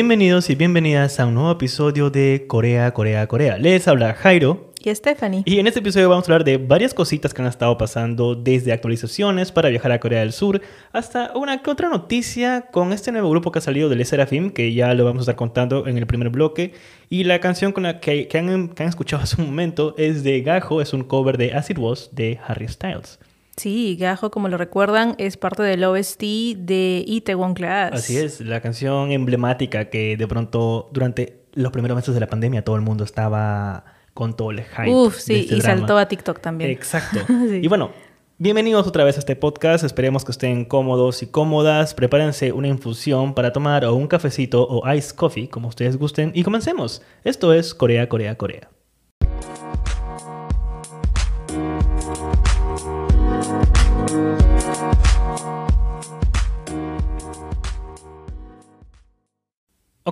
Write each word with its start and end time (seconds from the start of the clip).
Bienvenidos 0.00 0.48
y 0.48 0.54
bienvenidas 0.54 1.18
a 1.18 1.26
un 1.26 1.34
nuevo 1.34 1.50
episodio 1.50 2.08
de 2.08 2.44
Corea, 2.46 2.94
Corea, 2.94 3.26
Corea. 3.26 3.58
Les 3.58 3.88
habla 3.88 4.14
Jairo. 4.14 4.70
Y 4.80 4.94
Stephanie. 4.94 5.42
Y 5.44 5.58
en 5.58 5.66
este 5.66 5.80
episodio 5.80 6.08
vamos 6.08 6.28
a 6.28 6.32
hablar 6.32 6.44
de 6.44 6.56
varias 6.56 6.94
cositas 6.94 7.34
que 7.34 7.42
han 7.42 7.48
estado 7.48 7.76
pasando, 7.76 8.36
desde 8.36 8.70
actualizaciones 8.70 9.50
para 9.50 9.70
viajar 9.70 9.90
a 9.90 9.98
Corea 9.98 10.20
del 10.20 10.32
Sur 10.32 10.62
hasta 10.92 11.32
una 11.34 11.60
que 11.62 11.70
otra 11.70 11.88
noticia 11.88 12.66
con 12.70 12.92
este 12.92 13.10
nuevo 13.10 13.28
grupo 13.28 13.50
que 13.50 13.58
ha 13.58 13.60
salido 13.60 13.88
del 13.88 14.06
Serafim, 14.06 14.52
que 14.52 14.72
ya 14.72 14.94
lo 14.94 15.04
vamos 15.04 15.22
a 15.22 15.22
estar 15.22 15.34
contando 15.34 15.88
en 15.88 15.98
el 15.98 16.06
primer 16.06 16.30
bloque. 16.30 16.74
Y 17.10 17.24
la 17.24 17.40
canción 17.40 17.72
con 17.72 17.82
la 17.82 17.98
que, 17.98 18.28
que, 18.28 18.38
han, 18.38 18.68
que 18.68 18.84
han 18.84 18.88
escuchado 18.90 19.24
hace 19.24 19.42
un 19.42 19.48
momento 19.48 19.96
es 19.98 20.22
de 20.22 20.42
Gajo, 20.42 20.80
es 20.80 20.92
un 20.92 21.02
cover 21.02 21.36
de 21.38 21.54
As 21.54 21.70
It 21.70 21.78
Was 21.78 22.10
de 22.12 22.38
Harry 22.46 22.68
Styles. 22.68 23.18
Sí, 23.58 23.96
Gajo, 23.96 24.30
como 24.30 24.48
lo 24.48 24.56
recuerdan, 24.56 25.14
es 25.18 25.36
parte 25.36 25.62
del 25.62 25.82
OST 25.84 26.20
de 26.56 27.04
Itaewon 27.06 27.54
Class. 27.54 27.92
Así 27.92 28.16
es, 28.16 28.40
la 28.40 28.60
canción 28.60 29.10
emblemática 29.10 29.90
que 29.90 30.16
de 30.16 30.28
pronto 30.28 30.88
durante 30.92 31.40
los 31.54 31.72
primeros 31.72 31.96
meses 31.96 32.14
de 32.14 32.20
la 32.20 32.28
pandemia 32.28 32.64
todo 32.64 32.76
el 32.76 32.82
mundo 32.82 33.04
estaba 33.04 33.84
con 34.14 34.36
todo 34.36 34.52
el 34.52 34.62
hype. 34.62 34.90
Uf, 34.90 35.18
sí, 35.18 35.34
de 35.34 35.40
este 35.40 35.54
y 35.56 35.60
drama. 35.60 35.78
saltó 35.78 35.98
a 35.98 36.06
TikTok 36.06 36.40
también. 36.40 36.70
Exacto. 36.70 37.20
Sí. 37.28 37.60
Y 37.62 37.68
bueno, 37.68 37.90
bienvenidos 38.38 38.86
otra 38.86 39.04
vez 39.04 39.16
a 39.16 39.18
este 39.20 39.34
podcast. 39.36 39.84
Esperemos 39.84 40.24
que 40.24 40.32
estén 40.32 40.64
cómodos 40.64 41.22
y 41.22 41.26
cómodas. 41.26 41.94
Prepárense 41.94 42.52
una 42.52 42.68
infusión 42.68 43.34
para 43.34 43.52
tomar 43.52 43.84
o 43.84 43.94
un 43.94 44.06
cafecito 44.06 44.66
o 44.68 44.92
ice 44.92 45.14
coffee, 45.14 45.48
como 45.48 45.68
ustedes 45.68 45.96
gusten. 45.96 46.30
Y 46.34 46.42
comencemos. 46.42 47.02
Esto 47.24 47.52
es 47.52 47.74
Corea, 47.74 48.08
Corea, 48.08 48.36
Corea. 48.36 48.68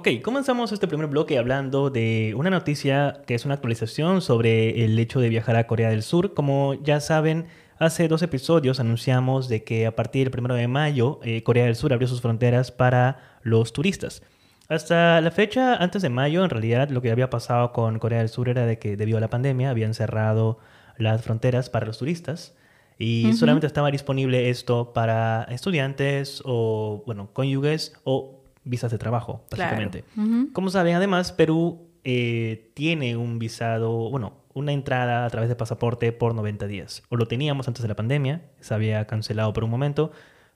Ok, 0.07 0.23
comenzamos 0.23 0.71
este 0.71 0.87
primer 0.87 1.09
bloque 1.09 1.37
hablando 1.37 1.91
de 1.91 2.33
una 2.37 2.49
noticia 2.49 3.23
que 3.27 3.35
es 3.35 3.45
una 3.45 3.55
actualización 3.55 4.23
sobre 4.23 4.85
el 4.85 4.97
hecho 5.01 5.19
de 5.19 5.29
viajar 5.29 5.57
a 5.57 5.67
Corea 5.67 5.91
del 5.91 6.05
Sur. 6.05 6.33
Como 6.33 6.75
ya 6.75 7.01
saben, 7.01 7.47
hace 7.81 8.07
dos 8.07 8.23
episodios 8.23 8.79
anunciamos 8.79 9.49
de 9.49 9.65
que 9.65 9.85
a 9.85 9.97
partir 9.97 10.31
del 10.31 10.45
1 10.45 10.55
de 10.55 10.69
mayo 10.69 11.19
eh, 11.25 11.43
Corea 11.43 11.65
del 11.65 11.75
Sur 11.75 11.93
abrió 11.93 12.07
sus 12.07 12.21
fronteras 12.21 12.71
para 12.71 13.41
los 13.43 13.73
turistas. 13.73 14.23
Hasta 14.69 15.21
la 15.21 15.33
fecha, 15.33 15.75
antes 15.75 16.03
de 16.03 16.09
mayo, 16.09 16.45
en 16.45 16.51
realidad 16.51 16.89
lo 16.91 17.03
que 17.03 17.11
había 17.11 17.29
pasado 17.29 17.73
con 17.73 17.99
Corea 17.99 18.21
del 18.21 18.29
Sur 18.29 18.49
era 18.49 18.65
de 18.65 18.79
que 18.79 18.97
debido 18.97 19.19
a 19.19 19.21
la 19.21 19.31
pandemia 19.31 19.71
habían 19.71 19.93
cerrado 19.93 20.61
las 20.99 21.23
fronteras 21.23 21.69
para 21.69 21.85
los 21.85 21.99
turistas 21.99 22.55
y 22.97 23.27
Ujú. 23.27 23.37
solamente 23.37 23.67
estaba 23.67 23.91
disponible 23.91 24.51
esto 24.51 24.93
para 24.93 25.49
estudiantes 25.51 26.43
o, 26.45 27.03
bueno, 27.07 27.29
cónyuges 27.33 27.95
o 28.05 28.36
visas 28.67 28.91
de 28.91 28.99
trabajo, 28.99 29.45
Claro. 29.49 29.71
básicamente. 29.77 30.05
Como 30.53 30.69
saben, 30.71 30.95
además, 30.95 31.33
Perú 31.33 31.89
eh, 32.05 32.71
tiene 32.75 33.17
un 33.17 33.39
visado, 33.39 34.11
bueno, 34.11 34.45
una 34.55 34.73
entrada 34.73 35.25
a 35.25 35.31
través 35.31 35.49
de 35.49 35.57
pasaporte 35.57 36.13
por 36.13 36.35
90 36.35 36.67
días. 36.67 37.03
O 37.09 37.17
lo 37.17 37.27
teníamos 37.27 37.69
antes 37.69 37.83
de 37.83 37.89
la 37.89 37.97
pandemia, 37.97 38.43
se 38.61 38.75
había 38.75 39.07
cancelado 39.07 39.53
por 39.53 39.65
un 39.65 39.71
momento, 39.71 40.13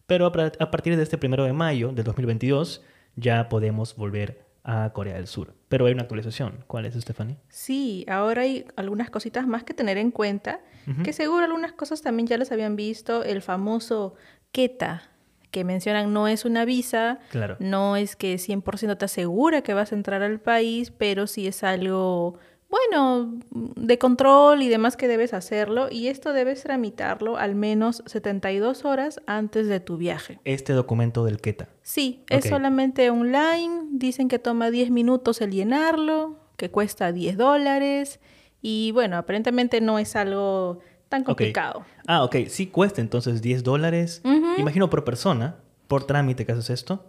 pero 0.07 0.27
a, 0.27 0.33
partir 0.71 0.97
de 0.97 1.03
este 1.03 1.19
primero 1.19 1.45
de 1.45 1.53
mayo 1.53 1.93
del 1.93 2.05
2022 2.05 2.83
ya 3.17 3.49
podemos 3.49 3.97
volver 3.97 4.45
a 4.65 4.91
Corea 4.93 5.15
del 5.15 5.27
Sur. 5.27 5.55
Pero 5.69 5.87
hay 5.87 5.93
una 5.93 6.03
actualización. 6.03 6.65
¿Cuál 6.67 6.87
es, 6.87 6.95
Stephanie? 6.95 7.37
Sí, 7.49 8.05
ahora 8.09 8.43
hay 8.43 8.65
algunas 8.77 9.11
cositas 9.11 9.47
más 9.47 9.65
que 9.65 9.75
tener 9.75 9.99
en 9.99 10.11
cuenta, 10.11 10.61
que 11.05 11.13
seguro 11.13 11.45
algunas 11.45 11.73
cosas 11.73 12.03
también 12.03 12.27
ya 12.27 12.37
las 12.39 12.51
habían 12.51 12.75
visto, 12.75 13.23
el 13.23 13.43
famoso 13.43 14.15
KETA, 14.51 15.03
que 15.51 15.65
mencionan 15.65 16.13
no 16.13 16.29
es 16.29 16.45
una 16.45 16.65
visa, 16.65 17.19
Claro. 17.31 17.57
no 17.61 17.97
es 17.97 18.17
que 18.17 18.37
100% 18.39 18.97
te 18.97 19.05
asegura 19.05 19.63
que 19.63 19.75
vas 19.75 19.93
a 19.93 19.95
entrar 19.97 20.23
al 20.23 20.41
país, 20.41 20.91
pero 20.91 21.27
sí 21.27 21.47
es 21.47 21.63
algo, 21.65 22.39
bueno, 22.69 23.39
de 23.51 23.99
control 23.99 24.63
y 24.63 24.69
demás 24.69 24.97
que 24.97 25.09
debes 25.09 25.35
hacerlo, 25.35 25.89
y 25.91 26.07
esto 26.07 26.33
debes 26.33 26.63
tramitarlo 26.63 27.37
al 27.37 27.55
menos 27.57 28.03
72 28.07 28.85
horas 28.85 29.21
antes 29.27 29.67
de 29.67 29.81
tu 29.81 29.97
viaje. 29.97 30.39
Este 30.45 30.73
documento 30.73 31.25
del 31.25 31.41
KETA. 31.41 31.69
Sí, 31.83 32.23
es 32.31 32.45
solamente 32.49 33.11
online, 33.11 33.87
dicen 33.91 34.29
que 34.29 34.39
toma 34.39 34.71
10 34.71 34.91
minutos 34.91 35.41
el 35.41 35.51
llenarlo, 35.51 36.37
que 36.57 36.71
cuesta 36.71 37.11
10 37.11 37.37
dólares, 37.37 38.21
y 38.63 38.93
bueno, 38.93 39.17
aparentemente 39.17 39.81
no 39.81 39.99
es 39.99 40.15
algo 40.17 40.79
tan 41.11 41.25
complicado. 41.25 41.85
Ah, 42.07 42.25
ok. 42.25 42.37
Sí 42.49 42.69
cuesta 42.69 43.03
entonces 43.03 43.43
10 43.43 43.63
dólares. 43.63 44.23
Imagino 44.57 44.89
por 44.89 45.05
persona, 45.05 45.57
por 45.89 46.05
trámite 46.05 46.47
que 46.47 46.53
haces 46.53 46.71
esto. 46.71 47.05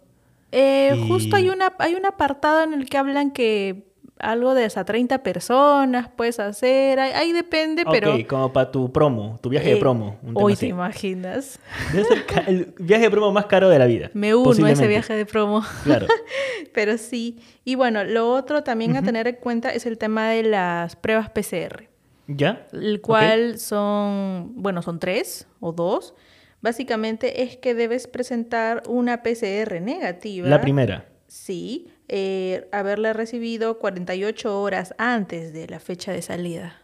Eh, 0.52 0.94
Y- 0.98 1.08
Justo 1.08 1.38
hay, 1.38 1.48
una, 1.48 1.74
hay 1.80 1.96
un 1.96 2.06
apartado 2.06 2.62
en 2.64 2.74
el 2.74 2.90
que 2.90 2.98
hablan 2.98 3.32
que 3.32 3.88
algo 4.20 4.54
de 4.54 4.66
hasta 4.66 4.84
30 4.86 5.24
personas 5.24 6.10
puedes 6.16 6.40
hacer, 6.40 7.00
ahí, 7.00 7.12
ahí 7.14 7.32
depende, 7.32 7.84
pero... 7.90 8.14
Ok, 8.14 8.28
como 8.28 8.54
para 8.54 8.70
tu 8.70 8.92
promo, 8.92 9.40
tu 9.42 9.50
viaje 9.50 9.70
de 9.70 9.76
eh, 9.78 9.80
promo. 9.80 10.20
un 10.22 10.34
tema 10.36 10.42
Hoy 10.42 10.54
así. 10.54 10.60
te 10.60 10.68
imaginas. 10.68 11.60
Debe 11.92 12.06
ser 12.06 12.26
el 12.48 12.74
viaje 12.80 13.04
de 13.06 13.10
promo 13.12 13.32
más 13.32 13.46
caro 13.48 13.70
de 13.70 13.80
la 13.80 13.86
vida. 13.88 14.12
Me 14.14 14.36
uno 14.36 14.66
a 14.66 14.72
ese 14.72 14.88
viaje 14.88 15.14
de 15.16 15.26
promo. 15.26 15.64
Claro. 15.84 16.06
Pero 16.74 16.98
sí. 17.00 17.40
Y 17.64 17.76
bueno, 17.76 18.04
lo 18.04 18.32
otro 18.34 18.64
también 18.64 18.96
a 18.96 19.02
tener 19.02 19.28
en 19.28 19.36
cuenta 19.38 19.70
es 19.70 19.86
el 19.88 19.98
tema 19.98 20.30
de 20.30 20.44
las 20.44 20.96
pruebas 20.96 21.30
PCR. 21.30 21.90
¿Ya? 22.28 22.68
el 22.72 23.02
cual 23.02 23.60
son, 23.60 24.54
bueno, 24.56 24.82
son 24.82 25.00
tres 25.00 25.48
o 25.60 25.72
dos. 25.72 26.14
Básicamente 26.62 27.44
es 27.44 27.58
que 27.58 27.74
debes 27.74 28.08
presentar 28.08 28.84
una 28.88 29.24
PCR 29.24 29.82
negativa. 29.82 30.48
La 30.48 30.62
primera. 30.62 31.06
Sí, 31.28 31.88
eh, 32.08 32.68
haberla 32.72 33.14
recibido 33.14 33.80
48 33.80 34.62
horas 34.62 34.94
antes 34.98 35.54
de 35.54 35.68
la 35.68 35.80
fecha 35.80 36.12
de 36.12 36.22
salida. 36.22 36.76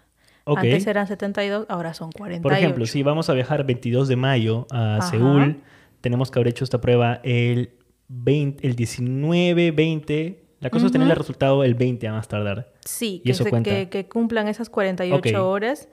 Antes 0.46 0.88
eran 0.88 1.08
72, 1.08 1.66
ahora 1.70 1.94
son 1.94 2.12
48. 2.12 2.42
Por 2.42 2.54
ejemplo, 2.54 2.86
si 2.86 3.04
vamos 3.04 3.30
a 3.30 3.34
viajar 3.34 3.66
22 3.66 4.08
de 4.08 4.16
mayo 4.16 4.66
a 4.72 4.98
Ajá. 4.98 5.10
Seúl, 5.10 5.62
tenemos 6.02 6.32
que 6.32 6.40
haber 6.40 6.48
hecho 6.48 6.64
esta 6.64 6.80
prueba 6.80 7.20
el, 7.24 7.72
20, 8.08 8.66
el 8.66 8.76
19, 8.76 9.72
20. 9.72 10.47
La 10.60 10.70
cosa 10.72 10.88
es 10.88 10.92
tener 10.92 11.08
el 11.10 11.16
resultado 11.16 11.64
el 11.64 11.76
20 11.76 12.08
a 12.08 12.14
más 12.14 12.28
tardar. 12.28 12.72
Sí, 12.84 13.18
Y 13.24 13.28
que, 13.28 13.32
eso 13.32 13.44
se- 13.44 13.64
que, 13.64 13.90
que 13.90 14.08
cumplan 14.10 14.48
esas 14.48 14.70
48 14.70 15.18
Ok. 15.18 15.48
horas. 15.48 15.88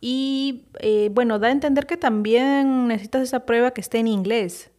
Y 0.00 0.66
eh, 0.80 1.08
bueno, 1.12 1.38
da 1.38 1.48
a 1.48 1.50
entender 1.50 1.86
que 1.86 1.96
también 1.96 2.86
necesitas 2.88 3.22
esa 3.22 3.46
prueba 3.46 3.72
que 3.72 3.80
esté 3.80 3.98
en 3.98 4.06
inglés. 4.08 4.70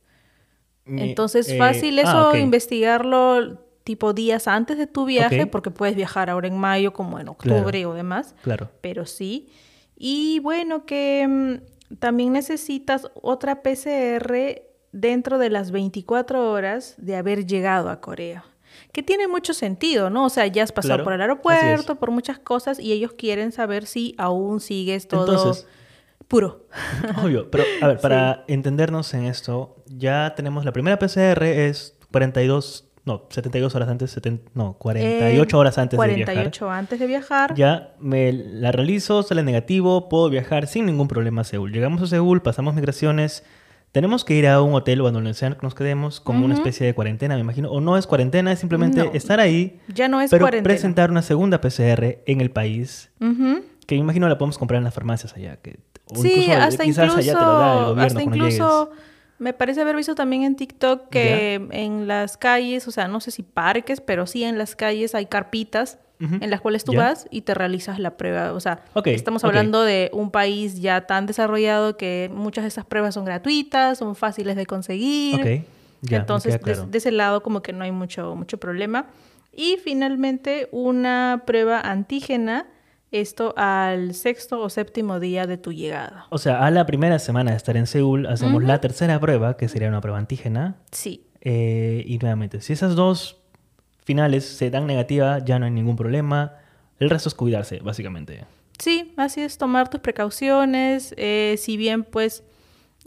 Entonces, 0.85 1.49
eh, 1.49 1.57
fácil 1.57 1.97
ah, 1.99 2.03
eso, 2.03 2.37
investigarlo 2.37 3.59
tipo 3.83 4.13
días 4.13 4.47
antes 4.47 4.77
de 4.77 4.87
tu 4.87 5.05
viaje, 5.05 5.47
porque 5.47 5.71
puedes 5.71 5.95
viajar 5.95 6.29
ahora 6.29 6.47
en 6.47 6.57
mayo 6.57 6.93
como 6.93 7.19
en 7.19 7.27
octubre 7.27 7.85
o 7.85 7.93
demás, 7.93 8.35
Claro. 8.43 8.69
pero 8.81 9.05
sí. 9.05 9.49
Y 9.97 10.39
bueno, 10.39 10.85
que 10.85 11.27
mm, 11.27 11.95
también 11.99 12.33
necesitas 12.33 13.07
otra 13.21 13.61
PCR 13.63 14.61
dentro 14.91 15.37
de 15.39 15.49
las 15.49 15.71
24 15.71 16.51
horas 16.51 16.95
de 16.97 17.15
haber 17.15 17.45
llegado 17.45 17.89
a 17.89 17.99
Corea. 17.99 18.45
Que 18.95 19.03
tiene 19.03 19.27
mucho 19.27 19.53
sentido, 19.53 20.09
¿no? 20.09 20.23
O 20.23 20.29
sea, 20.29 20.47
ya 20.47 20.63
has 20.63 20.71
pasado 20.71 20.93
Claro, 20.93 21.03
por 21.03 21.11
el 21.11 21.19
aeropuerto, 21.19 21.95
por 21.97 22.11
muchas 22.11 22.39
cosas, 22.39 22.79
y 22.79 22.93
ellos 22.93 23.11
quieren 23.17 23.51
saber 23.51 23.87
si 23.87 24.15
aún 24.17 24.61
sigues 24.61 25.09
todo 25.09 25.25
Entonces- 25.33 25.67
puro. 26.29 26.65
Obvio, 27.21 27.51
pero 27.51 27.65
a 27.81 27.87
ver, 27.87 27.99
para 27.99 28.45
entendernos 28.47 29.13
en 29.13 29.25
esto, 29.25 29.83
ya 29.85 30.33
tenemos 30.37 30.63
la 30.63 30.71
primera 30.71 30.97
PCR 30.97 31.43
es 31.43 31.97
42, 32.13 32.87
no, 33.03 33.23
72 33.29 33.75
horas 33.75 33.89
antes, 33.89 34.11
70, 34.11 34.49
no, 34.53 34.77
48 34.79 35.57
Eh, 35.57 35.59
horas 35.59 35.77
antes 35.77 35.99
de 35.99 36.07
viajar. 36.07 36.25
48 36.33 36.71
antes 36.71 36.97
de 36.99 37.05
viajar. 37.07 37.53
Ya 37.53 37.95
me 37.99 38.31
la 38.31 38.71
realizo, 38.71 39.23
sale 39.23 39.43
negativo, 39.43 40.07
puedo 40.07 40.29
viajar 40.29 40.67
sin 40.67 40.85
ningún 40.85 41.09
problema 41.09 41.41
a 41.41 41.43
Seúl. 41.43 41.73
Llegamos 41.73 42.01
a 42.01 42.07
Seúl, 42.07 42.41
pasamos 42.41 42.73
migraciones, 42.75 43.43
tenemos 43.95 44.25
que 44.25 44.33
ir 44.35 44.45
a 44.45 44.61
un 44.61 44.73
hotel 44.73 44.99
o 44.99 45.07
a 45.07 45.11
donde 45.11 45.33
sea 45.33 45.51
que 45.51 45.59
nos 45.61 45.73
quedemos 45.73 46.19
como 46.19 46.43
una 46.43 46.53
especie 46.53 46.85
de 46.85 46.93
cuarentena, 46.93 47.35
me 47.35 47.39
imagino. 47.39 47.71
O 47.71 47.79
no 47.79 47.95
es 47.95 48.05
cuarentena, 48.07 48.51
es 48.51 48.59
simplemente 48.59 49.05
No. 49.05 49.11
estar 49.13 49.39
ahí, 49.39 49.79
Ya 49.87 50.09
no 50.09 50.19
es 50.19 50.29
pero 50.31 50.43
cuarentena. 50.43 50.73
presentar 50.73 51.09
una 51.11 51.21
segunda 51.21 51.61
PCR 51.61 52.19
en 52.25 52.41
el 52.41 52.51
país, 52.51 53.09
que 53.87 53.95
me 53.95 54.01
imagino 54.01 54.27
la 54.27 54.37
podemos 54.37 54.57
comprar 54.57 54.79
en 54.79 54.83
las 54.83 54.93
farmacias 54.93 55.33
allá. 55.37 55.55
Que, 55.61 55.79
o 56.13 56.21
Sí, 56.21 56.27
incluso, 56.41 56.51
hasta 56.61 56.83
quizás 56.83 57.05
incluso, 57.05 57.17
allá 57.19 57.39
te 57.39 57.45
lo 57.45 57.57
da 57.57 57.73
el 57.79 57.85
gobierno 57.85 58.01
hasta 58.03 58.21
incluso 58.23 58.85
llegues. 58.89 59.03
me 59.39 59.53
parece 59.53 59.79
haber 59.81 59.95
visto 59.95 60.13
también 60.13 60.43
en 60.43 60.57
TikTok 60.57 61.07
que 61.09 61.65
en 61.71 62.05
las 62.07 62.35
calles, 62.35 62.85
o 62.89 62.91
sea, 62.91 63.07
no 63.07 63.21
sé 63.21 63.31
si 63.31 63.43
parques, 63.43 64.01
pero 64.01 64.27
sí 64.27 64.43
en 64.43 64.57
las 64.57 64.75
calles 64.75 65.15
hay 65.15 65.27
carpitas 65.27 65.99
En 66.19 66.49
las 66.49 66.61
cuales 66.61 66.83
tú 66.85 66.93
vas 66.95 67.27
y 67.29 67.41
te 67.41 67.53
realizas 67.53 67.99
la 67.99 68.15
prueba. 68.17 68.53
O 68.53 68.59
sea, 68.59 68.85
Ok, 68.93 69.07
estamos 69.07 69.43
hablando 69.43 69.83
de 69.83 70.09
un 70.13 70.31
país 70.31 70.79
ya 70.81 71.01
tan 71.07 71.25
desarrollado 71.25 71.97
que 71.97 72.29
muchas 72.33 72.63
de 72.63 72.69
esas 72.69 72.85
pruebas 72.85 73.13
son 73.15 73.25
gratuitas, 73.25 73.97
son 73.97 74.15
fáciles 74.15 74.55
de 74.55 74.65
conseguir. 74.65 75.35
Ok, 75.35 75.45
ya, 76.01 76.17
me 76.17 76.21
Entonces, 76.21 76.61
de- 76.61 76.97
ese 76.97 77.11
lado 77.11 77.43
como 77.43 77.61
que 77.61 77.73
no 77.73 77.83
hay 77.83 77.91
mucho, 77.91 78.35
mucho 78.35 78.57
problema. 78.59 79.07
Y 79.51 79.77
finalmente, 79.83 80.69
una 80.71 81.43
prueba 81.45 81.79
antígena, 81.81 82.67
esto 83.11 83.53
al 83.57 84.13
sexto 84.13 84.59
o 84.61 84.69
séptimo 84.69 85.19
día 85.19 85.47
de 85.47 85.57
tu 85.57 85.71
llegada. 85.71 86.25
O 86.29 86.37
sea, 86.37 86.65
a 86.65 86.71
la 86.71 86.85
primera 86.85 87.19
semana 87.19 87.51
de 87.51 87.57
estar 87.57 87.77
en 87.77 87.87
Seúl, 87.87 88.25
hacemos 88.27 88.63
la 88.63 88.81
tercera 88.81 89.19
prueba, 89.19 89.55
que 89.57 89.67
sería 89.69 89.87
una 89.89 90.01
prueba 90.01 90.17
antígena. 90.17 90.75
Sí. 90.91 91.27
eh, 91.41 92.03
y 92.07 92.17
nuevamente, 92.17 92.59
si 92.61 92.73
esas 92.73 92.95
dos 92.95 93.41
finales 94.05 94.45
se 94.45 94.69
dan 94.69 94.87
negativa, 94.87 95.39
ya 95.43 95.59
no 95.59 95.65
hay 95.65 95.71
ningún 95.71 95.97
problema. 95.97 96.53
El 96.99 97.09
resto 97.09 97.27
es 97.27 97.35
cuidarse, 97.35 97.79
básicamente. 97.79 98.45
Sí, 98.79 99.13
así 99.17 99.41
es, 99.41 99.57
tomar 99.57 99.89
tus 99.89 99.99
precauciones. 99.99 101.13
Eh, 101.17 101.55
si 101.57 101.75
bien, 101.75 102.03
pues, 102.03 102.43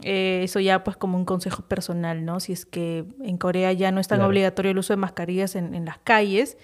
eh, 0.01 0.41
eso 0.43 0.59
ya, 0.59 0.83
pues, 0.83 0.95
como 0.97 1.17
un 1.17 1.25
consejo 1.25 1.63
personal, 1.63 2.23
¿no? 2.23 2.39
Si 2.39 2.53
es 2.53 2.65
que 2.65 3.05
en 3.21 3.37
Corea 3.37 3.73
ya 3.73 3.91
no 3.91 3.99
es 3.99 4.07
tan 4.07 4.19
Claro. 4.19 4.29
obligatorio 4.29 4.71
el 4.71 4.77
uso 4.77 4.93
de 4.93 4.97
mascarillas 4.97 5.55
en, 5.55 5.75
en 5.75 5.85
las 5.85 5.97
calles, 5.99 6.57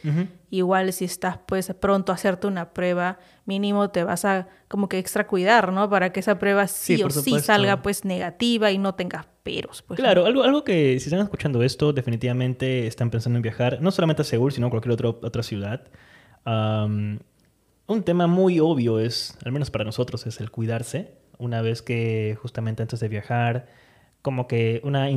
igual 0.50 0.94
si 0.94 1.06
estás, 1.06 1.40
pues, 1.46 1.74
pronto 1.80 2.12
a 2.12 2.16
hacerte 2.16 2.48
una 2.48 2.74
prueba, 2.74 3.20
mínimo 3.46 3.90
te 3.90 4.04
vas 4.04 4.24
a 4.26 4.48
como 4.70 4.88
que 4.88 5.00
extra 5.00 5.28
cuidar, 5.28 5.74
¿no? 5.74 5.90
Para 5.90 6.12
que 6.14 6.22
esa 6.22 6.40
prueba 6.40 6.68
sí, 6.68 6.96
Sí, 6.98 7.04
o 7.04 7.10
sí 7.10 7.40
salga, 7.40 7.82
pues, 7.82 8.06
negativa 8.06 8.72
y 8.72 8.78
no 8.78 8.96
tengas 8.96 9.26
peros, 9.44 9.82
pues. 9.82 10.00
¿no? 10.00 10.04
Claro, 10.06 10.26
algo, 10.26 10.44
algo 10.44 10.64
que 10.64 10.98
si 11.00 11.06
están 11.10 11.20
escuchando 11.20 11.62
esto, 11.62 11.92
definitivamente 11.94 12.88
están 12.88 13.10
pensando 13.12 13.38
en 13.38 13.44
viajar, 13.44 13.80
no 13.82 13.92
solamente 13.92 14.22
a 14.22 14.26
Seúl, 14.26 14.52
sino 14.54 14.68
a 14.68 14.70
cualquier 14.70 14.94
otro, 14.94 15.20
otra 15.22 15.44
ciudad. 15.44 15.84
Un 17.88 18.02
tema 18.04 18.26
muy 18.28 18.60
obvio 18.60 19.00
es, 19.00 19.38
al 19.46 19.52
menos 19.52 19.70
para 19.70 19.84
nosotros, 19.84 20.26
es 20.26 20.40
el 20.40 20.50
cuidarse. 20.50 21.14
Una 21.38 21.62
vez 21.62 21.82
que 21.82 22.38
justamente 22.42 22.82
antes 22.82 23.00
de 23.00 23.08
viajar, 23.08 23.68
como 24.22 24.48
que 24.48 24.82
una, 24.84 25.08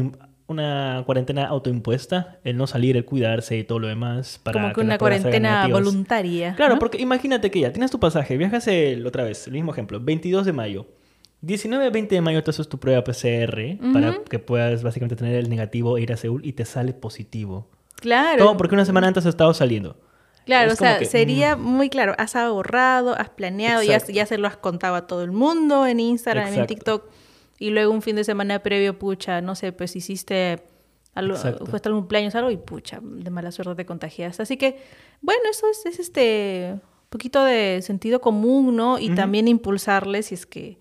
una 0.47 1.03
cuarentena 1.07 1.47
autoimpuesta, 1.47 2.39
el 2.45 2.57
no 2.57 2.67
salir, 2.67 2.97
el 2.97 3.05
cuidarse 3.05 3.57
y 3.59 3.65
todo 3.65 3.79
lo 3.79 3.89
demás. 3.89 4.41
Para 4.43 4.61
como 4.61 4.73
que 4.73 4.81
una 4.81 4.99
cuarentena 4.99 5.69
voluntaria. 5.69 6.55
Claro, 6.57 6.75
¿no? 6.75 6.79
porque 6.79 7.01
imagínate 7.01 7.51
que 7.51 7.61
ya 7.61 7.73
tienes 7.73 7.91
tu 7.91 8.01
pasaje, 8.01 8.37
viajas 8.37 8.67
el, 8.67 9.07
otra 9.07 9.25
vez, 9.25 9.47
el 9.47 9.53
mismo 9.53 9.73
ejemplo, 9.73 10.01
22 10.01 10.47
de 10.47 10.53
mayo. 10.53 10.87
19 11.41 11.91
20 11.91 12.15
de 12.17 12.21
mayo 12.21 12.43
te 12.43 12.51
haces 12.51 12.69
tu 12.69 12.79
prueba 12.79 13.05
PCR 13.05 13.79
para 13.93 14.25
que 14.29 14.41
puedas 14.41 14.83
básicamente 14.83 15.15
tener 15.15 15.37
el 15.37 15.49
negativo 15.49 15.97
e 15.97 16.03
ir 16.03 16.13
a 16.13 16.17
Seúl 16.17 16.45
y 16.45 16.53
te 16.55 16.65
sale 16.65 16.93
positivo. 16.93 17.69
Claro. 17.95 18.39
Todo 18.39 18.57
porque 18.57 18.75
una 18.75 18.85
semana 18.85 19.07
antes 19.07 19.25
has 19.25 19.31
estado 19.31 19.55
saliendo. 19.55 19.97
Claro, 20.49 20.69
Es 20.69 20.73
o 20.73 20.77
sea, 20.77 20.99
que, 20.99 21.05
mm. 21.05 21.09
sería 21.09 21.57
muy 21.57 21.91
claro, 21.91 22.15
has 22.17 22.35
ahorrado, 22.35 23.15
has 23.15 23.29
planeado, 23.29 23.83
ya, 23.83 23.99
ya 23.99 24.25
se 24.25 24.39
lo 24.39 24.49
has 24.49 24.57
contado 24.57 24.95
a 24.95 25.07
todo 25.07 25.23
el 25.23 25.31
mundo 25.31 25.87
en 25.87 26.01
Instagram, 26.01 26.55
en. 26.55 26.67
TikTok, 26.67 27.05
y 27.59 27.69
luego 27.69 27.93
un 27.93 28.01
fin 28.01 28.17
de 28.17 28.25
semana 28.25 28.59
previo, 28.61 28.99
pucha, 28.99 29.43
no 29.43 29.55
sé, 29.55 29.73
pues 29.73 29.95
hiciste 29.95 30.63
algo, 31.13 31.37
fuiste 31.37 31.91
algún 31.91 32.01
cumpleaños 32.01 32.35
algo 32.35 32.51
y 32.51 32.57
pucha, 32.57 32.99
de 33.03 33.29
mala 33.29 33.53
suerte 33.53 33.75
te 33.75 33.85
contagiaste. 33.85 34.43
Así 34.43 34.57
que, 34.57 34.81
bueno, 35.21 35.43
eso 35.51 35.67
es, 35.71 35.85
es 35.85 35.99
este 35.99 36.81
poquito 37.11 37.45
de 37.45 37.83
sentido 37.83 38.23
común, 38.23 38.75
¿no? 38.75 38.99
Y 38.99 39.11
también 39.15 39.49
impulsarles 39.49 40.27
si 40.27 40.35
es 40.35 40.47
que, 40.47 40.79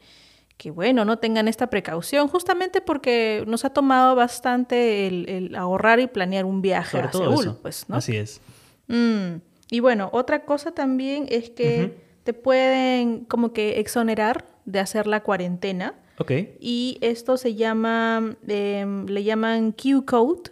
que, 0.56 0.72
bueno, 0.72 1.04
no 1.04 1.20
tengan 1.20 1.50
esta 1.50 1.70
precaución, 1.70 2.30
justamente 2.30 2.80
porque 2.80 3.44
nos 3.46 3.66
ha 3.66 3.72
tomado 3.72 4.16
bastante 4.16 5.08
el, 5.08 5.28
el 5.28 5.56
ahorrar 5.56 6.00
y 6.00 6.08
planear 6.08 6.46
un 6.46 6.62
viaje 6.62 6.92
Sobre 6.92 7.08
a 7.08 7.12
todo 7.12 7.24
Seúl, 7.24 7.46
eso. 7.48 7.60
pues, 7.62 7.90
¿no? 7.90 7.98
Así 7.98 8.16
es. 8.16 8.40
Mm, 8.88 9.42
Y 9.70 9.80
bueno, 9.80 10.10
otra 10.14 10.46
cosa 10.46 10.72
también 10.72 11.26
es 11.30 11.50
que 11.50 11.94
te 12.24 12.34
pueden 12.34 13.26
como 13.26 13.54
que 13.54 13.80
exonerar 13.80 14.46
de 14.66 14.80
hacer 14.80 15.08
la 15.08 15.24
cuarentena. 15.24 15.96
Ok. 16.20 16.32
Y 16.60 16.98
esto 17.02 17.38
se 17.38 17.56
llama, 17.56 18.36
em, 18.48 19.06
le 19.06 19.24
llaman 19.24 19.72
Q-Code, 19.72 20.52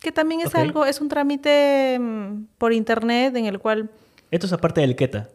que 0.00 0.12
también 0.12 0.40
es 0.40 0.54
algo, 0.54 0.84
es 0.84 1.00
un 1.00 1.08
trámite 1.08 1.94
em, 1.94 2.46
por 2.58 2.72
internet 2.72 3.34
en 3.36 3.46
el 3.46 3.58
cual, 3.58 3.90
Esto 4.30 4.46
es 4.46 4.52
aparte 4.52 4.80
del 4.82 4.94
KETA. 4.94 5.28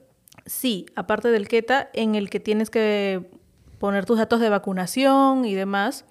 sí, 0.46 0.86
aparte 0.96 1.30
del 1.30 1.48
KETA, 1.48 1.90
en 1.94 2.16
el 2.16 2.30
que 2.30 2.40
tienes 2.40 2.70
que 2.70 3.30
poner 3.80 4.06
tus 4.06 4.18
datos 4.18 4.40
de 4.40 4.50
vacunación 4.50 5.46
y 5.46 5.56
demás, 5.56 6.06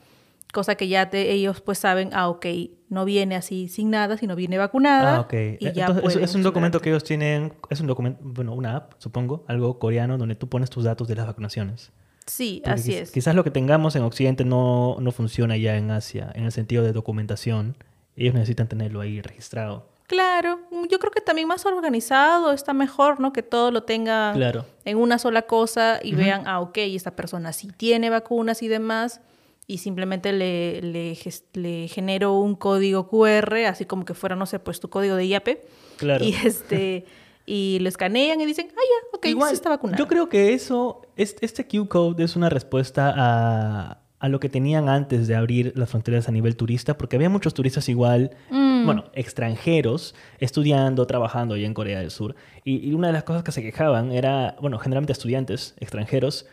cosa 0.52 0.74
que 0.74 0.88
ya 0.88 1.10
te- 1.10 1.30
ellos 1.32 1.60
pues 1.60 1.78
saben, 1.78 2.10
ah, 2.12 2.28
ok, 2.28 2.46
no 2.88 3.04
viene 3.04 3.36
así 3.36 3.68
sin 3.68 3.90
nada, 3.90 4.16
sino 4.16 4.34
viene 4.36 4.58
vacunada. 4.58 5.16
Ah, 5.16 5.20
ok. 5.20 5.34
Y 5.60 5.72
ya 5.72 5.86
Entonces, 5.86 6.16
es, 6.22 6.34
un 6.34 6.42
documento 6.42 6.80
que 6.80 6.90
ellos 6.90 7.04
tienen, 7.04 7.52
es 7.68 7.80
un 7.80 7.86
documento, 7.86 8.20
bueno, 8.22 8.52
una 8.54 8.76
app, 8.76 8.94
supongo, 8.98 9.44
algo 9.48 9.78
coreano, 9.78 10.18
donde 10.18 10.34
tú 10.34 10.48
pones 10.48 10.70
tus 10.70 10.84
datos 10.84 11.06
de 11.08 11.14
las 11.14 11.26
vacunaciones. 11.26 11.92
Sí, 12.26 12.60
Porque 12.64 12.80
así 12.80 12.94
es. 12.94 13.10
Quizás 13.10 13.34
lo 13.34 13.42
que 13.44 13.50
tengamos 13.50 13.96
en 13.96 14.02
Occidente 14.02 14.44
no, 14.44 14.96
no 15.00 15.10
funciona 15.12 15.56
ya 15.56 15.76
en 15.76 15.90
Asia, 15.90 16.30
en 16.34 16.44
el 16.44 16.52
sentido 16.52 16.84
de 16.84 16.92
documentación. 16.92 17.76
Ellos 18.16 18.34
necesitan 18.34 18.68
tenerlo 18.68 19.00
ahí 19.00 19.20
registrado. 19.20 19.88
Claro, 20.06 20.58
mm, 20.72 20.86
yo 20.90 20.98
creo 20.98 21.12
que 21.12 21.20
también 21.20 21.46
más 21.46 21.64
organizado 21.66 22.52
está 22.52 22.72
mejor, 22.72 23.20
¿no? 23.20 23.32
Que 23.32 23.42
todo 23.44 23.70
lo 23.70 23.84
tenga 23.84 24.32
Claro. 24.34 24.64
en 24.84 24.98
una 24.98 25.18
sola 25.18 25.42
cosa 25.42 26.00
y 26.02 26.14
vean, 26.16 26.42
ah, 26.46 26.60
ok, 26.60 26.78
esta 26.78 27.12
persona 27.14 27.52
sí 27.52 27.68
tiene 27.76 28.10
vacunas 28.10 28.62
y 28.62 28.68
demás, 28.68 29.20
y 29.66 29.78
simplemente 29.78 30.32
le, 30.32 30.80
le, 30.82 31.88
genero 31.88 32.34
un 32.34 32.54
código 32.56 33.08
QR, 33.08 33.66
así 33.66 33.84
como 33.84 34.04
que 34.04 34.14
fuera, 34.14 34.34
no 34.36 34.46
sé, 34.46 34.58
pues 34.58 34.80
tu 34.80 34.90
código 34.90 35.14
de 35.16 35.26
IAPE, 35.26 35.62
Claro. 35.96 36.24
y 36.24 36.34
este 36.44 37.04
y 37.46 37.78
lo 37.80 37.88
escanean 37.88 38.40
y 38.40 38.46
dicen, 38.46 38.68
ah, 38.70 38.74
ya, 38.80 39.16
ok, 39.16 39.26
Igual, 39.26 39.48
sí 39.50 39.54
está 39.54 39.70
vacunado. 39.70 39.98
Yo 39.98 40.06
creo 40.06 40.28
que 40.28 40.52
eso, 40.54 41.02
es- 41.16 41.36
este 41.40 41.66
Q-Code 41.66 42.22
es 42.22 42.36
una 42.36 42.48
respuesta 42.48 43.12
a, 43.16 44.02
a 44.20 44.28
lo 44.28 44.38
que 44.38 44.48
tenían 44.48 44.88
antes 44.88 45.26
de 45.26 45.34
abrir 45.34 45.72
las 45.74 45.90
fronteras 45.90 46.28
a 46.28 46.32
nivel 46.32 46.54
turista, 46.56 46.96
porque 46.96 47.16
había 47.16 47.28
muchos 47.28 47.54
turistas 47.54 47.88
igual, 47.88 48.30
Mm. 48.50 48.84
bueno, 48.86 49.04
extranjeros, 49.14 50.14
estudiando, 50.38 51.06
trabajando 51.06 51.54
allá 51.54 51.66
en 51.66 51.74
Corea 51.74 51.98
del 52.00 52.10
Sur. 52.10 52.36
Y, 52.64 52.88
y 52.88 52.92
una 52.92 53.08
de 53.08 53.14
las 53.14 53.24
cosas 53.24 53.42
que 53.42 53.50
se 53.52 53.62
quejaban 53.62 54.12
era, 54.12 54.54
bueno, 54.60 54.78
generalmente 54.78 55.12
estudiantes 55.12 55.74
extranjeros, 55.80 56.46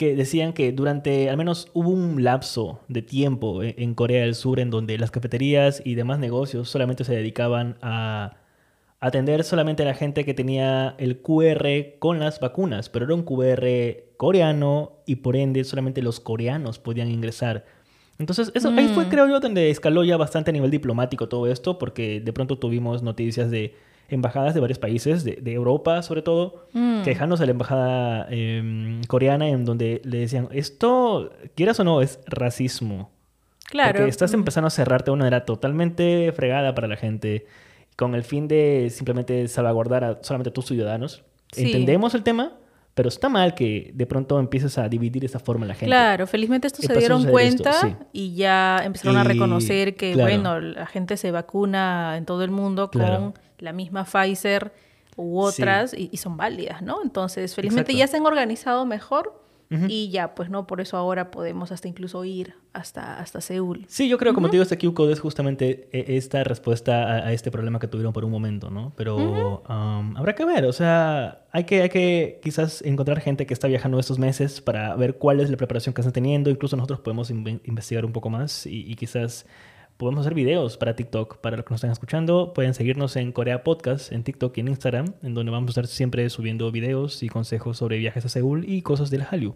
que 0.00 0.16
decían 0.16 0.54
que 0.54 0.72
durante, 0.72 1.28
al 1.28 1.36
menos 1.36 1.68
hubo 1.74 1.90
un 1.90 2.24
lapso 2.24 2.80
de 2.88 3.02
tiempo 3.02 3.62
en, 3.62 3.74
en 3.76 3.94
Corea 3.94 4.22
del 4.22 4.34
Sur 4.34 4.58
en 4.58 4.70
donde 4.70 4.96
las 4.96 5.10
cafeterías 5.10 5.82
y 5.84 5.94
demás 5.94 6.18
negocios 6.18 6.70
solamente 6.70 7.04
se 7.04 7.14
dedicaban 7.14 7.76
a 7.82 8.38
atender 8.98 9.44
solamente 9.44 9.82
a 9.82 9.86
la 9.86 9.92
gente 9.94 10.24
que 10.24 10.32
tenía 10.32 10.94
el 10.96 11.20
QR 11.20 11.98
con 11.98 12.18
las 12.18 12.40
vacunas, 12.40 12.88
pero 12.88 13.04
era 13.04 13.14
un 13.14 13.24
QR 13.24 13.66
coreano 14.16 15.02
y 15.04 15.16
por 15.16 15.36
ende 15.36 15.64
solamente 15.64 16.00
los 16.00 16.18
coreanos 16.18 16.78
podían 16.78 17.10
ingresar. 17.10 17.66
Entonces, 18.18 18.52
eso 18.54 18.70
ahí 18.70 18.88
fue, 18.94 19.04
Mm. 19.04 19.08
creo 19.10 19.28
yo, 19.28 19.38
donde 19.40 19.68
escaló 19.68 20.02
ya 20.04 20.16
bastante 20.16 20.50
a 20.50 20.52
nivel 20.52 20.70
diplomático 20.70 21.28
todo 21.28 21.46
esto, 21.46 21.78
porque 21.78 22.20
de 22.20 22.32
pronto 22.32 22.58
tuvimos 22.58 23.02
noticias 23.02 23.50
de 23.50 23.74
embajadas 24.10 24.54
de 24.54 24.60
varios 24.60 24.78
países, 24.78 25.24
de, 25.24 25.36
de 25.40 25.52
Europa 25.52 26.02
sobre 26.02 26.22
todo, 26.22 26.66
Mm. 26.72 27.02
quejándose 27.02 27.42
a 27.42 27.46
la 27.46 27.52
embajada 27.52 28.26
em, 28.30 29.02
coreana 29.04 29.48
en 29.48 29.64
donde 29.64 30.00
le 30.04 30.18
decían, 30.18 30.48
esto, 30.52 31.32
quieras 31.54 31.78
o 31.80 31.84
no, 31.84 32.02
es 32.02 32.20
racismo. 32.26 33.10
claro. 33.64 33.98
Porque 33.98 34.08
estás 34.10 34.32
mm, 34.32 34.34
empezando 34.36 34.66
a 34.66 34.70
cerrarte 34.70 35.06
de 35.06 35.12
una 35.14 35.24
manera 35.24 35.44
totalmente 35.44 36.32
fregada 36.32 36.74
para 36.74 36.88
la 36.88 36.96
gente, 36.96 37.46
con 37.96 38.14
el 38.14 38.24
fin 38.24 38.48
de 38.48 38.88
simplemente 38.90 39.46
salvaguardar 39.48 40.04
a 40.04 40.18
solamente 40.22 40.50
a 40.50 40.52
tus 40.52 40.66
ciudadanos. 40.66 41.22
Sí. 41.52 41.66
Entendemos 41.66 42.14
el 42.14 42.22
tema, 42.22 42.52
pero 42.94 43.08
está 43.08 43.28
mal 43.28 43.54
que 43.54 43.90
de 43.94 44.06
pronto 44.06 44.38
empieces 44.38 44.76
a 44.78 44.88
dividir 44.88 45.24
esa 45.24 45.38
forma 45.38 45.64
a 45.64 45.68
la 45.68 45.74
gente. 45.74 45.86
Claro, 45.86 46.26
felizmente 46.26 46.66
esto 46.66 46.82
se 46.82 46.92
dieron 46.94 47.20
esto, 47.20 47.32
cuenta 47.32 47.72
sí. 47.80 47.94
y 48.12 48.34
ya 48.34 48.80
empezaron 48.84 49.16
a 49.16 49.24
reconocer 49.24 49.94
que, 49.96 50.12
claro. 50.12 50.28
bueno, 50.30 50.60
la 50.60 50.86
gente 50.86 51.16
se 51.16 51.30
vacuna 51.30 52.16
en 52.16 52.26
todo 52.26 52.42
el 52.44 52.50
mundo 52.50 52.90
Claro. 52.90 53.16
con 53.32 53.34
la 53.58 53.72
misma 53.72 54.04
Pfizer 54.04 54.72
u 55.16 55.48
Sí. 55.50 55.62
otras 55.62 55.94
y, 55.94 56.08
y 56.12 56.16
son 56.16 56.36
válidas, 56.36 56.82
¿no? 56.82 57.02
Entonces, 57.02 57.54
felizmente 57.54 57.92
Exacto. 57.92 57.98
ya 57.98 58.06
se 58.10 58.16
han 58.16 58.26
organizado 58.26 58.84
mejor 58.86 59.40
Y 59.88 60.10
ya, 60.10 60.34
pues, 60.34 60.50
¿no? 60.50 60.66
Por 60.66 60.80
eso 60.80 60.96
ahora 60.96 61.30
podemos 61.30 61.70
hasta 61.70 61.86
incluso 61.86 62.24
ir 62.24 62.54
hasta, 62.72 63.20
hasta 63.20 63.40
Seúl. 63.40 63.84
Sí, 63.86 64.08
yo 64.08 64.18
creo, 64.18 64.34
como 64.34 64.48
te 64.48 64.52
digo, 64.56 64.64
este 64.64 64.76
Q-Code 64.76 65.12
es 65.12 65.20
justamente 65.20 65.88
e- 65.92 66.16
esta 66.16 66.42
respuesta 66.42 67.04
a, 67.04 67.28
a 67.28 67.32
este 67.32 67.52
problema 67.52 67.78
que 67.78 67.86
tuvieron 67.86 68.12
por 68.12 68.24
un 68.24 68.32
momento, 68.32 68.68
¿no? 68.70 68.92
Pero 68.96 69.62
um, 69.68 70.16
habrá 70.16 70.34
que 70.34 70.44
ver, 70.44 70.64
o 70.64 70.72
sea, 70.72 71.44
hay 71.52 71.64
que, 71.64 71.82
hay 71.82 71.88
que 71.88 72.40
quizás 72.42 72.82
encontrar 72.82 73.20
gente 73.20 73.46
que 73.46 73.54
está 73.54 73.68
viajando 73.68 74.00
estos 74.00 74.18
meses 74.18 74.60
para 74.60 74.96
ver 74.96 75.18
cuál 75.18 75.38
es 75.38 75.48
la 75.50 75.56
preparación 75.56 75.94
que 75.94 76.00
están 76.00 76.12
teniendo. 76.14 76.50
Incluso 76.50 76.76
nosotros 76.76 76.98
podemos 76.98 77.30
inve- 77.30 77.60
investigar 77.64 78.04
un 78.04 78.12
poco 78.12 78.28
más 78.28 78.66
y, 78.66 78.90
y 78.90 78.96
quizás 78.96 79.46
podemos 80.00 80.22
hacer 80.22 80.34
videos 80.34 80.76
para 80.76 80.96
TikTok. 80.96 81.36
Para 81.38 81.56
los 81.58 81.64
que 81.66 81.70
nos 81.70 81.78
están 81.78 81.90
escuchando, 81.92 82.52
pueden 82.54 82.74
seguirnos 82.74 83.14
en 83.16 83.30
Corea 83.32 83.62
Podcast, 83.62 84.10
en 84.12 84.24
TikTok 84.24 84.56
y 84.56 84.60
en 84.62 84.68
Instagram, 84.68 85.14
en 85.22 85.34
donde 85.34 85.52
vamos 85.52 85.68
a 85.68 85.70
estar 85.72 85.86
siempre 85.86 86.28
subiendo 86.30 86.72
videos 86.72 87.22
y 87.22 87.28
consejos 87.28 87.76
sobre 87.78 87.98
viajes 87.98 88.24
a 88.24 88.28
Seúl 88.28 88.64
y 88.68 88.82
cosas 88.82 89.10
del 89.10 89.22
Hallyu. 89.22 89.54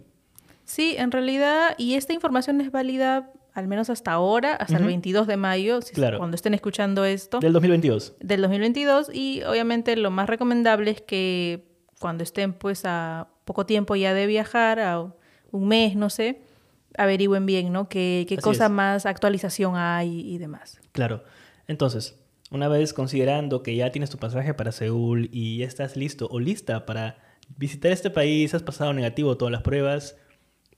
Sí, 0.63 0.95
en 0.97 1.11
realidad, 1.11 1.75
y 1.77 1.95
esta 1.95 2.13
información 2.13 2.61
es 2.61 2.71
válida 2.71 3.31
al 3.53 3.67
menos 3.67 3.89
hasta 3.89 4.11
ahora, 4.11 4.53
hasta 4.55 4.75
el 4.75 4.81
Ujú. 4.81 4.87
22 4.87 5.27
de 5.27 5.37
mayo, 5.37 5.81
si- 5.81 5.93
Claro. 5.93 6.17
cuando 6.17 6.35
estén 6.35 6.53
escuchando 6.53 7.05
esto. 7.05 7.39
Del 7.39 7.53
2022. 7.53 8.15
del 8.19 8.41
2022 8.41 9.09
y 9.13 9.41
obviamente 9.43 9.95
lo 9.95 10.11
más 10.11 10.27
recomendable 10.29 10.91
es 10.91 11.01
que 11.01 11.65
cuando 11.99 12.23
estén 12.23 12.53
pues 12.53 12.83
a 12.85 13.29
poco 13.45 13.65
tiempo 13.65 13.95
ya 13.95 14.13
de 14.13 14.27
viajar, 14.27 14.79
a 14.79 14.99
un 15.51 15.67
mes, 15.67 15.95
no 15.95 16.09
sé, 16.09 16.41
averigüen 16.97 17.45
bien, 17.45 17.71
¿no? 17.71 17.89
¿Qué, 17.89 18.25
qué 18.27 18.37
cosa 18.37 18.65
es. 18.65 18.71
más 18.71 19.05
actualización 19.05 19.75
hay 19.75 20.21
y 20.21 20.37
demás. 20.37 20.79
Claro. 20.91 21.23
Entonces, 21.67 22.19
una 22.51 22.67
vez 22.67 22.93
considerando 22.93 23.63
que 23.63 23.75
ya 23.75 23.91
tienes 23.91 24.09
tu 24.09 24.17
pasaje 24.17 24.53
para 24.53 24.71
Seúl 24.71 25.29
y 25.31 25.57
ya 25.57 25.65
estás 25.65 25.97
listo 25.97 26.27
o 26.29 26.39
lista 26.39 26.85
para 26.85 27.17
visitar 27.57 27.91
este 27.91 28.09
país, 28.09 28.53
has 28.53 28.63
pasado 28.63 28.93
negativo 28.93 29.37
todas 29.37 29.51
las 29.51 29.61
pruebas, 29.61 30.17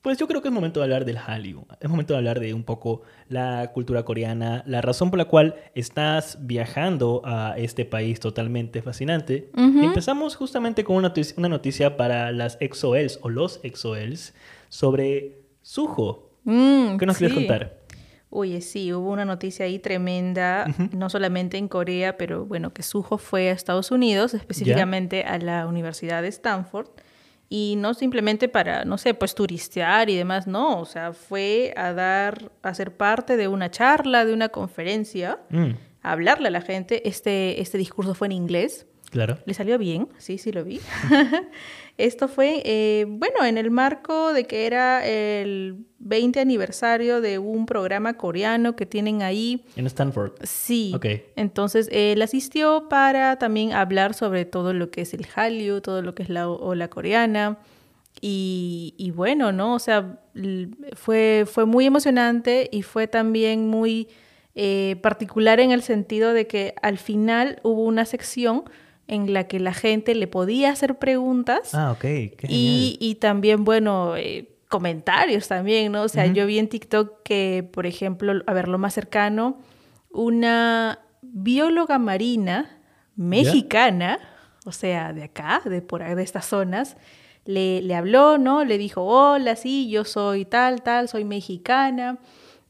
Pues 0.01 0.17
yo 0.17 0.27
creo 0.27 0.41
que 0.41 0.47
es 0.47 0.53
momento 0.53 0.79
de 0.79 0.85
hablar 0.85 1.03
del 1.03 1.17
Hallyu. 1.17 1.65
Es 1.81 1.89
momento 1.89 2.13
de 2.13 2.19
hablar 2.19 2.39
de 2.39 2.53
un 2.53 2.63
poco 2.63 3.01
la 3.27 3.71
cultura 3.73 4.05
coreana, 4.05 4.63
la 4.65 4.79
razón 4.79 5.09
por 5.09 5.17
la 5.17 5.25
cual 5.25 5.55
estás 5.75 6.37
viajando 6.41 7.21
a 7.25 7.55
este 7.57 7.83
país 7.83 8.19
totalmente 8.19 8.81
fascinante. 8.81 9.49
Y 9.55 9.83
empezamos 9.83 10.35
justamente 10.35 10.85
con 10.85 10.95
una 10.95 11.09
noticia, 11.09 11.35
una 11.37 11.49
noticia 11.49 11.97
para 11.97 12.31
las 12.31 12.57
EXO-Ls 12.61 13.19
o 13.21 13.29
los 13.29 13.59
EXO-Ls 13.63 14.33
sobre 14.69 15.36
Suho. 15.67 16.31
Mm, 16.45 16.95
¿Qué 16.95 17.05
nos 17.05 17.17
quieres 17.17 17.37
sí. 17.37 17.45
contar? 17.45 17.77
Oye, 18.29 18.61
sí, 18.61 18.93
hubo 18.93 19.11
una 19.11 19.25
noticia 19.25 19.65
ahí 19.65 19.79
tremenda, 19.79 20.65
no 20.93 21.09
solamente 21.09 21.57
en 21.57 21.67
Corea, 21.67 22.15
pero 22.15 22.45
bueno, 22.45 22.71
que 22.73 22.83
Suho 22.83 23.17
fue 23.17 23.49
a 23.49 23.51
Estados 23.51 23.91
Unidos, 23.91 24.33
específicamente 24.33 25.23
a 25.23 25.37
la 25.39 25.67
Universidad 25.67 26.21
de 26.21 26.29
Stanford, 26.29 26.87
y 27.49 27.75
no 27.77 27.93
simplemente 27.93 28.47
para, 28.47 28.85
no 28.85 28.97
sé, 28.97 29.13
pues 29.13 29.35
turistear 29.35 30.09
y 30.09 30.15
demás, 30.15 30.47
no, 30.47 30.79
o 30.79 30.85
sea, 30.85 31.11
fue 31.11 31.73
a 31.75 31.91
dar, 31.91 32.49
a 32.61 32.73
ser 32.73 32.95
parte 32.95 33.35
de 33.35 33.49
una 33.49 33.69
charla, 33.69 34.23
de 34.23 34.33
una 34.33 34.47
conferencia, 34.49 35.39
Mm, 35.49 35.71
a 36.01 36.11
hablarle 36.13 36.47
a 36.47 36.51
la 36.51 36.61
gente. 36.61 37.07
Este, 37.09 37.61
este 37.61 37.77
discurso 37.77 38.13
fue 38.13 38.27
en 38.27 38.31
inglés. 38.33 38.85
Claro. 39.09 39.37
Le 39.45 39.53
salió 39.53 39.77
bien, 39.77 40.09
sí, 40.17 40.37
sí 40.37 40.51
lo 40.51 40.63
vi. 40.63 40.79
Esto 41.97 42.27
fue, 42.27 42.61
eh, 42.63 43.05
bueno, 43.07 43.43
en 43.43 43.57
el 43.57 43.71
marco 43.71 44.33
de 44.33 44.45
que 44.45 44.67
era 44.67 45.05
el 45.05 45.85
20 45.99 46.39
aniversario 46.39 47.21
de 47.21 47.39
un 47.39 47.65
programa 47.65 48.13
coreano 48.13 48.75
que 48.75 48.85
tienen 48.85 49.23
ahí. 49.23 49.65
En 49.75 49.87
Stanford. 49.87 50.33
Sí. 50.43 50.93
Ok. 50.95 51.05
Entonces, 51.35 51.89
él 51.91 52.21
asistió 52.21 52.87
para 52.89 53.39
también 53.39 53.73
hablar 53.73 54.13
sobre 54.13 54.45
todo 54.45 54.73
lo 54.73 54.91
que 54.91 55.01
es 55.01 55.13
el 55.13 55.25
Hallyu, 55.25 55.81
todo 55.81 56.01
lo 56.01 56.13
que 56.13 56.23
es 56.23 56.29
la 56.29 56.49
ola 56.49 56.87
coreana. 56.89 57.57
Y, 58.21 58.93
y 58.97 59.11
bueno, 59.11 59.51
¿no? 59.51 59.75
O 59.75 59.79
sea, 59.79 60.19
fue, 60.93 61.45
fue 61.47 61.65
muy 61.65 61.85
emocionante 61.85 62.69
y 62.71 62.83
fue 62.83 63.07
también 63.07 63.67
muy 63.67 64.07
eh, 64.59 64.95
particular 65.03 65.59
en 65.59 65.71
el 65.71 65.83
sentido 65.83 66.33
de 66.33 66.47
que 66.47 66.73
al 66.81 66.97
final 66.97 67.59
hubo 67.61 67.83
una 67.83 68.05
sección 68.05 68.63
en 69.07 69.33
la 69.33 69.47
que 69.47 69.59
la 69.59 69.73
gente 69.73 70.15
le 70.15 70.27
podía 70.27 70.71
hacer 70.71 70.99
preguntas 70.99 71.73
Ah, 71.73 71.91
ok. 71.91 72.01
Qué 72.01 72.37
y, 72.47 72.97
y 72.99 73.15
también, 73.15 73.63
bueno, 73.63 74.15
eh, 74.17 74.49
comentarios 74.67 75.47
también, 75.47 75.91
¿no? 75.93 76.03
O 76.03 76.09
sea, 76.09 76.25
yo 76.25 76.45
vi 76.45 76.59
en 76.59 76.67
TikTok 76.67 77.23
que, 77.23 77.67
por 77.71 77.85
ejemplo, 77.85 78.33
a 78.45 78.53
ver, 78.53 78.67
lo 78.67 78.77
más 78.77 78.93
cercano, 78.93 79.59
una 80.11 80.99
bióloga 81.21 81.99
marina 81.99 82.81
mexicana, 83.15 84.19
o 84.65 84.71
sea, 84.71 85.13
de 85.13 85.23
acá, 85.23 85.61
de 85.63 85.81
por 85.81 86.03
de 86.03 86.21
estas 86.21 86.45
zonas, 86.45 86.97
le, 87.45 87.81
le 87.81 87.95
habló, 87.95 88.37
¿no? 88.37 88.65
Le 88.65 88.77
dijo, 88.77 89.03
hola, 89.03 89.55
sí, 89.55 89.89
yo 89.89 90.03
soy 90.03 90.43
tal, 90.43 90.81
tal, 90.83 91.07
soy 91.07 91.23
mexicana. 91.23 92.17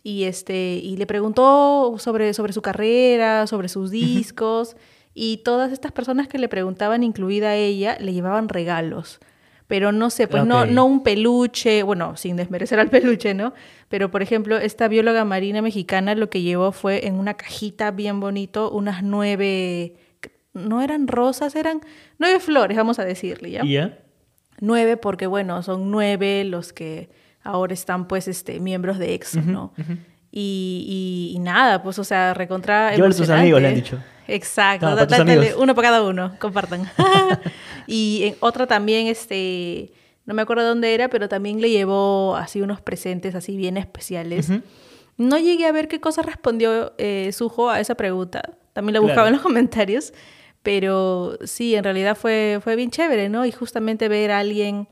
Y, 0.04 0.24
este, 0.24 0.76
y 0.76 0.96
le 0.98 1.06
preguntó 1.08 1.96
sobre, 1.98 2.34
sobre 2.34 2.54
su 2.54 2.62
carrera, 2.62 3.48
sobre 3.48 3.68
sus 3.70 3.90
discos. 3.92 4.78
Y 5.20 5.38
todas 5.38 5.72
estas 5.72 5.92
personas 5.92 6.28
que 6.28 6.38
le 6.38 6.48
preguntaban, 6.48 7.02
incluida 7.02 7.56
ella, 7.56 7.98
le 8.00 8.14
llevaban 8.14 8.50
regalos. 8.50 9.20
Pero 9.66 9.92
no 9.92 10.12
sé, 10.12 10.28
pues 10.28 10.44
no, 10.46 10.60
no 10.76 10.86
un 10.86 11.02
peluche, 11.04 11.82
bueno, 11.82 12.16
sin 12.16 12.36
desmerecer 12.38 12.80
al 12.80 12.90
peluche, 12.92 13.34
¿no? 13.34 13.54
Pero, 13.90 14.12
por 14.12 14.22
ejemplo, 14.22 14.58
esta 14.58 14.88
bióloga 14.88 15.26
marina 15.26 15.62
mexicana 15.64 16.14
lo 16.14 16.30
que 16.30 16.42
llevó 16.44 16.72
fue 16.72 17.08
en 17.08 17.16
una 17.16 17.34
cajita 17.34 17.90
bien 17.92 18.20
bonito 18.20 18.70
unas 18.70 19.02
nueve, 19.02 19.96
no 20.54 20.82
eran 20.84 21.08
rosas, 21.08 21.56
eran 21.56 21.82
nueve 22.20 22.40
flores, 22.40 22.78
vamos 22.78 23.00
a 23.00 23.04
decirle, 23.04 23.50
¿ya? 23.52 23.64
Nueve 24.60 24.98
porque, 24.98 25.26
bueno, 25.28 25.64
son 25.64 25.90
nueve 25.92 26.44
los 26.46 26.74
que 26.74 27.10
ahora 27.44 27.74
están, 27.74 28.08
pues, 28.08 28.28
este, 28.28 28.60
miembros 28.60 29.00
de 29.00 29.16
EXO, 29.16 29.42
¿no? 29.42 29.74
Y, 30.32 31.30
y- 31.32 31.36
y 31.36 31.40
nada, 31.40 31.82
pues, 31.82 31.98
o 32.00 32.04
sea, 32.04 32.34
recontra 32.36 32.92
Llévale 32.92 33.14
a 33.16 33.18
tus 33.18 33.30
amigos, 33.42 33.62
le 33.62 33.68
han 33.68 33.74
dicho. 33.76 33.98
Exacto, 34.28 34.88
uno 35.58 35.76
para 35.76 35.88
cada 35.90 36.04
uno, 36.04 36.36
compartan. 36.40 36.90
y 37.88 38.22
en 38.24 38.36
otra 38.40 38.68
también, 38.68 39.08
este, 39.08 39.92
no 40.26 40.34
me 40.34 40.42
acuerdo 40.42 40.68
dónde 40.68 40.94
era, 40.94 41.10
pero 41.10 41.30
también 41.30 41.62
le 41.62 41.70
llevó 41.70 42.36
así 42.36 42.62
unos 42.62 42.82
presentes 42.82 43.36
así 43.36 43.56
bien 43.58 43.78
especiales. 43.78 44.50
No 45.18 45.38
llegué 45.38 45.66
a 45.66 45.72
ver 45.72 45.88
qué 45.88 46.00
cosa 46.00 46.22
respondió 46.22 46.94
eh, 46.98 47.32
Suho 47.34 47.70
a 47.70 47.80
esa 47.80 47.96
pregunta. 47.96 48.42
También 48.74 48.94
la 48.94 49.00
buscaba 49.00 49.22
Claro. 49.24 49.28
en 49.30 49.34
los 49.34 49.42
comentarios. 49.44 50.14
Pero 50.64 51.38
sí, 51.46 51.76
en 51.76 51.84
realidad 51.84 52.18
fue, 52.18 52.60
fue 52.62 52.76
bien 52.76 52.92
chévere, 52.92 53.30
¿no? 53.30 53.46
Y 53.46 53.52
justamente 53.54 54.10
ver 54.10 54.32
a 54.32 54.40
alguien 54.40 54.90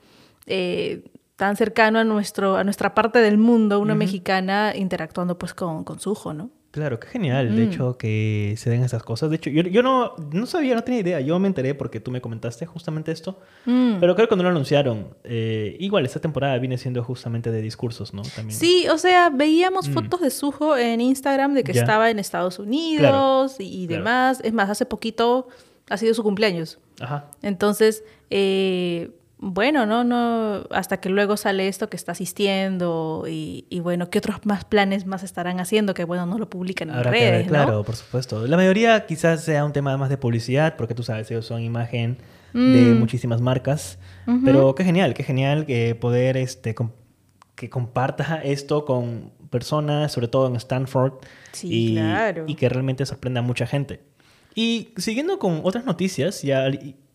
eh, 0.47 1.03
tan 1.35 1.57
cercano 1.57 1.99
a, 1.99 2.03
nuestro, 2.05 2.55
a 2.55 2.63
nuestra 2.63 2.95
parte 2.95 3.19
del 3.19 3.37
mundo, 3.37 3.79
una 3.81 3.93
mexicana, 3.93 4.73
interactuando 4.73 5.37
pues 5.37 5.53
con, 5.53 5.83
con 5.83 5.99
Suho, 5.99 6.33
¿no? 6.33 6.49
Claro, 6.75 6.99
qué 6.99 7.07
genial, 7.07 7.51
Mm. 7.51 7.55
de 7.55 7.63
hecho, 7.63 7.97
que 7.97 8.53
se 8.57 8.69
den 8.69 8.83
esas 8.83 9.01
cosas. 9.01 9.29
De 9.29 9.37
hecho, 9.37 9.49
yo, 9.49 9.61
yo 9.61 9.81
no, 9.81 10.13
no 10.33 10.45
sabía, 10.45 10.75
no 10.75 10.83
tenía 10.83 10.99
idea. 10.99 11.21
Yo 11.21 11.39
me 11.39 11.47
enteré 11.47 11.73
porque 11.73 12.01
tú 12.01 12.11
me 12.11 12.19
comentaste 12.19 12.65
justamente 12.65 13.13
esto. 13.13 13.39
Mm. 13.65 13.95
Pero 14.01 14.13
creo 14.13 14.25
que 14.27 14.27
cuando 14.27 14.43
lo 14.43 14.49
anunciaron, 14.49 15.07
eh, 15.23 15.77
igual 15.79 16.05
esta 16.05 16.19
temporada 16.19 16.57
viene 16.57 16.77
siendo 16.77 17.01
justamente 17.01 17.49
de 17.49 17.61
discursos, 17.61 18.13
¿no? 18.13 18.23
También. 18.35 18.59
Sí, 18.59 18.87
o 18.91 18.97
sea, 18.97 19.29
veíamos 19.29 19.87
Mm. 19.87 19.93
fotos 19.93 20.19
de 20.19 20.29
Suho 20.31 20.75
en 20.75 20.99
Instagram 20.99 21.53
de 21.53 21.63
que 21.63 21.71
Ya. 21.71 21.79
estaba 21.79 22.09
en 22.09 22.19
Estados 22.19 22.59
Unidos 22.59 23.55
y, 23.59 23.83
y 23.83 23.87
claro. 23.87 24.03
demás. 24.03 24.41
Es 24.43 24.51
más, 24.51 24.69
hace 24.69 24.85
poquito 24.85 25.47
ha 25.89 25.95
sido 25.95 26.13
su 26.13 26.23
cumpleaños. 26.23 26.77
Ajá. 26.99 27.31
Entonces, 27.41 28.03
eh, 28.29 29.11
bueno, 29.37 29.85
no, 29.85 30.03
no, 30.03 30.63
hasta 30.71 30.97
que 31.01 31.09
luego 31.09 31.35
sale 31.37 31.67
esto 31.67 31.89
que 31.89 31.97
está 31.97 32.13
asistiendo 32.13 33.25
y, 33.27 33.65
y 33.69 33.79
bueno, 33.81 34.09
¿qué 34.09 34.19
otros 34.19 34.37
más 34.45 34.63
planes 34.65 35.05
más 35.05 35.23
estarán 35.23 35.59
haciendo? 35.59 35.93
Que 35.93 36.05
bueno, 36.05 36.25
no 36.25 36.37
lo 36.37 36.49
publican 36.49 36.89
en 36.89 36.95
Habrá 36.95 37.11
que 37.11 37.19
redes, 37.31 37.47
claro, 37.47 37.83
por 37.83 37.95
supuesto. 37.95 38.47
La 38.47 38.55
mayoría 38.57 39.05
quizás 39.05 39.43
sea 39.43 39.65
un 39.65 39.73
tema 39.73 39.97
más 39.97 40.09
de 40.09 40.17
publicidad, 40.17 40.75
porque 40.77 40.95
tú 40.95 41.03
sabes, 41.03 41.29
ellos 41.31 41.45
son 41.45 41.61
imagen 41.61 42.17
de 42.53 42.93
Mm. 42.93 42.99
muchísimas 42.99 43.41
marcas. 43.41 43.99
Pero 44.45 44.73
qué 44.75 44.85
genial, 44.85 45.13
qué 45.13 45.23
genial 45.23 45.65
que 45.65 45.93
poder 45.95 46.37
este, 46.37 46.73
com- 46.73 46.91
que 47.55 47.69
comparta 47.69 48.41
esto 48.43 48.85
con 48.85 49.31
personas, 49.49 50.11
sobre 50.13 50.29
todo 50.29 50.47
en 50.47 50.55
Stanford, 50.55 51.13
Sí, 51.51 51.67
y, 51.71 51.93
claro. 51.95 52.45
y 52.47 52.55
que 52.55 52.67
realmente 52.69 53.05
sorprenda 53.05 53.41
a 53.41 53.43
mucha 53.43 53.67
gente. 53.67 54.01
Y 54.55 54.93
siguiendo 54.97 55.37
con 55.39 55.59
otras 55.63 55.83
noticias, 55.85 56.41
ya 56.41 56.65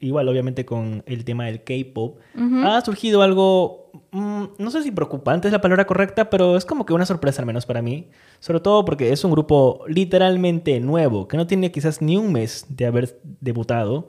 igual 0.00 0.28
obviamente 0.28 0.64
con 0.64 1.02
el 1.06 1.24
tema 1.24 1.44
del 1.46 1.62
K-pop, 1.62 2.18
Ujú. 2.34 2.66
ha 2.66 2.80
surgido 2.80 3.22
algo, 3.22 3.90
mm, 4.12 4.44
no 4.58 4.70
sé 4.70 4.82
si 4.82 4.90
preocupante 4.90 5.48
es 5.48 5.52
la 5.52 5.60
palabra 5.60 5.86
correcta, 5.86 6.30
pero 6.30 6.56
es 6.56 6.64
como 6.64 6.84
que 6.86 6.92
una 6.94 7.06
sorpresa 7.06 7.42
al 7.42 7.46
menos 7.46 7.66
para 7.66 7.82
mí, 7.82 8.08
sobre 8.40 8.60
todo 8.60 8.84
porque 8.84 9.12
es 9.12 9.22
un 9.24 9.30
grupo 9.32 9.84
literalmente 9.88 10.80
nuevo, 10.80 11.28
que 11.28 11.36
no 11.36 11.46
tiene 11.46 11.70
quizás 11.70 12.00
ni 12.02 12.16
un 12.16 12.32
mes 12.32 12.66
de 12.68 12.86
haber 12.86 13.20
debutado. 13.40 14.08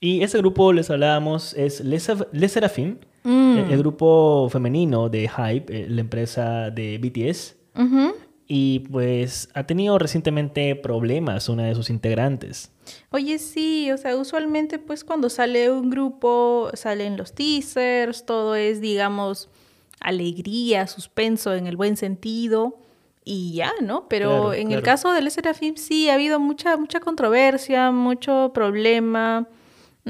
Y 0.00 0.22
ese 0.22 0.38
grupo, 0.38 0.72
les 0.72 0.90
hablábamos, 0.90 1.54
es 1.54 1.80
Les, 1.80 2.10
Les 2.32 2.52
Seraphim, 2.52 2.96
Mm. 3.24 3.58
el, 3.58 3.70
el 3.72 3.78
grupo 3.78 4.48
femenino 4.48 5.08
de 5.08 5.28
Hype, 5.28 5.66
eh, 5.76 5.86
la 5.88 6.00
empresa 6.00 6.70
de 6.70 6.98
BTS. 6.98 7.56
Ujú. 7.76 8.14
Y 8.50 8.80
pues 8.90 9.50
ha 9.52 9.64
tenido 9.64 9.98
recientemente 9.98 10.74
problemas 10.74 11.50
una 11.50 11.66
de 11.66 11.74
sus 11.74 11.90
integrantes. 11.90 12.72
Oye, 13.10 13.38
sí, 13.38 13.92
o 13.92 13.98
sea, 13.98 14.16
usualmente 14.16 14.78
pues 14.78 15.04
cuando 15.04 15.28
sale 15.28 15.70
un 15.70 15.90
grupo, 15.90 16.70
salen 16.72 17.18
los 17.18 17.34
teasers, 17.34 18.24
todo 18.24 18.54
es, 18.54 18.80
digamos, 18.80 19.50
alegría, 20.00 20.86
suspenso 20.86 21.54
en 21.54 21.66
el 21.66 21.76
buen 21.76 21.98
sentido 21.98 22.78
y 23.22 23.52
ya, 23.52 23.72
¿no? 23.82 24.08
Pero 24.08 24.28
Claro, 24.28 24.52
en 24.54 24.72
el 24.72 24.82
caso 24.82 25.12
del 25.12 25.30
Serafim 25.30 25.76
sí 25.76 26.08
ha 26.08 26.14
habido 26.14 26.40
mucha, 26.40 26.78
mucha 26.78 27.00
controversia, 27.00 27.90
mucho 27.90 28.52
problema. 28.54 29.46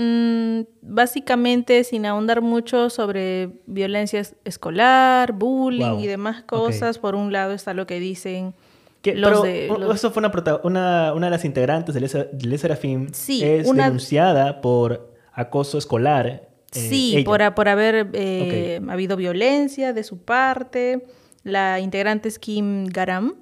Mm, 0.01 0.61
básicamente, 0.83 1.83
sin 1.83 2.07
ahondar 2.07 2.41
mucho 2.41 2.89
sobre 2.89 3.51
violencia 3.67 4.21
es- 4.21 4.37
escolar, 4.45 5.33
bullying 5.33 5.91
Wow, 5.91 6.01
y 6.01 6.07
demás 6.07 6.43
cosas. 6.45 6.99
Por 6.99 7.15
un 7.17 7.33
lado 7.33 7.53
está 7.53 7.75
lo 7.75 7.87
que 7.87 7.99
dicen 7.99 8.55
Que, 9.03 9.15
los 9.17 9.29
pero 9.31 9.43
de... 9.43 9.67
los- 9.81 9.95
eso 9.97 10.11
fue 10.13 10.21
una, 10.21 10.33
una, 10.63 11.13
una 11.15 11.27
de 11.27 11.31
las 11.31 11.45
integrantes 11.45 11.95
de 11.95 12.01
Les, 12.01 12.13
de 12.13 12.59
Seraphim. 12.59 13.09
Sí, 13.13 13.43
es 13.43 13.67
una- 13.67 13.85
denunciada 13.87 14.61
por 14.61 15.13
acoso 15.33 15.79
escolar. 15.79 16.27
eh, 16.27 16.49
Sí, 16.71 17.17
ella. 17.17 17.25
por, 17.25 17.55
por 17.55 17.69
haber 17.69 18.11
eh, 18.13 18.81
habido 18.89 19.17
violencia 19.17 19.93
de 19.93 20.05
su 20.05 20.19
parte. 20.19 21.07
La 21.43 21.81
integrante 21.81 22.29
es 22.29 22.39
Kim 22.39 22.87
Garam. 22.87 23.35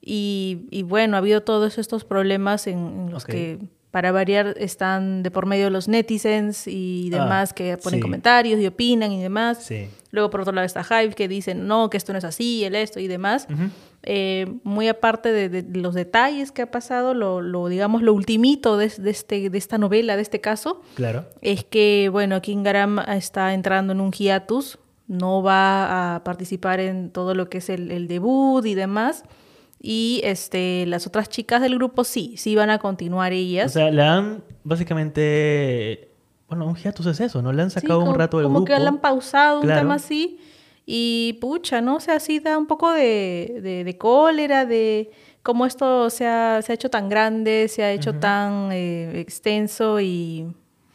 Y, 0.00 0.66
y 0.70 0.82
bueno, 0.82 1.14
ha 1.16 1.18
habido 1.18 1.42
todos 1.42 1.78
estos 1.78 2.04
problemas 2.04 2.66
en, 2.66 2.78
en 2.78 3.10
los 3.12 3.24
que, 3.24 3.58
para 3.92 4.10
variar, 4.10 4.54
están 4.58 5.22
de 5.22 5.30
por 5.30 5.46
medio 5.46 5.70
los 5.70 5.86
netizens 5.86 6.66
y 6.66 7.10
Ah, 7.12 7.18
demás 7.22 7.52
que 7.52 7.76
ponen 7.76 7.98
sí. 7.98 8.02
comentarios 8.02 8.58
y 8.60 8.66
opinan 8.66 9.12
y 9.12 9.22
demás. 9.22 9.62
Sí. 9.62 9.88
Luego, 10.10 10.30
por 10.30 10.40
otro 10.40 10.52
lado, 10.52 10.66
está 10.66 10.82
Hype 10.82 11.14
que 11.14 11.28
dicen, 11.28 11.68
no, 11.68 11.88
que 11.90 11.96
esto 11.98 12.12
no 12.12 12.18
es 12.18 12.24
así, 12.24 12.64
el 12.64 12.74
esto 12.74 12.98
y 12.98 13.06
demás. 13.06 13.46
Eh, 14.04 14.46
muy 14.64 14.88
aparte 14.88 15.30
de, 15.32 15.48
de 15.48 15.78
los 15.78 15.94
detalles 15.94 16.50
que 16.50 16.62
ha 16.62 16.70
pasado, 16.72 17.14
lo, 17.14 17.40
lo, 17.40 17.68
digamos, 17.68 18.02
lo 18.02 18.12
ultimito 18.12 18.76
de, 18.76 18.88
de 18.88 19.10
este, 19.10 19.48
de 19.48 19.58
esta 19.58 19.78
novela, 19.78 20.16
de 20.16 20.22
este 20.22 20.40
caso, 20.40 20.80
Claro. 20.96 21.24
es 21.40 21.62
que, 21.64 22.08
bueno, 22.10 22.42
Kim 22.42 22.64
Garam 22.64 22.98
está 22.98 23.54
entrando 23.54 23.92
en 23.92 24.00
un 24.00 24.10
hiatus 24.10 24.78
no 25.06 25.42
va 25.42 26.14
a 26.16 26.24
participar 26.24 26.80
en 26.80 27.10
todo 27.10 27.34
lo 27.34 27.48
que 27.50 27.58
es 27.58 27.68
el, 27.68 27.90
el 27.90 28.08
debut 28.08 28.64
y 28.64 28.74
demás. 28.74 29.24
Y 29.84 30.20
este, 30.22 30.86
las 30.86 31.08
otras 31.08 31.28
chicas 31.28 31.60
del 31.60 31.74
grupo 31.74 32.04
sí, 32.04 32.34
sí 32.36 32.54
van 32.54 32.70
a 32.70 32.78
continuar 32.78 33.32
ellas. 33.32 33.66
O 33.66 33.74
sea, 33.74 33.90
le 33.90 34.02
han 34.02 34.44
básicamente. 34.64 36.08
Bueno, 36.48 36.66
un 36.66 36.76
hiatus 36.76 37.06
es 37.06 37.20
eso, 37.20 37.42
¿no? 37.42 37.52
Le 37.52 37.62
han 37.62 37.70
Sí, 37.70 37.80
sacado 37.80 37.98
un 38.00 38.06
como- 38.06 38.18
rato 38.18 38.36
del 38.38 38.44
Como 38.46 38.60
grupo. 38.60 38.72
que 38.74 38.78
le 38.80 38.86
han 38.86 38.98
pausado 39.00 39.60
un 39.60 39.66
tema 39.68 39.94
así. 39.94 40.38
Y 40.84 41.38
pucha, 41.40 41.80
¿no? 41.80 41.96
O 41.96 42.00
sea, 42.00 42.20
sí 42.20 42.40
da 42.40 42.58
un 42.58 42.66
poco 42.66 42.92
de, 42.92 43.60
de, 43.62 43.84
de 43.84 43.98
cólera, 43.98 44.66
de 44.66 45.10
cómo 45.42 45.64
esto 45.66 46.10
se 46.10 46.26
ha, 46.26 46.60
se 46.62 46.72
ha 46.72 46.74
hecho 46.74 46.90
tan 46.90 47.08
grande, 47.08 47.68
se 47.68 47.82
ha 47.84 47.92
hecho 47.92 48.14
tan 48.14 48.70
eh, 48.72 49.18
extenso 49.20 50.00
y 50.00 50.46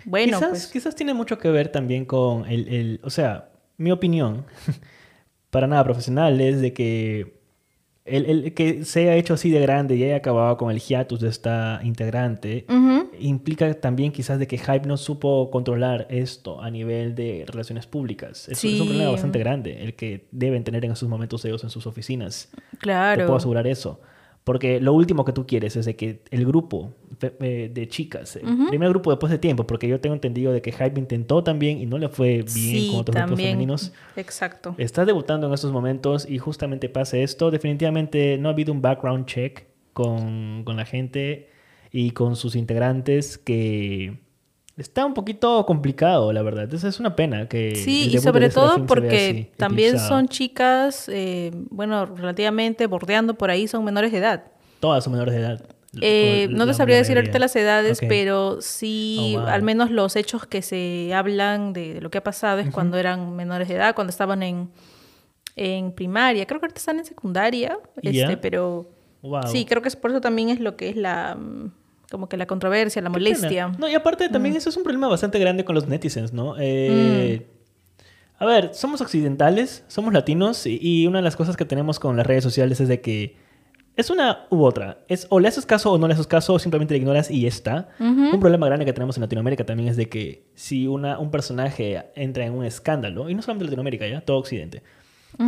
bueno, 0.06 0.38
quizás, 0.38 0.50
pues. 0.50 0.67
quizás 0.67 0.96
tiene 0.96 1.13
mucho 1.13 1.38
que 1.38 1.50
ver 1.50 1.70
también 1.70 2.06
con 2.06 2.46
el, 2.46 2.67
el- 2.67 3.00
o 3.03 3.10
sea, 3.10 3.50
mi 3.77 3.91
opinión, 3.91 4.46
para 5.50 5.67
nada 5.67 5.84
profesional, 5.86 6.39
es 6.41 6.60
de 6.62 6.74
que 6.74 7.37
el, 8.08 8.26
el 8.26 8.54
que 8.54 8.86
se 8.86 9.02
haya 9.02 9.16
hecho 9.16 9.34
así 9.34 9.50
de 9.52 9.60
grande 9.60 9.96
y 9.96 10.04
haya 10.04 10.16
acabado 10.18 10.58
con 10.58 10.72
el 10.72 10.80
hiatus 10.80 11.20
de 11.20 11.30
esta 11.30 11.80
integrante, 11.84 12.66
implica 13.20 13.74
también 13.76 14.12
quizás 14.12 14.40
de 14.40 14.48
que 14.48 14.58
Hype 14.58 14.88
no 14.88 14.98
supo 14.98 15.50
controlar 15.52 16.08
esto 16.10 16.62
a 16.62 16.70
nivel 16.70 17.16
de 17.16 17.46
relaciones 17.48 17.86
públicas. 17.88 18.48
Es, 18.50 18.64
es 18.64 18.80
un 18.80 18.88
problema 18.88 19.12
bastante 19.12 19.40
grande 19.40 19.84
el 19.84 19.94
que 19.96 20.28
deben 20.32 20.64
tener 20.64 20.86
en 20.86 20.92
esos 20.92 21.10
momentos 21.10 21.44
ellos 21.46 21.64
en 21.64 21.70
sus 21.70 21.88
oficinas. 21.88 22.50
Te 22.72 22.78
Claro. 22.78 23.26
puedo 23.26 23.38
asegurar 23.38 23.66
eso. 23.68 24.00
Porque 24.48 24.80
lo 24.80 24.94
último 24.94 25.25
que 25.25 25.34
tú 25.34 25.46
quieres 25.46 25.75
es 25.75 25.84
de 25.84 25.98
que 25.98 26.22
el 26.32 26.46
grupo 26.46 26.94
eh, 27.22 27.70
de 27.70 27.88
chicas, 27.89 28.38
el 28.38 28.48
Ujú. 28.48 28.70
primer 28.70 28.88
grupo 28.88 29.10
después 29.12 29.30
de 29.30 29.39
tiempo, 29.39 29.68
porque 29.68 29.89
yo 29.89 30.00
tengo 30.00 30.13
entendido 30.16 30.54
de 30.54 30.62
que 30.62 30.72
Hype 30.72 30.98
intentó 30.98 31.44
también 31.44 31.82
y 31.82 31.86
no 31.86 31.98
le 31.98 32.08
fue 32.08 32.44
bien 32.44 32.48
sí, 32.48 32.88
con 32.89 33.01
otros 33.01 33.18
grupos 33.18 33.42
femeninos. 33.42 33.92
Exacto. 34.16 34.74
Está 34.77 35.04
debutando 35.04 35.48
en 35.48 35.54
estos 35.54 35.74
momentos 35.74 36.25
y 36.30 36.38
justamente 36.38 36.88
pasa 36.88 37.18
esto. 37.18 37.51
Definitivamente 37.51 38.38
no 38.38 38.48
ha 38.48 38.54
habido 38.54 38.72
un 38.72 38.82
background 38.82 39.25
check 39.25 39.66
con, 39.92 40.63
con 40.63 40.77
la 40.77 40.86
gente 40.86 41.50
y 41.92 42.12
con 42.12 42.38
sus 42.38 42.56
integrantes 42.56 43.38
que 43.38 44.18
está 44.77 45.05
un 45.05 45.13
poquito 45.13 45.65
complicado, 45.65 46.31
la 46.31 46.41
verdad. 46.43 46.65
Entonces 46.65 46.93
es 46.96 47.00
una 47.00 47.15
pena 47.15 47.48
que... 47.50 47.75
Sí, 47.75 48.10
y 48.13 48.17
sobre 48.19 48.50
todo 48.50 48.86
porque 48.86 49.51
también 49.57 49.89
eclipsado. 49.89 50.10
son 50.10 50.27
chicas, 50.27 51.10
eh, 51.12 51.51
bueno, 51.69 52.05
relativamente 52.05 52.86
bordeando 52.88 53.34
por 53.36 53.50
ahí, 53.50 53.67
son 53.67 53.84
menores 53.84 54.12
de 54.12 54.19
edad. 54.19 54.43
Todas 54.79 55.03
son 55.03 55.13
menores 55.13 55.34
de 55.34 55.41
edad. 55.41 55.62
Eh, 56.00 56.48
no 56.51 56.67
te 56.67 56.75
sabría 56.75 56.98
decir 56.98 57.17
ahorita 57.17 57.39
las 57.39 57.55
edades, 57.55 58.00
pero 58.07 58.62
sí, 58.62 59.34
Oh, 59.36 59.39
wow. 59.39 59.48
al 59.50 59.63
menos 59.63 59.89
los 59.89 60.15
hechos 60.15 60.46
que 60.46 60.62
se 60.62 61.12
hablan 61.15 61.74
de, 61.74 61.96
de 61.96 62.01
lo 62.01 62.12
que 62.12 62.19
ha 62.19 62.24
pasado 62.24 62.60
es 62.60 62.69
cuando 62.69 62.98
eran 62.98 63.36
menores 63.36 63.67
de 63.67 63.75
edad, 63.75 63.96
cuando 63.96 64.12
estaban 64.12 64.43
en, 64.43 64.69
en 65.55 65.91
primaria. 65.91 66.46
Creo 66.46 66.60
que 66.60 66.65
ahorita 66.67 66.79
están 66.79 67.00
en 67.00 67.05
secundaria, 67.05 67.79
este, 68.03 68.38
pero 68.38 68.91
Wow. 69.24 69.41
sí, 69.48 69.65
creo 69.65 69.81
que 69.81 69.88
es 69.88 69.96
por 69.96 70.12
eso 70.12 70.22
también 70.22 70.50
es 70.50 70.60
lo 70.60 70.75
que 70.77 70.89
es 70.89 70.96
la 70.96 71.36
mm, 71.36 71.72
como 72.12 72.30
que 72.30 72.38
la 72.38 72.46
controversia, 72.46 73.02
la 73.02 73.10
molestia. 73.10 73.72
No, 73.78 73.88
y 73.90 73.94
aparte 73.96 74.30
también 74.30 74.54
Mm. 74.56 74.58
eso 74.58 74.70
es 74.70 74.78
un 74.78 74.84
problema 74.84 75.08
bastante 75.08 75.40
grande 75.40 75.66
con 75.66 75.76
los 75.76 75.88
netizens, 75.88 76.34
¿no? 76.34 76.56
Eh, 76.60 77.48
A 78.40 78.46
ver, 78.46 78.70
somos 78.76 79.02
occidentales, 79.02 79.84
somos 79.88 80.14
latinos 80.14 80.68
y, 80.68 80.78
y 80.80 81.08
una 81.08 81.18
de 81.18 81.24
las 81.24 81.36
cosas 81.36 81.58
que 81.58 81.66
tenemos 81.66 82.00
con 82.00 82.16
las 82.18 82.28
redes 82.28 82.44
sociales 82.44 82.80
es 82.80 82.88
de 82.88 83.02
que 83.02 83.36
es 83.96 84.12
una 84.12 84.46
u 84.52 84.64
otra. 84.64 85.00
Es 85.08 85.26
o 85.32 85.40
le 85.40 85.48
haces 85.48 85.66
caso 85.66 85.92
o 85.92 85.98
no 85.98 86.08
le 86.08 86.14
haces 86.14 86.28
caso 86.28 86.54
o 86.54 86.60
simplemente 86.60 86.94
le 86.94 87.00
ignoras 87.00 87.32
y 87.32 87.42
ya 87.42 87.48
está. 87.48 87.90
Un 88.00 88.40
problema 88.40 88.68
grande 88.68 88.86
que 88.86 88.93
tenemos 88.93 89.17
en 89.17 89.22
Latinoamérica 89.22 89.65
también 89.65 89.89
es 89.89 89.98
de 89.98 90.08
que 90.08 90.52
si 90.54 90.86
una, 90.86 91.17
un 91.17 91.32
personaje 91.32 92.12
entra 92.13 92.46
en 92.46 92.54
un 92.54 92.63
escándalo, 92.63 93.28
y 93.28 93.34
no 93.34 93.41
solamente 93.41 93.65
Latinoamérica, 93.65 94.08
ya, 94.08 94.22
todo 94.22 94.38
Occidente. 94.38 94.84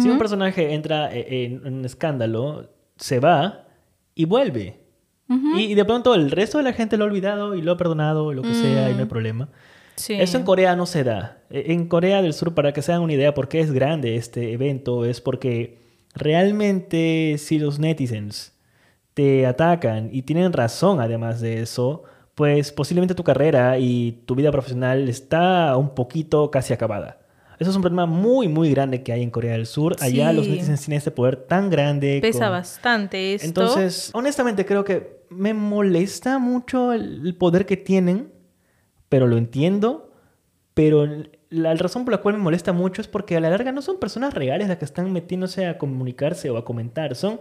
Si 0.01 0.09
un 0.09 0.17
personaje 0.17 0.73
entra 0.73 1.13
e- 1.15 1.45
en 1.45 1.65
un 1.75 1.85
escándalo, 1.85 2.71
se 2.97 3.19
va 3.19 3.67
y 4.15 4.25
vuelve. 4.25 4.79
Y, 5.29 5.65
y 5.65 5.75
de 5.75 5.85
pronto 5.85 6.15
el 6.15 6.31
resto 6.31 6.57
de 6.57 6.63
la 6.63 6.73
gente 6.73 6.97
lo 6.97 7.03
ha 7.03 7.07
olvidado 7.07 7.53
y 7.55 7.61
lo 7.61 7.71
ha 7.73 7.77
perdonado, 7.77 8.33
lo 8.33 8.41
que 8.41 8.53
sea, 8.55 8.89
y 8.89 8.93
no 8.93 8.99
hay 8.99 9.05
Mm. 9.05 9.09
problema. 9.09 9.49
Sí. 9.95 10.13
Eso 10.13 10.37
en 10.37 10.43
Corea 10.43 10.75
no 10.75 10.85
se 10.85 11.03
da. 11.03 11.37
E- 11.49 11.71
En 11.73 11.87
Corea 11.87 12.21
del 12.21 12.33
Sur, 12.33 12.55
para 12.55 12.71
que 12.73 12.81
se 12.81 12.91
hagan 12.91 13.03
una 13.03 13.13
idea 13.13 13.33
por 13.33 13.47
qué 13.47 13.59
es 13.59 13.71
grande 13.71 14.15
este 14.15 14.53
evento, 14.53 15.05
es 15.05 15.21
porque 15.21 15.77
realmente 16.15 17.35
si 17.37 17.59
los 17.59 17.79
netizens 17.79 18.53
te 19.13 19.45
atacan 19.45 20.09
y 20.11 20.21
tienen 20.23 20.53
razón 20.53 20.99
además 21.01 21.41
de 21.41 21.61
eso, 21.61 22.03
pues 22.35 22.71
posiblemente 22.71 23.13
tu 23.15 23.23
carrera 23.23 23.77
y 23.77 24.23
tu 24.25 24.35
vida 24.35 24.51
profesional 24.51 25.09
está 25.09 25.75
un 25.75 25.89
poquito 25.93 26.49
casi 26.51 26.73
acabada. 26.73 27.17
Eso 27.59 27.69
es 27.71 27.75
un 27.75 27.81
problema 27.81 28.05
muy, 28.05 28.47
muy 28.47 28.71
grande 28.71 29.03
que 29.03 29.11
hay 29.11 29.21
en 29.21 29.29
Corea 29.29 29.51
del 29.51 29.65
Sur. 29.65 29.95
Allá 29.99 30.31
los 30.33 30.45
Sí. 30.45 30.51
netizens 30.51 30.81
tienen 30.81 30.97
este 30.99 31.11
poder 31.11 31.35
tan 31.35 31.69
grande. 31.69 32.19
Pesa 32.21 32.45
con- 32.45 32.51
bastante 32.51 33.33
esto. 33.35 33.45
entonces, 33.47 34.09
honestamente 34.13 34.65
creo 34.65 34.83
que 34.85 35.19
me 35.29 35.53
molesta 35.53 36.39
mucho 36.39 36.93
el 36.93 37.35
poder 37.37 37.65
que 37.65 37.75
tienen, 37.77 38.31
pero 39.09 39.27
lo 39.27 39.37
entiendo. 39.37 40.05
Pero 40.73 41.05
la 41.49 41.73
razón 41.73 42.05
por 42.05 42.13
la 42.13 42.19
cual 42.21 42.35
me 42.37 42.43
molesta 42.43 42.71
mucho 42.71 43.01
es 43.01 43.07
porque 43.09 43.35
a 43.35 43.39
la 43.41 43.49
larga 43.49 43.71
no 43.73 43.81
son 43.81 43.99
personas 43.99 44.33
reales 44.33 44.69
las 44.69 44.77
que 44.77 44.85
están 44.85 45.11
metiéndose 45.11 45.65
a 45.65 45.77
comunicarse 45.77 46.49
o 46.49 46.55
a 46.57 46.63
comentar. 46.63 47.15
Son 47.15 47.39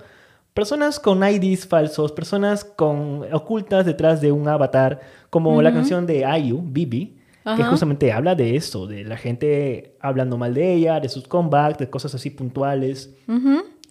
personas 0.54 0.98
con 0.98 1.22
IDs 1.22 1.66
falsos, 1.68 2.10
personas 2.10 2.64
con 2.64 3.24
ocultas 3.32 3.86
detrás 3.86 4.20
de 4.20 4.32
un 4.32 4.48
avatar, 4.48 5.00
como 5.30 5.62
la 5.62 5.72
canción 5.72 6.04
de 6.06 6.24
IU, 6.40 6.60
Bibi, 6.64 7.17
que 7.56 7.62
Ajá. 7.62 7.70
justamente 7.70 8.12
habla 8.12 8.34
de 8.34 8.56
eso, 8.56 8.86
de 8.86 9.04
la 9.04 9.16
gente 9.16 9.96
hablando 10.00 10.36
mal 10.36 10.54
de 10.54 10.74
ella, 10.74 11.00
de 11.00 11.08
sus 11.08 11.26
comebacks, 11.26 11.78
de 11.78 11.90
cosas 11.90 12.14
así 12.14 12.30
puntuales. 12.30 13.14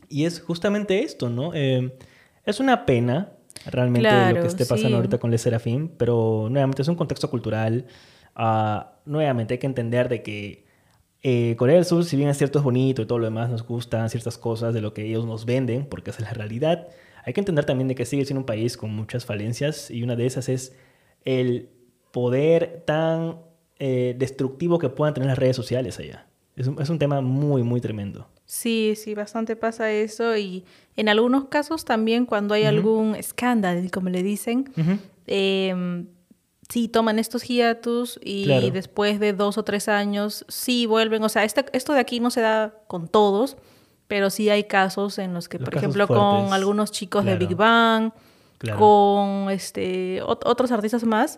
Y 0.10 0.26
es 0.26 0.42
justamente 0.42 1.04
esto, 1.04 1.30
¿no? 1.30 1.52
Eh, 1.54 1.98
es 2.46 2.60
una 2.60 2.86
pena 2.86 3.32
realmente 3.66 4.34
lo 4.34 4.42
que 4.42 4.48
esté 4.48 4.66
pasando 4.66 4.90
sí. 4.90 4.96
ahorita 4.96 5.18
con 5.18 5.32
Le 5.32 5.38
Serafín, 5.38 5.92
pero 5.98 6.48
nuevamente 6.50 6.82
es 6.82 6.88
un 6.88 6.96
contexto 6.96 7.30
cultural. 7.30 7.86
Ah, 8.36 8.94
nuevamente 9.06 9.56
hay 9.56 9.58
que 9.60 9.68
entender 9.68 10.08
de 10.10 10.22
que 10.22 10.66
eh, 11.24 11.56
Corea 11.58 11.76
del 11.76 11.86
Sur, 11.86 12.06
si 12.06 12.16
bien 12.16 12.30
es 12.30 12.38
cierto, 12.38 12.60
es 12.60 12.64
bonito 12.64 13.02
y 13.02 13.06
todo 13.06 13.20
lo 13.20 13.26
demás, 13.26 13.50
nos 13.50 13.64
gustan 13.66 14.10
ciertas 14.10 14.38
cosas 14.38 14.74
de 14.74 14.82
lo 14.82 14.94
que 14.94 15.06
ellos 15.06 15.26
nos 15.26 15.46
venden, 15.46 15.86
porque 15.86 16.12
esa 16.12 16.22
es 16.22 16.30
la 16.30 16.34
realidad. 16.34 16.88
Hay 17.26 17.34
que 17.34 17.42
entender 17.42 17.66
también 17.66 17.88
de 17.88 17.96
que 17.96 18.06
sigue 18.06 18.24
siendo 18.24 18.42
un 18.42 18.46
país 18.46 18.78
con 18.78 18.96
muchas 18.96 19.26
falencias 19.26 19.92
y 19.92 20.04
una 20.04 20.16
de 20.16 20.26
esas 20.26 20.48
es 20.48 20.76
el 21.26 21.70
poder 22.12 22.84
tan 22.86 23.40
eh, 23.80 24.16
destructivo 24.18 24.80
que 24.80 24.90
puedan 24.90 25.14
tener 25.14 25.28
las 25.28 25.38
redes 25.38 25.56
sociales 25.56 26.00
allá. 26.00 26.26
Es 26.56 26.68
un, 26.68 26.82
es 26.82 26.90
un 26.90 26.98
tema 26.98 27.22
muy, 27.22 27.62
muy 27.64 27.80
tremendo. 27.82 28.28
Sí, 28.46 28.94
sí, 28.96 29.14
bastante 29.14 29.56
pasa 29.56 29.92
eso 29.92 30.36
y 30.38 30.64
en 30.96 31.10
algunos 31.10 31.46
casos 31.46 31.86
también 31.86 32.26
cuando 32.26 32.54
hay 32.56 32.64
algún 32.64 33.14
escándalo, 33.16 33.82
como 33.94 34.10
le 34.10 34.24
dicen, 34.24 34.72
eh, 35.28 36.06
sí 36.70 36.88
toman 36.88 37.20
estos 37.20 37.44
hiatus 37.44 38.20
y 38.24 38.46
Claro. 38.46 38.70
después 38.72 39.20
de 39.20 39.34
dos 39.34 39.58
o 39.58 39.64
tres 39.64 39.88
años 39.90 40.46
sí 40.48 40.86
vuelven. 40.86 41.24
O 41.24 41.30
sea, 41.30 41.44
este- 41.44 41.66
esto 41.74 41.94
de 41.94 42.00
aquí 42.00 42.20
no 42.20 42.32
se 42.32 42.42
da 42.42 42.74
con 42.88 43.08
todos, 43.08 43.58
pero 44.08 44.30
sí 44.30 44.50
hay 44.50 44.64
casos 44.64 45.20
en 45.20 45.34
los 45.34 45.50
que, 45.50 45.60
Los 45.60 45.66
por 45.70 45.78
ejemplo, 45.78 46.08
fuertes, 46.08 46.26
con 46.26 46.54
algunos 46.54 46.92
chicos 46.92 47.26
de. 47.26 47.36
Big 47.36 47.56
Bang, 47.56 48.12
Claro. 48.58 48.80
con 48.80 49.52
este, 49.52 50.22
ot- 50.24 50.42
otros 50.46 50.72
artistas 50.72 51.04
más. 51.04 51.38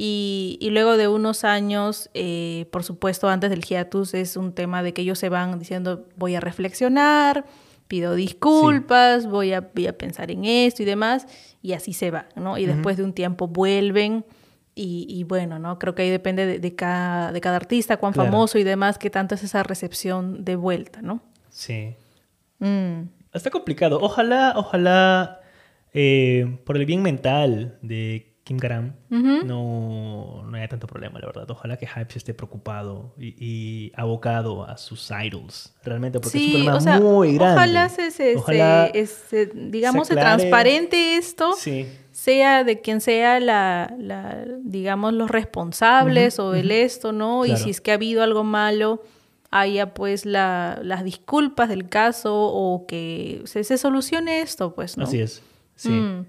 Y, 0.00 0.58
y 0.60 0.70
luego 0.70 0.96
de 0.96 1.08
unos 1.08 1.42
años, 1.42 2.08
eh, 2.14 2.66
por 2.70 2.84
supuesto, 2.84 3.28
antes 3.28 3.50
del 3.50 3.64
hiatus, 3.64 4.14
es 4.14 4.36
un 4.36 4.52
tema 4.52 4.84
de 4.84 4.94
que 4.94 5.02
ellos 5.02 5.18
se 5.18 5.28
van 5.28 5.58
diciendo, 5.58 6.06
voy 6.14 6.36
a 6.36 6.40
reflexionar, 6.40 7.44
pido 7.88 8.14
disculpas, 8.14 9.26
voy, 9.26 9.52
a, 9.54 9.62
voy 9.74 9.88
a 9.88 9.98
pensar 9.98 10.30
en 10.30 10.44
esto 10.44 10.84
y 10.84 10.86
demás, 10.86 11.26
y 11.62 11.72
así 11.72 11.92
se 11.94 12.12
va, 12.12 12.26
¿no? 12.36 12.58
Y 12.58 12.66
después 12.66 12.96
de 12.96 13.02
un 13.02 13.12
tiempo 13.12 13.48
vuelven. 13.48 14.24
Y, 14.76 15.06
y 15.08 15.24
bueno, 15.24 15.58
¿no? 15.58 15.80
Creo 15.80 15.96
que 15.96 16.02
ahí 16.02 16.10
depende 16.10 16.46
de, 16.46 16.60
de 16.60 16.76
cada, 16.76 17.32
de 17.32 17.40
cada 17.40 17.56
artista, 17.56 17.96
cuán 17.96 18.12
Claro. 18.12 18.30
famoso 18.30 18.56
y 18.58 18.62
demás, 18.62 18.98
qué 18.98 19.10
tanto 19.10 19.34
es 19.34 19.42
esa 19.42 19.64
recepción 19.64 20.44
de 20.44 20.54
vuelta, 20.54 21.02
¿no? 21.02 21.20
Sí. 21.50 21.96
Mm. 22.60 23.08
Está 23.32 23.50
complicado. 23.50 23.98
Ojalá, 24.00 24.52
ojalá, 24.54 25.40
eh, 25.92 26.56
por 26.64 26.76
el 26.76 26.86
bien 26.86 27.02
mental 27.02 27.76
de 27.82 28.37
Kim 28.48 28.56
Ujú. 29.10 29.44
no, 29.44 30.42
no 30.50 30.56
haya 30.56 30.68
tanto 30.68 30.86
problema, 30.86 31.18
la 31.20 31.26
verdad. 31.26 31.50
Ojalá 31.50 31.76
que 31.76 31.86
Hype 31.86 32.10
se 32.10 32.16
esté 32.16 32.32
preocupado 32.32 33.14
y, 33.18 33.34
y 33.38 33.92
abocado 33.94 34.64
a 34.66 34.78
sus 34.78 35.10
idols. 35.10 35.74
Realmente, 35.84 36.18
porque 36.18 36.38
es 36.38 36.44
un 36.44 36.48
Sí, 36.48 36.52
problema 36.54 36.76
o 36.76 36.80
sea, 36.80 36.98
muy 36.98 37.34
grande. 37.34 37.54
ojalá 37.56 37.88
se, 37.90 38.10
se- 38.10 38.36
Ojalá 38.36 38.90
se- 38.94 39.06
se- 39.06 39.46
digamos, 39.54 40.08
se 40.08 40.14
transparente 40.16 41.16
esto, 41.18 41.52
Sí. 41.58 41.86
sea 42.10 42.64
de 42.64 42.80
quien 42.80 43.02
sea 43.02 43.38
la, 43.38 43.94
la, 43.98 44.46
digamos, 44.62 45.12
los 45.12 45.30
responsables 45.30 46.38
o 46.38 46.54
el 46.54 46.70
esto, 46.70 47.12
¿no? 47.12 47.44
Y 47.44 47.54
si 47.58 47.68
es 47.68 47.82
que 47.82 47.90
ha 47.90 47.94
habido 47.94 48.22
algo 48.22 48.44
malo, 48.44 49.02
haya 49.50 49.92
pues 49.92 50.24
la, 50.24 50.78
las 50.82 51.04
disculpas 51.04 51.68
del 51.68 51.90
caso 51.90 52.34
o 52.34 52.86
que 52.86 53.42
se, 53.44 53.62
se 53.62 53.76
solucione 53.76 54.40
esto, 54.40 54.74
pues, 54.74 54.96
¿no? 54.96 55.04
Así 55.04 55.20
es. 55.20 55.42
Sí. 55.76 55.90
Mm. 55.90 56.24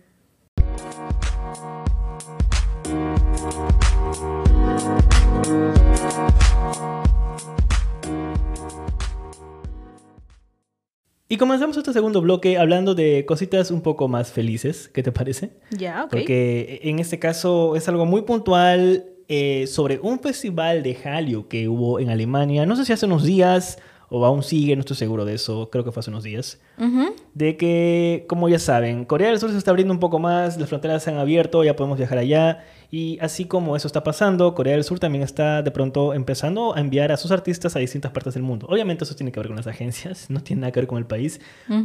Y 11.31 11.37
comenzamos 11.37 11.77
este 11.77 11.93
segundo 11.93 12.21
bloque 12.21 12.57
hablando 12.57 12.95
de 12.95 13.23
cositas 13.27 13.69
un 13.69 13.81
poco 13.81 14.07
más 14.07 14.31
felices, 14.31 14.89
¿qué 14.91 15.03
te 15.03 15.11
parece? 15.11 15.51
Ya. 15.69 16.07
Porque 16.09 16.79
en 16.83 16.97
este 16.97 17.19
caso 17.19 17.75
es 17.75 17.87
algo 17.87 18.07
muy 18.07 18.23
puntual 18.23 19.05
eh, 19.27 19.67
sobre 19.67 19.99
un 19.99 20.19
festival 20.19 20.81
de 20.81 20.97
Halio 21.03 21.47
que 21.47 21.67
hubo 21.67 21.99
en 21.99 22.09
Alemania, 22.09 22.65
no 22.65 22.75
sé 22.75 22.83
si 22.83 22.93
hace 22.93 23.05
unos 23.05 23.23
días 23.23 23.77
o 24.09 24.25
aún 24.25 24.43
sigue, 24.43 24.75
no 24.75 24.81
estoy 24.81 24.97
seguro 24.97 25.25
de 25.25 25.35
eso, 25.35 25.69
creo 25.69 25.83
que 25.83 25.91
fue 25.91 26.01
hace 26.01 26.09
unos 26.09 26.23
días, 26.23 26.59
de 27.33 27.57
que, 27.57 28.25
como 28.27 28.49
ya 28.49 28.59
saben, 28.59 29.05
Corea 29.05 29.29
del 29.29 29.39
Sur 29.39 29.51
se 29.51 29.57
está 29.57 29.71
abriendo 29.71 29.93
un 29.93 29.99
poco 29.99 30.19
más, 30.19 30.57
las 30.57 30.69
fronteras 30.69 31.03
se 31.03 31.11
han 31.11 31.17
abierto, 31.17 31.63
ya 31.63 31.75
podemos 31.75 31.97
viajar 31.97 32.17
allá, 32.17 32.63
y 32.91 33.19
así 33.21 33.45
como 33.45 33.75
eso 33.75 33.87
está 33.87 34.03
pasando, 34.03 34.55
Corea 34.55 34.73
del 34.73 34.83
Sur 34.83 34.99
también 34.99 35.23
está 35.23 35.61
de 35.61 35.71
pronto 35.71 36.13
empezando 36.13 36.75
a 36.75 36.79
enviar 36.79 37.11
a 37.11 37.17
sus 37.17 37.31
artistas 37.31 37.75
a 37.75 37.79
distintas 37.79 38.11
partes 38.11 38.33
del 38.33 38.43
mundo. 38.43 38.65
Obviamente 38.69 39.03
eso 39.03 39.15
tiene 39.15 39.31
que 39.31 39.39
ver 39.39 39.47
con 39.47 39.57
las 39.57 39.67
agencias, 39.67 40.25
no 40.29 40.41
tiene 40.41 40.61
nada 40.61 40.71
que 40.71 40.79
ver 40.79 40.87
con 40.87 40.97
el 40.97 41.05
país, 41.05 41.39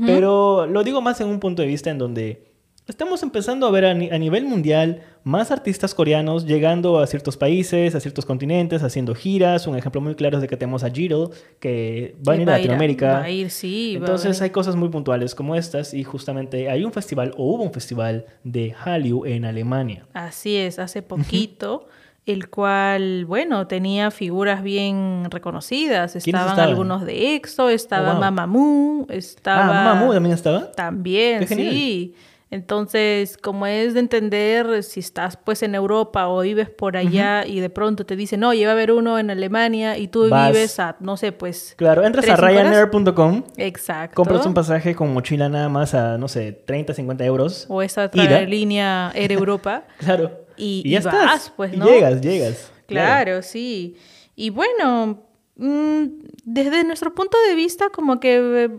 pero 0.07 0.67
lo 0.67 0.83
digo 0.83 1.03
más 1.03 1.21
en 1.21 1.29
un 1.29 1.41
punto 1.41 1.63
de 1.63 1.69
vista 1.69 1.91
en 1.91 1.99
donde 1.99 2.54
estamos 2.87 3.23
empezando 3.23 3.67
a 3.67 3.71
ver 3.71 3.85
a, 3.87 3.95
ni- 3.95 4.11
a 4.11 4.19
nivel 4.19 4.45
mundial 4.45 5.03
más 5.23 5.51
artistas 5.51 5.95
coreanos 5.95 6.45
llegando 6.45 6.99
a 6.99 7.07
ciertos 7.07 7.37
países, 7.39 7.95
a 7.95 8.01
ciertos 8.01 8.27
continentes, 8.27 8.83
haciendo 8.83 9.15
giras. 9.15 9.67
Un 9.67 9.77
ejemplo 9.77 10.01
muy 10.03 10.15
claro 10.15 10.37
es 10.37 10.43
de 10.43 10.49
que 10.49 10.57
tenemos 10.57 10.85
a 10.85 10.91
Jiro, 10.91 11.31
que 11.61 12.15
va 12.27 12.33
a 12.33 12.37
venir 12.37 12.51
a 12.51 12.53
Latinoamérica. 12.59 13.13
Va 13.15 13.23
a 13.25 13.31
ir, 13.31 13.51
sí. 13.51 13.95
Entonces 13.97 14.41
hay 14.43 14.51
cosas 14.51 14.77
muy 14.77 14.91
puntuales 14.91 15.35
como 15.35 15.55
estas 15.57 15.95
y 15.95 16.05
justamente 16.05 16.69
hay 16.71 16.85
un 16.85 16.93
festival 16.93 17.33
o 17.39 17.55
hubo 17.55 17.63
un 17.63 17.73
festival 17.73 18.27
de 18.43 18.73
Hallyu 18.73 19.25
en 19.25 19.45
Alemania. 19.47 20.07
Así 20.13 20.57
es, 20.57 20.79
hace 20.79 21.01
poquito, 21.01 21.89
el 22.27 22.51
cual, 22.51 23.25
bueno, 23.25 23.67
tenía 23.67 24.11
figuras 24.11 24.63
bien 24.63 25.25
reconocidas. 25.31 26.13
¿Quiénes 26.13 26.27
Estaban, 26.27 26.49
estaban? 26.51 26.69
algunos 26.71 27.07
de 27.07 27.35
EXO, 27.37 27.71
estaba 27.71 28.11
Oh, 28.11 28.13
wow. 28.13 28.21
Mamamoo, 28.21 29.07
estaba... 29.09 29.91
Ah, 29.91 29.95
Mamu 29.95 30.13
también 30.13 30.35
estaba. 30.35 30.71
También, 30.73 31.41
Qué 31.41 31.47
genial. 31.47 32.11
Entonces, 32.55 33.37
como 33.37 33.67
es 33.67 33.95
de 33.95 34.01
entender, 34.01 34.85
si 34.85 35.01
estás 35.01 35.37
pues 35.37 35.65
en 35.65 35.75
Europa 35.75 36.29
o 36.29 36.41
vives 36.43 36.71
por 36.71 36.97
allá 36.97 37.45
y 37.45 37.59
de 37.59 37.69
pronto 37.69 38.07
te 38.07 38.15
dicen, 38.15 38.45
oye, 38.45 38.65
va 38.65 38.71
a 38.71 38.75
haber 38.75 38.93
uno 38.93 39.19
en 39.19 39.29
Alemania 39.29 39.99
y 39.99 40.07
tú 40.07 40.29
Vas. 40.29 40.53
vives 40.53 40.79
a, 40.79 40.95
no 41.01 41.17
sé, 41.17 41.33
pues... 41.33 41.75
Claro, 41.77 42.05
entras 42.07 42.29
a. 42.29 42.37
Ryanair.com, 42.37 43.43
Exacto. 43.57 44.15
compras 44.15 44.47
un 44.47 44.55
pasaje 44.55 44.95
con 44.95 45.13
mochila 45.13 45.49
nada 45.49 45.69
más 45.69 45.95
a, 45.95 46.17
no 46.17 46.29
sé, 46.29 46.53
30, 46.53 46.95
50 46.95 47.25
euros. 47.25 47.67
O 47.69 47.83
esa 47.83 48.05
otra 48.05 48.43
línea 48.43 49.11
Air 49.17 49.33
Europa. 49.33 49.85
Claro. 49.99 50.31
Y- 50.57 50.89
ya 50.89 51.01
y 51.01 51.03
vas, 51.03 51.15
estás. 51.15 51.53
pues, 51.57 51.75
Y 51.75 51.77
¿no? 51.77 51.87
Llegas, 51.87 52.21
llegas. 52.21 52.73
Claro, 52.87 53.43
sí. 53.43 53.97
Y 54.37 54.51
bueno, 54.51 55.25
mm, 55.57 56.05
desde 56.45 56.85
nuestro 56.85 57.13
punto 57.17 57.37
de 57.49 57.57
vista, 57.57 57.91
como 57.91 58.21
que 58.21 58.71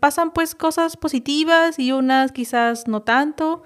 pasan 0.00 0.32
pues 0.32 0.54
cosas 0.54 0.96
positivas 0.96 1.78
y 1.78 1.92
unas 1.92 2.32
quizás 2.32 2.86
no 2.86 3.02
tanto. 3.02 3.62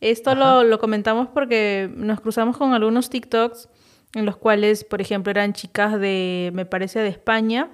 Esto 0.00 0.34
lo, 0.34 0.64
lo 0.64 0.78
comentamos 0.78 1.28
porque 1.28 1.90
nos 1.94 2.20
cruzamos 2.20 2.56
con 2.56 2.74
algunos 2.74 3.08
TikToks 3.10 3.68
en 4.16 4.24
los 4.26 4.36
cuales, 4.36 4.82
por 4.84 5.00
ejemplo, 5.00 5.30
eran 5.30 5.52
chicas 5.52 6.00
de, 6.00 6.50
me 6.54 6.64
parece, 6.66 6.98
de 7.00 7.08
España, 7.08 7.68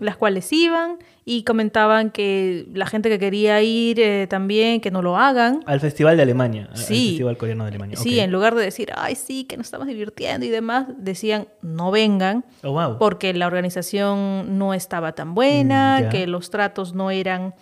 las 0.00 0.16
cuales 0.16 0.52
iban 0.52 0.98
y 1.24 1.44
comentaban 1.44 2.10
que 2.10 2.66
la 2.74 2.84
gente 2.86 3.08
que 3.08 3.18
quería 3.18 3.62
ir 3.62 3.98
eh, 4.00 4.26
también, 4.28 4.80
que 4.82 4.90
no 4.90 5.00
lo 5.00 5.16
hagan. 5.16 5.60
Al 5.66 5.80
Festival 5.80 6.16
de 6.16 6.22
Alemania. 6.24 6.68
al 6.70 6.76
Sí. 6.76 7.08
Festival 7.10 7.36
Coreano 7.38 7.64
de 7.64 7.68
Alemania. 7.70 7.96
Sí, 7.96 8.18
en 8.20 8.30
lugar 8.30 8.54
de 8.54 8.62
decir, 8.64 8.90
ay, 8.94 9.14
sí, 9.14 9.44
que 9.44 9.56
nos 9.56 9.66
estamos 9.68 9.86
divirtiendo 9.86 10.44
y 10.44 10.50
demás, 10.50 10.86
decían, 10.98 11.46
no 11.62 11.90
vengan, 11.90 12.44
Oh, 12.62 12.72
wow. 12.72 12.98
porque 12.98 13.32
la 13.32 13.46
organización 13.46 14.58
no 14.58 14.74
estaba 14.74 15.12
tan 15.14 15.34
buena, 15.34 16.02
Mm, 16.04 16.08
que 16.10 16.26
los 16.26 16.50
tratos 16.50 16.94
no 16.94 17.10
eran 17.10 17.54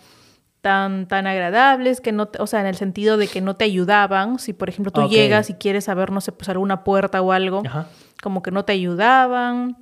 tan, 0.61 1.07
tan 1.07 1.27
agradables, 1.27 1.99
que 1.99 2.11
no, 2.13 2.27
te- 2.29 2.41
o 2.41 2.47
sea, 2.47 2.61
en 2.61 2.67
el 2.67 2.75
sentido 2.75 3.17
de 3.17 3.27
que 3.27 3.41
no 3.41 3.55
te 3.57 3.65
ayudaban. 3.65 4.39
Si, 4.39 4.53
por 4.53 4.69
ejemplo, 4.69 4.91
tú 4.93 5.01
Ok. 5.01 5.11
llegas 5.11 5.49
y 5.49 5.55
quieres 5.55 5.83
saber, 5.85 6.09
no 6.11 6.21
sé, 6.21 6.31
pues 6.31 6.47
alguna 6.47 6.85
puerta 6.85 7.21
o 7.21 7.33
algo, 7.33 7.63
Ajá. 7.65 7.87
Como 8.23 8.41
que 8.41 8.49
no 8.51 8.63
te 8.65 8.71
ayudaban, 8.73 9.77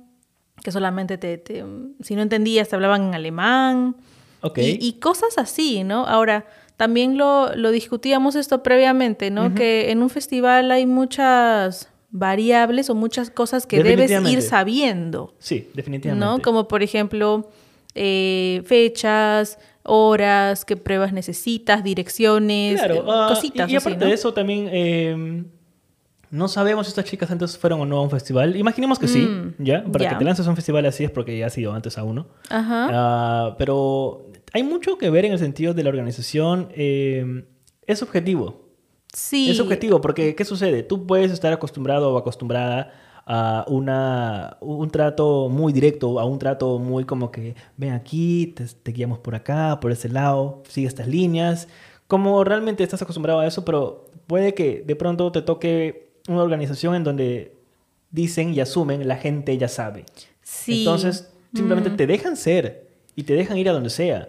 que 0.62 0.70
solamente 0.72 1.16
te, 1.16 1.38
te- 1.38 1.64
si 2.02 2.14
no 2.16 2.22
entendías, 2.22 2.68
te 2.68 2.74
hablaban 2.74 3.04
en 3.04 3.14
alemán. 3.14 3.96
Ok. 4.42 4.58
Y, 4.58 4.78
y 4.80 4.92
cosas 4.94 5.38
así, 5.38 5.84
¿no? 5.84 6.04
Ahora, 6.06 6.44
también 6.76 7.16
lo, 7.16 7.54
lo 7.54 7.70
discutíamos 7.70 8.34
esto 8.34 8.62
previamente, 8.64 9.30
¿no? 9.30 9.54
Que 9.54 9.90
en 9.92 10.02
un 10.02 10.10
festival 10.10 10.70
hay 10.72 10.84
muchas 10.86 11.88
variables 12.10 12.90
o 12.90 12.94
muchas 12.94 13.30
cosas 13.30 13.66
que 13.66 13.82
debes 13.82 14.10
ir 14.28 14.42
sabiendo, 14.42 15.34
Sí, 15.38 15.70
definitivamente. 15.74 16.26
¿no? 16.26 16.42
Como 16.42 16.66
por 16.68 16.82
ejemplo, 16.82 17.48
eh, 17.94 18.62
fechas, 18.66 19.58
horas, 19.84 20.64
qué 20.64 20.76
pruebas 20.76 21.12
necesitas, 21.12 21.82
direcciones, 21.84 22.78
Claro, 22.78 22.94
eh, 22.96 23.02
ah, 23.08 23.26
cositas 23.30 23.68
y, 23.70 23.72
y 23.72 23.76
así, 23.76 23.86
aparte 23.86 24.04
¿no? 24.04 24.08
de 24.08 24.14
eso 24.14 24.34
también 24.34 24.68
eh, 24.72 25.44
no 26.32 26.48
sabemos 26.48 26.86
si 26.86 26.90
estas 26.90 27.04
chicas 27.04 27.30
antes 27.30 27.56
fueron 27.56 27.80
o 27.82 27.86
no 27.86 27.98
a 27.98 28.02
un 28.02 28.10
festival. 28.10 28.56
Imaginemos 28.56 28.98
que 28.98 29.06
sí, 29.06 29.20
Mm, 29.20 29.54
¿ya? 29.62 29.84
Para 29.84 30.08
que 30.08 30.14
te 30.16 30.24
lances 30.24 30.46
a 30.46 30.50
un 30.50 30.56
festival 30.56 30.84
así 30.86 31.04
es 31.04 31.10
porque 31.10 31.36
ya 31.38 31.46
has 31.46 31.56
ido 31.58 31.72
antes 31.72 31.96
a 31.98 32.02
uno. 32.04 32.26
Ajá. 32.48 32.88
Ah, 32.90 33.54
pero 33.58 34.26
hay 34.52 34.62
mucho 34.64 34.98
que 34.98 35.10
ver 35.10 35.26
en 35.26 35.32
el 35.32 35.38
sentido 35.38 35.74
de 35.74 35.82
la 35.84 35.90
organización. 35.90 36.68
eh, 36.74 37.44
es 37.86 37.98
subjetivo. 37.98 38.62
sí. 39.12 39.50
Es 39.50 39.56
subjetivo 39.58 40.00
porque 40.00 40.34
¿qué 40.34 40.44
sucede? 40.44 40.82
Tú 40.82 41.06
puedes 41.06 41.30
estar 41.30 41.52
acostumbrado 41.52 42.12
o 42.14 42.16
acostumbrada 42.18 42.92
a 43.26 43.64
una, 43.68 44.56
un 44.60 44.90
trato 44.90 45.48
muy 45.48 45.72
directo, 45.72 46.18
a 46.18 46.24
un 46.24 46.38
trato 46.38 46.78
muy 46.78 47.04
como 47.04 47.30
que 47.30 47.54
ven 47.76 47.92
aquí, 47.92 48.52
te, 48.56 48.64
te 48.66 48.90
guiamos 48.92 49.18
por 49.20 49.34
acá, 49.36 49.78
por 49.80 49.92
ese 49.92 50.08
lado, 50.08 50.62
sigue 50.68 50.88
estas 50.88 51.06
líneas. 51.08 51.68
Como 52.08 52.42
realmente 52.44 52.82
estás 52.82 53.00
acostumbrado 53.02 53.40
a 53.40 53.46
eso, 53.46 53.64
pero 53.64 54.06
puede 54.26 54.54
que 54.54 54.82
de 54.86 54.96
pronto 54.96 55.30
te 55.30 55.42
toque 55.42 56.11
una 56.28 56.42
organización 56.42 56.94
en 56.94 57.04
donde 57.04 57.56
dicen 58.10 58.54
y 58.54 58.60
asumen 58.60 59.06
la 59.08 59.16
gente 59.16 59.56
ya 59.58 59.68
sabe. 59.68 60.04
Sí. 60.42 60.80
Entonces, 60.80 61.30
simplemente 61.54 61.90
Mm. 61.90 61.96
te 61.96 62.06
dejan 62.06 62.36
ser 62.36 62.88
y 63.16 63.22
te 63.24 63.34
dejan 63.34 63.56
ir 63.58 63.68
a 63.68 63.72
donde 63.72 63.90
sea. 63.90 64.28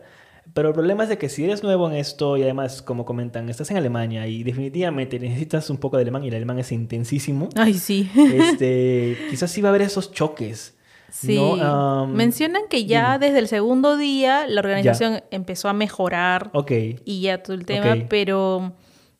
Pero 0.53 0.67
el 0.69 0.73
problema 0.73 1.03
es 1.03 1.09
de 1.09 1.17
que 1.17 1.29
si 1.29 1.45
eres 1.45 1.63
nuevo 1.63 1.89
en 1.89 1.95
esto 1.95 2.35
y 2.37 2.43
además, 2.43 2.81
como 2.81 3.05
comentan, 3.05 3.47
estás 3.49 3.71
en 3.71 3.77
Alemania 3.77 4.27
y 4.27 4.43
definitivamente 4.43 5.17
necesitas 5.17 5.69
un 5.69 5.77
poco 5.77 5.95
de 5.97 6.01
alemán 6.03 6.23
y 6.25 6.27
el 6.27 6.35
alemán 6.35 6.59
es 6.59 6.71
intensísimo, 6.73 7.47
Ay, 7.55 7.73
sí. 7.75 8.09
este, 8.33 9.17
quizás 9.29 9.49
sí 9.51 9.61
va 9.61 9.69
a 9.69 9.71
haber 9.71 9.83
esos 9.83 10.11
choques. 10.11 10.75
Sí. 11.09 11.35
¿no? 11.35 12.07
Mencionan 12.07 12.63
que 12.69 12.85
ya 12.85 13.13
dime. 13.13 13.27
desde 13.27 13.39
el 13.39 13.47
segundo 13.47 13.97
día 13.97 14.47
la 14.47 14.59
organización 14.61 15.21
empezó 15.31 15.69
a 15.69 15.73
mejorar 15.73 16.49
Ok. 16.53 16.71
y 17.05 17.21
ya 17.21 17.41
todo 17.43 17.55
el 17.55 17.65
tema, 17.65 17.95
pero 18.09 18.73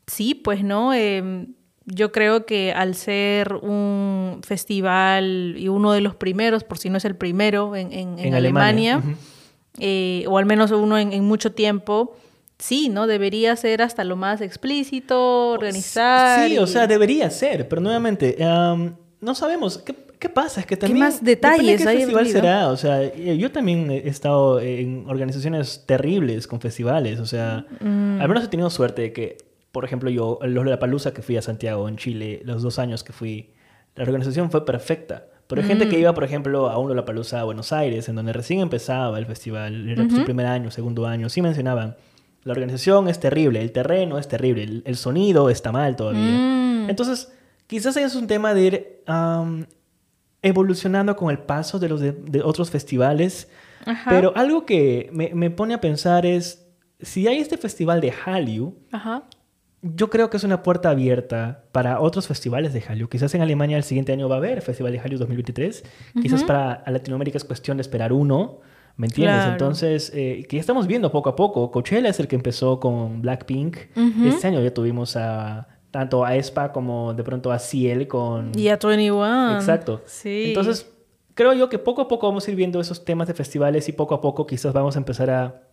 sí, 0.08 0.34
pues 0.36 0.64
no, 0.64 0.94
Eh, 0.94 1.46
yo 1.86 2.12
creo 2.12 2.46
que 2.46 2.72
al 2.74 2.96
ser 2.96 3.54
un 3.56 4.39
festival 4.43 5.56
y 5.58 5.67
uno 5.67 5.91
de 5.91 6.02
los 6.02 6.15
primeros, 6.15 6.63
por 6.63 6.78
si 6.78 6.89
no 6.89 6.98
es 6.98 7.06
el 7.06 7.15
primero 7.15 7.76
en, 7.76 7.91
en- 7.91 8.19
en 8.19 8.34
Alemania, 8.36 9.02
eh, 9.80 10.26
o 10.28 10.38
al 10.38 10.46
menos 10.46 10.72
uno 10.72 10.98
en, 10.98 11.24
mucho 11.24 11.52
tiempo, 11.52 12.15
sí, 12.58 12.89
¿no? 12.89 13.08
Debería 13.08 13.56
ser 13.56 13.82
hasta 13.82 14.04
lo 14.04 14.15
más 14.15 14.39
explícito, 14.41 15.50
organizar. 15.50 16.48
Sí, 16.48 16.58
o 16.58 16.67
sea, 16.67 16.88
debería 16.88 17.30
ser, 17.30 17.67
pero 17.67 17.82
nuevamente, 17.82 18.38
am, 18.43 18.96
no 19.19 19.36
sabemos. 19.36 19.80
¿Qué, 19.80 19.96
qué 20.19 20.30
pasa? 20.30 20.62
Es 20.62 20.65
que 20.65 20.78
también. 20.78 21.00
más 21.00 21.24
depende 21.24 21.58
detalles 21.58 21.82
¿Qué 21.82 21.89
hay 21.89 21.98
festival 21.98 22.28
será? 22.28 22.67
O 22.69 22.78
sea, 22.78 23.13
yo 23.15 23.52
también 23.52 23.89
he 23.91 24.08
estado 24.08 24.60
en 24.60 25.06
organizaciones 25.10 25.84
terribles 25.86 26.48
con 26.48 26.62
festivales. 26.62 27.19
O 27.19 27.26
sea, 27.26 27.65
Mm. 27.80 28.22
al 28.22 28.28
menos 28.30 28.43
he 28.43 28.48
tenido 28.48 28.69
suerte 28.69 29.02
de 29.02 29.12
que, 29.13 29.38
por 29.74 29.84
ejemplo, 29.86 30.10
yo, 30.12 30.38
los 30.44 30.64
de 30.64 30.70
la 30.70 30.78
Palusa 30.80 31.14
que 31.14 31.22
fui 31.24 31.36
a 31.36 31.42
Santiago, 31.42 31.90
en 31.90 31.98
Chile, 31.98 32.42
los 32.46 32.62
dos 32.62 32.78
años 32.78 33.04
que 33.04 33.12
fui, 33.12 33.50
la 33.96 34.04
organización 34.04 34.50
fue 34.52 34.66
perfecta. 34.66 35.26
Pero 35.48 35.62
hay 35.62 35.68
gente 35.68 35.90
que 35.90 35.98
Mm. 35.98 36.02
iba, 36.02 36.14
por 36.14 36.24
ejemplo, 36.24 36.70
a 36.70 36.78
un 36.78 36.96
Palusa 37.04 37.42
a 37.42 37.44
Buenos 37.44 37.74
Aires, 37.74 38.08
en 38.08 38.16
donde 38.16 38.34
recién 38.34 38.60
empezaba 38.60 39.18
el 39.18 39.26
festival, 39.26 39.90
era 39.90 40.08
su 40.08 40.16
Ujú. 40.18 40.26
primer 40.26 40.46
año, 40.46 40.70
segundo 40.70 41.08
año, 41.08 41.28
sí 41.28 41.42
mencionaban, 41.42 41.96
la 42.44 42.52
organización 42.54 43.10
es 43.10 43.20
terrible, 43.20 43.62
el 43.62 43.72
terreno 43.72 44.20
es 44.20 44.28
terrible, 44.28 44.64
el, 44.64 44.84
el 44.86 44.96
sonido 44.96 45.50
está 45.50 45.72
mal 45.72 45.96
todavía. 45.96 46.22
Mm. 46.22 46.90
Entonces, 46.92 47.32
quizás 47.66 47.98
es 47.98 48.14
un 48.16 48.28
tema 48.28 48.54
de 48.54 48.62
ir 48.62 49.02
am, 49.08 49.66
evolucionando 50.44 51.16
con 51.16 51.32
el 51.32 51.40
paso 51.40 51.80
de 51.80 51.90
los 51.90 52.00
de, 52.00 52.12
de 52.12 52.42
otros 52.42 52.70
festivales, 52.70 53.50
Ajá. 53.86 54.10
pero 54.10 54.34
algo 54.36 54.66
que 54.66 55.10
me, 55.12 55.32
me 55.34 55.50
pone 55.50 55.74
a 55.74 55.82
pensar 55.82 56.26
es, 56.26 56.66
si 57.00 57.28
hay 57.28 57.40
este 57.40 57.58
festival 57.58 58.02
de 58.02 58.12
Hallyu, 58.12 58.76
Ajá. 58.92 59.24
Yo 59.84 60.10
creo 60.10 60.30
que 60.30 60.38
es 60.38 60.46
una 60.46 60.63
puerta 60.63 60.89
abierta 60.89 61.65
para 61.74 62.00
otros 62.00 62.28
festivales 62.28 62.74
de 62.74 62.82
Hallyu. 62.82 63.10
Quizás 63.10 63.36
en 63.36 63.41
Alemania 63.41 63.76
el 63.76 63.84
siguiente 63.84 64.13
año 64.13 64.30
va 64.30 64.36
a 64.36 64.38
haber 64.38 64.62
Festival 64.62 64.93
de 64.93 65.00
Hallyu 65.00 65.17
2023. 65.17 65.84
Quizás 66.22 66.43
para 66.46 66.84
Latinoamérica 66.88 67.38
es 67.38 67.43
cuestión 67.43 67.76
de 67.78 67.82
esperar 67.82 68.13
uno. 68.13 68.62
¿Me 68.96 69.08
entiendes? 69.08 69.36
Claro. 69.36 69.52
Entonces, 69.52 70.12
eh, 70.15 70.46
que 70.48 70.56
ya 70.56 70.62
estamos 70.62 70.88
viendo 70.88 71.12
poco 71.12 71.30
a 71.30 71.36
poco. 71.36 71.69
Coachella 71.69 72.10
es 72.10 72.19
el 72.22 72.30
que 72.30 72.36
empezó 72.38 72.80
con 72.80 73.22
Blackpink. 73.22 73.78
Este 74.26 74.48
año 74.48 74.62
ya 74.62 74.74
tuvimos 74.74 75.17
a 75.17 75.67
tanto 75.91 76.24
a 76.24 76.36
ESPA 76.36 76.72
como 76.72 77.13
de 77.13 77.24
pronto 77.24 77.52
a 77.52 77.60
Ciel 77.60 78.08
con... 78.08 78.58
Y 78.58 78.69
a 78.69 78.78
21. 78.78 79.56
Exacto. 79.56 80.02
Sí. 80.06 80.46
Entonces, 80.48 80.89
creo 81.34 81.54
yo 81.54 81.67
que 81.67 81.78
poco 81.78 82.02
a 82.02 82.08
poco 82.08 82.28
vamos 82.28 82.48
a 82.48 82.52
ir 82.52 82.56
viendo 82.56 82.80
esos 82.80 83.04
temas 83.04 83.28
de 83.28 83.34
festivales 83.34 83.89
y 83.89 83.91
poco 83.91 84.15
a 84.15 84.22
poco 84.22 84.48
quizás 84.48 84.74
vamos 84.74 84.96
a 84.96 85.00
empezar 85.00 85.30
a 85.30 85.63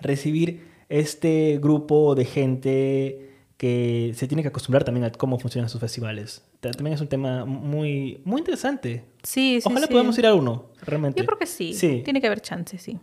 recibir 0.00 0.68
este 0.88 1.58
grupo 1.60 2.14
de 2.14 2.24
gente 2.24 3.27
que 3.58 4.12
se 4.14 4.28
tiene 4.28 4.42
que 4.42 4.48
acostumbrar 4.48 4.84
también 4.84 5.04
a 5.04 5.10
cómo 5.10 5.38
funcionan 5.38 5.68
sus 5.68 5.80
festivales. 5.80 6.44
También 6.60 6.94
es 6.94 7.00
un 7.00 7.08
tema 7.08 7.44
muy, 7.44 8.22
muy 8.24 8.38
interesante. 8.38 9.04
Sí, 9.24 9.60
sí, 9.60 9.68
Ojalá 9.68 9.86
sí. 9.86 9.92
podamos 9.92 10.16
ir 10.16 10.26
a 10.26 10.34
uno, 10.34 10.66
realmente. 10.80 11.20
Yo 11.20 11.26
creo 11.26 11.38
que 11.38 11.46
sí. 11.46 11.74
Sí. 11.74 12.02
Tiene 12.04 12.20
que 12.20 12.28
haber 12.28 12.40
chance, 12.40 12.78
sí. 12.78 12.98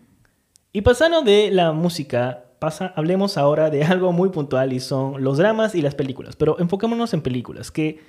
Y 0.71 0.81
pasando 0.81 1.21
de 1.21 1.51
la 1.51 1.73
música, 1.73 2.45
pasa, 2.59 2.93
hablemos 2.95 3.37
ahora 3.37 3.69
de 3.69 3.83
algo 3.83 4.13
muy 4.13 4.29
puntual 4.29 4.71
y 4.71 4.79
son 4.79 5.21
los 5.21 5.37
dramas 5.37 5.75
y 5.75 5.81
las 5.81 5.93
películas. 5.93 6.37
Pero 6.37 6.57
enfoquémonos 6.57 7.13
en 7.13 7.21
películas, 7.21 7.69
que 7.69 7.99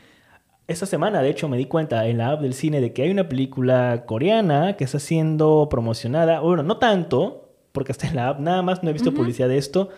esta 0.69 0.87
semana 0.87 1.23
de 1.23 1.31
hecho 1.31 1.49
me 1.49 1.57
di 1.57 1.67
cuenta 1.67 2.07
en 2.07 2.19
la 2.19 2.31
app 2.31 2.43
del 2.43 2.55
cine 2.55 2.81
de 2.81 2.93
que 2.93 3.03
hay 3.03 3.11
una 3.11 3.29
película 3.29 4.05
coreana 4.07 4.77
que 4.77 4.85
está 4.85 5.01
siendo 5.01 5.67
promocionada. 5.69 6.39
Bueno, 6.39 6.63
no 6.63 6.79
tanto, 6.79 7.51
porque 7.73 7.91
está 7.91 8.07
en 8.07 8.15
la 8.15 8.29
app, 8.29 8.39
nada 8.39 8.63
más 8.63 8.85
no 8.85 8.91
he 8.91 8.93
visto 8.93 9.13
publicidad 9.13 9.49
de 9.49 9.59
esto. 9.59 9.91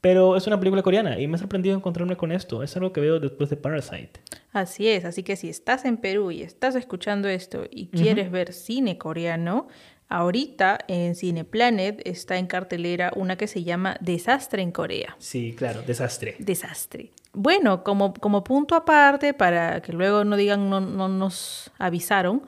Pero 0.00 0.36
es 0.36 0.46
una 0.46 0.58
película 0.58 0.82
coreana 0.82 1.18
y 1.18 1.26
me 1.26 1.36
ha 1.36 1.38
sorprendido 1.38 1.76
encontrarme 1.76 2.16
con 2.16 2.30
esto. 2.30 2.62
Es 2.62 2.76
algo 2.76 2.92
que 2.92 3.00
veo 3.00 3.18
después 3.18 3.50
de 3.50 3.56
Parasite. 3.56 4.20
Así 4.52 4.88
es, 4.88 5.04
así 5.04 5.22
que 5.22 5.36
si 5.36 5.48
estás 5.48 5.84
en 5.84 5.96
Perú 5.96 6.30
y 6.30 6.42
estás 6.42 6.76
escuchando 6.76 7.28
esto 7.28 7.64
y 7.70 7.88
quieres 7.88 8.30
ver 8.30 8.52
cine 8.52 8.96
coreano, 8.96 9.68
ahorita 10.08 10.78
en 10.88 11.14
Cineplanet 11.14 12.00
está 12.06 12.38
en 12.38 12.46
cartelera 12.46 13.12
una 13.16 13.36
que 13.36 13.46
se 13.46 13.64
llama 13.64 13.96
Desastre 14.00 14.62
en 14.62 14.72
Corea. 14.72 15.16
Sí, 15.18 15.54
claro, 15.56 15.82
desastre. 15.82 16.36
Desastre. 16.38 17.10
Bueno, 17.32 17.84
como, 17.84 18.14
como 18.14 18.42
punto 18.42 18.74
aparte, 18.74 19.34
para 19.34 19.82
que 19.82 19.92
luego 19.92 20.24
no 20.24 20.36
digan 20.36 20.70
no, 20.70 20.80
no 20.80 21.08
nos 21.08 21.70
avisaron, 21.78 22.42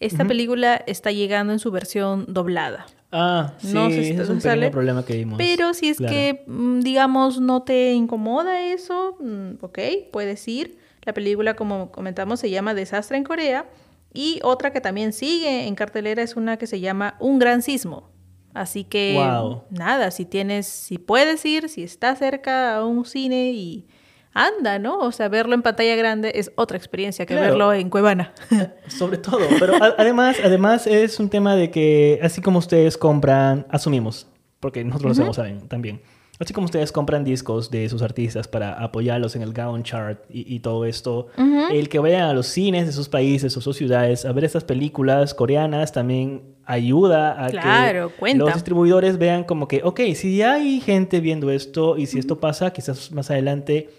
esta 0.00 0.24
película 0.24 0.82
está 0.86 1.12
llegando 1.12 1.52
en 1.52 1.60
su 1.60 1.70
versión 1.70 2.26
doblada. 2.28 2.86
Ah, 3.12 3.52
sí, 3.58 3.74
No 3.74 3.90
si 3.90 3.98
ese 3.98 4.22
es 4.22 4.28
un 4.30 4.40
sale, 4.40 4.70
problema 4.70 5.04
que 5.04 5.14
vimos. 5.14 5.36
Pero 5.38 5.74
si 5.74 5.90
es 5.90 5.98
Claro. 5.98 6.14
que, 6.14 6.44
mm, 6.46 6.80
digamos, 6.80 7.40
no 7.40 7.62
te 7.62 7.92
incomoda 7.92 8.62
eso, 8.62 9.16
mm, 9.20 9.62
ok, 9.62 9.78
puedes 10.10 10.48
ir. 10.48 10.78
La 11.04 11.12
película, 11.12 11.54
como 11.54 11.90
comentamos, 11.92 12.40
se 12.40 12.48
llama 12.50 12.74
Desastre 12.74 13.16
en 13.18 13.24
Corea. 13.24 13.66
Y 14.14 14.40
otra 14.42 14.72
que 14.72 14.80
también 14.80 15.12
sigue 15.12 15.66
en 15.66 15.74
cartelera 15.74 16.22
es 16.22 16.36
una 16.36 16.56
que 16.56 16.66
se 16.66 16.80
llama 16.80 17.16
Un 17.20 17.38
Gran 17.38 17.60
Sismo. 17.62 18.10
Así 18.54 18.84
que, 18.84 19.14
Wow. 19.16 19.64
nada, 19.70 20.10
si 20.10 20.24
tienes, 20.26 20.66
si 20.66 20.98
puedes 20.98 21.44
ir, 21.46 21.68
si 21.70 21.82
estás 21.82 22.18
cerca 22.18 22.76
a 22.76 22.84
un 22.84 23.04
cine 23.06 23.50
y 23.52 23.86
anda, 24.34 24.78
¿no? 24.78 24.98
O 24.98 25.12
sea, 25.12 25.28
verlo 25.28 25.54
en 25.54 25.62
pantalla 25.62 25.94
grande 25.96 26.32
es 26.34 26.52
otra 26.54 26.76
experiencia 26.76 27.26
que 27.26 27.34
Claro. 27.34 27.48
verlo 27.50 27.72
en 27.72 27.90
Cuevana. 27.90 28.32
Sobre 28.88 29.18
todo, 29.18 29.40
pero 29.58 29.74
además, 29.98 30.36
además 30.42 30.86
es 30.86 31.18
un 31.20 31.28
tema 31.28 31.54
de 31.56 31.70
que 31.70 32.18
así 32.22 32.40
como 32.40 32.58
ustedes 32.58 32.96
compran, 32.96 33.66
asumimos, 33.70 34.26
porque 34.60 34.84
nosotros 34.84 35.18
lo 35.18 35.30
hacemos 35.30 35.68
también, 35.68 36.00
así 36.38 36.52
como 36.54 36.64
ustedes 36.64 36.90
compran 36.92 37.24
discos 37.24 37.70
de 37.70 37.88
sus 37.88 38.00
artistas 38.02 38.48
para 38.48 38.72
apoyarlos 38.82 39.36
en 39.36 39.42
el 39.42 39.52
Gaon 39.52 39.82
Chart 39.82 40.18
y, 40.30 40.54
y 40.54 40.60
todo 40.60 40.84
esto, 40.86 41.26
el 41.70 41.88
que 41.88 41.98
vayan 41.98 42.22
a 42.22 42.32
los 42.32 42.46
cines 42.46 42.86
de 42.86 42.92
sus 42.92 43.08
países 43.08 43.56
o 43.56 43.60
sus 43.60 43.76
ciudades 43.76 44.24
a 44.24 44.32
ver 44.32 44.44
estas 44.44 44.64
películas 44.64 45.34
coreanas 45.34 45.92
también 45.92 46.42
ayuda 46.64 47.44
a 47.44 47.50
Claro, 47.50 48.08
que 48.10 48.14
cuenta. 48.16 48.44
los 48.44 48.54
distribuidores 48.54 49.18
vean 49.18 49.44
como 49.44 49.68
que, 49.68 49.82
ok, 49.84 50.00
si 50.14 50.36
ya 50.36 50.54
hay 50.54 50.80
gente 50.80 51.20
viendo 51.20 51.50
esto 51.50 51.98
y 51.98 52.06
si 52.06 52.18
esto 52.18 52.40
pasa, 52.40 52.72
quizás 52.72 53.12
más 53.12 53.30
adelante 53.30 53.90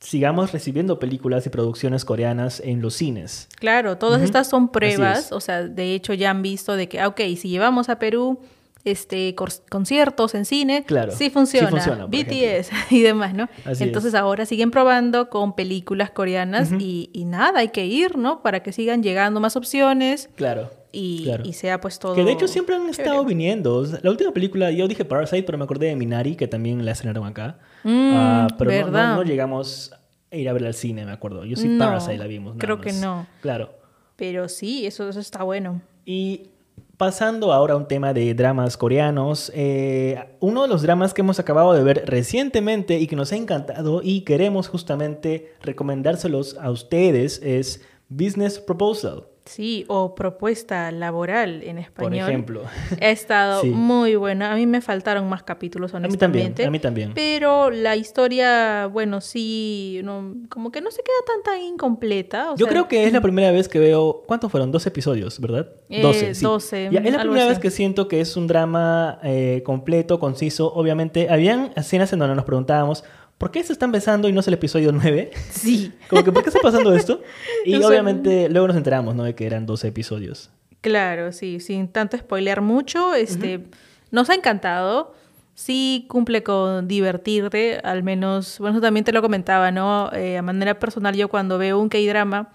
sigamos 0.00 0.52
recibiendo 0.52 0.98
películas 0.98 1.46
y 1.46 1.50
producciones 1.50 2.04
coreanas 2.04 2.60
en 2.64 2.80
los 2.80 2.94
cines. 2.94 3.48
Claro, 3.58 3.98
todas 3.98 4.22
estas 4.22 4.48
son 4.48 4.68
pruebas, 4.70 5.26
es. 5.26 5.32
o 5.32 5.40
sea, 5.40 5.62
de 5.62 5.94
hecho 5.94 6.14
ya 6.14 6.30
han 6.30 6.42
visto 6.42 6.76
de 6.76 6.88
que, 6.88 7.00
ah, 7.00 7.08
ok, 7.08 7.20
si 7.36 7.48
llevamos 7.48 7.88
a 7.88 7.98
Perú 7.98 8.38
este 8.84 9.34
conciertos 9.68 10.34
en 10.34 10.44
cine, 10.44 10.84
Claro, 10.84 11.12
sí 11.12 11.24
sí 11.24 11.30
funciona, 11.30 11.68
funciona, 11.68 12.06
por 12.06 12.10
BTS 12.10 12.70
y 12.90 13.02
demás, 13.02 13.34
¿no? 13.34 13.48
Así 13.64 13.84
Entonces 13.84 14.14
es. 14.14 14.20
ahora 14.20 14.46
siguen 14.46 14.70
probando 14.70 15.28
con 15.30 15.54
películas 15.54 16.10
coreanas 16.10 16.70
y, 16.78 17.10
y 17.12 17.24
nada, 17.24 17.60
hay 17.60 17.68
que 17.68 17.86
ir, 17.86 18.16
¿no? 18.16 18.40
Para 18.40 18.62
que 18.62 18.72
sigan 18.72 19.02
llegando 19.02 19.40
más 19.40 19.56
opciones 19.56 20.30
Claro. 20.36 20.70
Y, 20.92 21.24
Claro. 21.24 21.44
y 21.46 21.52
sea 21.52 21.80
pues 21.80 21.98
todo... 21.98 22.14
Que 22.14 22.24
de 22.24 22.32
hecho 22.32 22.48
siempre 22.48 22.74
han 22.74 22.82
chévere. 22.90 23.02
estado 23.02 23.24
viniendo. 23.24 23.84
La 24.02 24.10
última 24.10 24.32
película, 24.32 24.70
yo 24.70 24.88
dije 24.88 25.04
Parasite, 25.04 25.42
pero 25.42 25.58
me 25.58 25.64
acordé 25.64 25.86
de 25.88 25.96
Minari, 25.96 26.34
que 26.36 26.48
también 26.48 26.84
la 26.84 26.92
estrenaron 26.92 27.26
acá. 27.26 27.58
Mm, 27.84 28.10
Ah, 28.14 28.46
pero 28.58 28.70
no- 28.86 28.90
no, 28.90 29.16
no 29.16 29.22
llegamos 29.22 29.92
a 30.30 30.36
ir 30.36 30.48
a 30.48 30.52
verla 30.52 30.68
al 30.68 30.74
cine, 30.74 31.04
me 31.06 31.12
acuerdo. 31.12 31.44
Yo 31.44 31.56
sí 31.56 31.68
No, 31.68 31.84
Parasite 31.84 32.18
la 32.18 32.26
vimos. 32.26 32.54
nada 32.56 32.60
creo 32.64 32.80
que 32.80 32.92
más. 32.92 33.00
no. 33.00 33.26
Claro. 33.40 33.74
Pero 34.16 34.48
sí, 34.48 34.86
eso, 34.86 35.08
eso 35.08 35.20
está 35.20 35.42
bueno. 35.44 35.80
Y 36.04 36.50
pasando 36.96 37.52
ahora 37.52 37.74
a 37.74 37.76
un 37.76 37.86
tema 37.86 38.12
de 38.12 38.34
dramas 38.34 38.76
coreanos, 38.76 39.52
eh, 39.54 40.18
uno 40.40 40.62
de 40.62 40.68
los 40.68 40.82
dramas 40.82 41.14
que 41.14 41.20
hemos 41.20 41.38
acabado 41.38 41.72
de 41.72 41.84
ver 41.84 42.02
recientemente 42.06 42.98
y 42.98 43.06
que 43.06 43.14
nos 43.14 43.30
ha 43.32 43.36
encantado 43.36 44.00
y 44.02 44.22
queremos 44.22 44.66
justamente 44.68 45.52
recomendárselos 45.62 46.56
a 46.60 46.70
ustedes 46.72 47.40
es 47.44 47.82
Business 48.08 48.58
Proposal, 48.58 49.24
Sí, 49.48 49.84
o 49.88 50.14
propuesta 50.14 50.92
laboral 50.92 51.62
en 51.62 51.76
por 51.76 51.82
español. 51.84 52.28
ejemplo. 52.28 52.62
Ha 53.00 53.08
estado 53.08 53.62
Sí. 53.62 53.70
muy 53.70 54.14
buena. 54.16 54.52
A 54.52 54.56
mí 54.56 54.66
me 54.66 54.80
faltaron 54.80 55.28
más 55.28 55.42
capítulos, 55.42 55.94
A 55.94 56.00
mí 56.00 56.08
también, 56.16 56.46
honestamente. 56.48 56.66
a 56.66 56.70
mí 56.70 56.78
también. 56.78 57.12
Pero 57.14 57.70
la 57.70 57.96
historia, 57.96 58.86
bueno, 58.92 59.20
sí, 59.20 60.00
no, 60.04 60.34
como 60.50 60.70
que 60.70 60.80
no 60.80 60.90
se 60.90 61.02
queda 61.02 61.16
tan 61.26 61.42
tan 61.42 61.62
incompleta. 61.62 62.52
o 62.52 62.56
Yo 62.56 62.66
sea, 62.66 62.72
creo 62.72 62.88
que 62.88 63.04
es 63.04 63.12
la 63.12 63.20
primera 63.20 63.50
vez 63.50 63.68
que 63.68 63.78
veo. 63.78 64.22
¿Cuántos 64.26 64.50
fueron? 64.50 64.70
Dos 64.70 64.86
episodios, 64.86 65.40
¿verdad? 65.40 65.68
Eh, 65.88 66.02
12. 66.02 66.34
sí. 66.34 66.44
12, 66.44 66.88
Ya, 66.92 67.00
es 67.00 67.12
la 67.12 67.20
primera 67.20 67.42
así. 67.42 67.48
vez 67.50 67.58
que 67.58 67.70
siento 67.70 68.06
que 68.06 68.20
es 68.20 68.36
un 68.36 68.46
drama 68.46 69.18
eh, 69.22 69.62
completo, 69.64 70.18
conciso. 70.20 70.72
Obviamente, 70.74 71.28
habían 71.30 71.70
escenas 71.76 72.12
en 72.12 72.18
donde 72.18 72.34
nos 72.36 72.44
preguntábamos. 72.44 73.04
¿Por 73.38 73.50
qué 73.52 73.62
se 73.62 73.72
están 73.72 73.92
besando 73.92 74.28
y 74.28 74.32
no 74.32 74.40
es 74.40 74.48
el 74.48 74.54
episodio 74.54 74.90
9? 74.92 75.30
Sí, 75.50 75.92
Como 76.10 76.24
que, 76.24 76.32
¿por 76.32 76.42
qué 76.42 76.50
está 76.50 76.60
pasando 76.60 76.92
esto? 76.94 77.22
Y 77.64 77.72
No 77.72 77.80
sé. 77.80 77.86
obviamente 77.86 78.48
luego 78.48 78.66
nos 78.68 78.76
enteramos, 78.76 79.14
¿no? 79.14 79.22
De 79.24 79.34
que 79.34 79.46
eran 79.46 79.64
12 79.64 79.88
episodios. 79.88 80.50
claro, 80.80 81.32
sí, 81.32 81.60
sin 81.60 81.88
tanto 81.88 82.16
spoilear 82.18 82.60
mucho. 82.60 83.14
Este, 83.14 83.64
Nos 84.10 84.28
ha 84.30 84.34
encantado. 84.34 85.14
Sí 85.54 86.06
cumple 86.08 86.42
con 86.44 86.86
divertirte, 86.86 87.80
al 87.82 88.04
menos, 88.04 88.58
bueno, 88.60 88.76
eso 88.76 88.80
también 88.80 89.02
te 89.04 89.10
lo 89.12 89.20
comentaba, 89.22 89.72
¿no? 89.72 90.08
Eh, 90.12 90.38
a 90.38 90.42
manera 90.42 90.78
personal, 90.78 91.16
yo 91.16 91.28
cuando 91.28 91.58
veo 91.58 91.80
un 91.80 91.88
K-drama, 91.88 92.50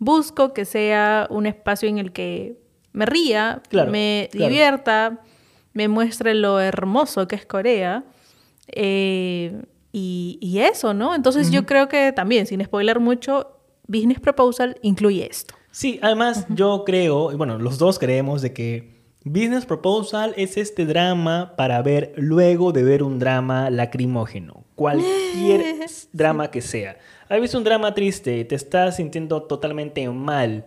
busco 0.00 0.52
que 0.54 0.64
sea 0.64 1.28
un 1.30 1.46
espacio 1.46 1.88
en 1.88 1.98
el 1.98 2.10
que 2.10 2.56
me 2.92 3.06
ría, 3.06 3.62
Claro, 3.68 3.92
me 3.92 4.28
claro. 4.32 4.48
divierta, 4.48 5.20
me 5.72 5.86
muestre 5.86 6.34
lo 6.34 6.58
hermoso 6.60 7.28
que 7.28 7.36
es 7.36 7.46
Corea. 7.46 8.02
eh, 8.68 9.62
y, 9.92 10.38
y 10.40 10.60
eso, 10.60 10.94
¿no? 10.94 11.14
Entonces 11.14 11.50
yo 11.50 11.66
creo 11.66 11.88
que 11.88 12.12
también, 12.12 12.46
sin 12.46 12.64
spoiler 12.64 13.00
mucho, 13.00 13.58
Business 13.86 14.20
Proposal 14.20 14.78
incluye 14.82 15.26
esto. 15.28 15.54
Sí, 15.70 15.98
además 16.02 16.46
yo 16.48 16.84
creo, 16.84 17.32
y 17.32 17.36
bueno, 17.36 17.58
los 17.58 17.78
dos 17.78 17.98
creemos 17.98 18.42
de 18.42 18.52
que 18.52 18.98
Business 19.24 19.66
Proposal 19.66 20.32
es 20.36 20.56
este 20.56 20.86
drama 20.86 21.54
para 21.56 21.82
ver 21.82 22.12
luego 22.16 22.72
de 22.72 22.82
ver 22.82 23.02
un 23.02 23.18
drama 23.18 23.70
lacrimógeno. 23.70 24.64
Cualquier 24.74 25.76
drama 26.12 26.50
que 26.50 26.62
sea. 26.62 26.98
¿Has 27.28 27.40
visto 27.40 27.58
un 27.58 27.64
drama 27.64 27.94
triste? 27.94 28.44
Te 28.44 28.54
estás 28.54 28.96
sintiendo 28.96 29.42
totalmente 29.42 30.08
mal. 30.08 30.64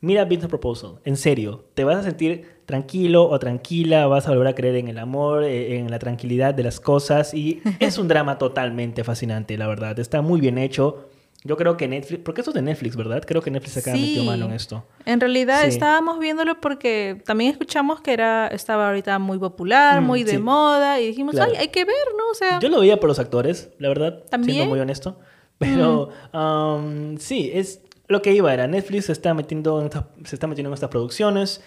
Mira 0.00 0.24
Business 0.24 0.48
Proposal, 0.48 0.98
en 1.04 1.16
serio, 1.16 1.66
te 1.74 1.84
vas 1.84 1.96
a 1.96 2.02
sentir 2.02 2.59
tranquilo 2.70 3.28
o 3.28 3.38
tranquila, 3.38 4.06
vas 4.06 4.26
a 4.26 4.30
volver 4.30 4.46
a 4.48 4.54
creer 4.54 4.76
en 4.76 4.88
el 4.88 4.98
amor, 4.98 5.42
eh, 5.44 5.76
en 5.78 5.90
la 5.90 5.98
tranquilidad 5.98 6.54
de 6.54 6.62
las 6.62 6.78
cosas 6.80 7.34
y 7.34 7.60
es 7.80 7.98
un 7.98 8.06
drama 8.08 8.38
totalmente 8.38 9.02
fascinante, 9.04 9.56
la 9.58 9.66
verdad. 9.66 9.98
Está 9.98 10.22
muy 10.22 10.40
bien 10.40 10.56
hecho. 10.58 11.08
Yo 11.42 11.56
creo 11.56 11.76
que 11.78 11.88
Netflix, 11.88 12.20
porque 12.22 12.42
esto 12.42 12.50
es 12.50 12.54
de 12.54 12.60
Netflix, 12.62 12.96
¿verdad? 12.96 13.22
Creo 13.26 13.40
que 13.40 13.50
Netflix 13.50 13.76
metió 13.86 14.20
Sí. 14.20 14.26
mano 14.26 14.44
en 14.44 14.52
esto. 14.52 14.84
En 15.06 15.20
realidad 15.20 15.62
Sí. 15.62 15.68
estábamos 15.68 16.18
viéndolo 16.18 16.60
porque 16.60 17.22
también 17.24 17.50
escuchamos 17.50 18.02
que 18.02 18.12
era 18.12 18.46
estaba 18.48 18.88
ahorita 18.88 19.18
muy 19.18 19.38
popular, 19.38 20.02
Mm, 20.02 20.04
muy 20.04 20.22
de 20.22 20.32
sí. 20.32 20.38
moda 20.38 21.00
y 21.00 21.06
dijimos, 21.06 21.34
Claro. 21.34 21.50
ay, 21.52 21.60
hay 21.62 21.68
que 21.68 21.84
ver, 21.86 21.96
¿no? 22.18 22.24
O 22.30 22.34
sea, 22.34 22.60
Yo 22.60 22.68
lo 22.68 22.80
veía 22.80 23.00
por 23.00 23.08
los 23.08 23.18
actores, 23.18 23.70
la 23.78 23.88
verdad, 23.88 24.22
¿También? 24.30 24.54
siendo 24.56 24.68
muy 24.70 24.80
honesto. 24.80 25.18
Pero 25.58 26.10
um, 26.34 27.16
sí, 27.16 27.50
es 27.54 27.82
lo 28.08 28.20
que 28.22 28.32
iba 28.34 28.52
era 28.52 28.66
Netflix 28.66 29.06
se 29.06 29.12
está 29.12 29.32
metiendo 29.34 29.80
en 29.80 29.90
se 30.26 30.34
está 30.36 30.46
metiendo 30.46 30.68
en 30.70 30.74
estas 30.74 30.90
producciones 30.90 31.62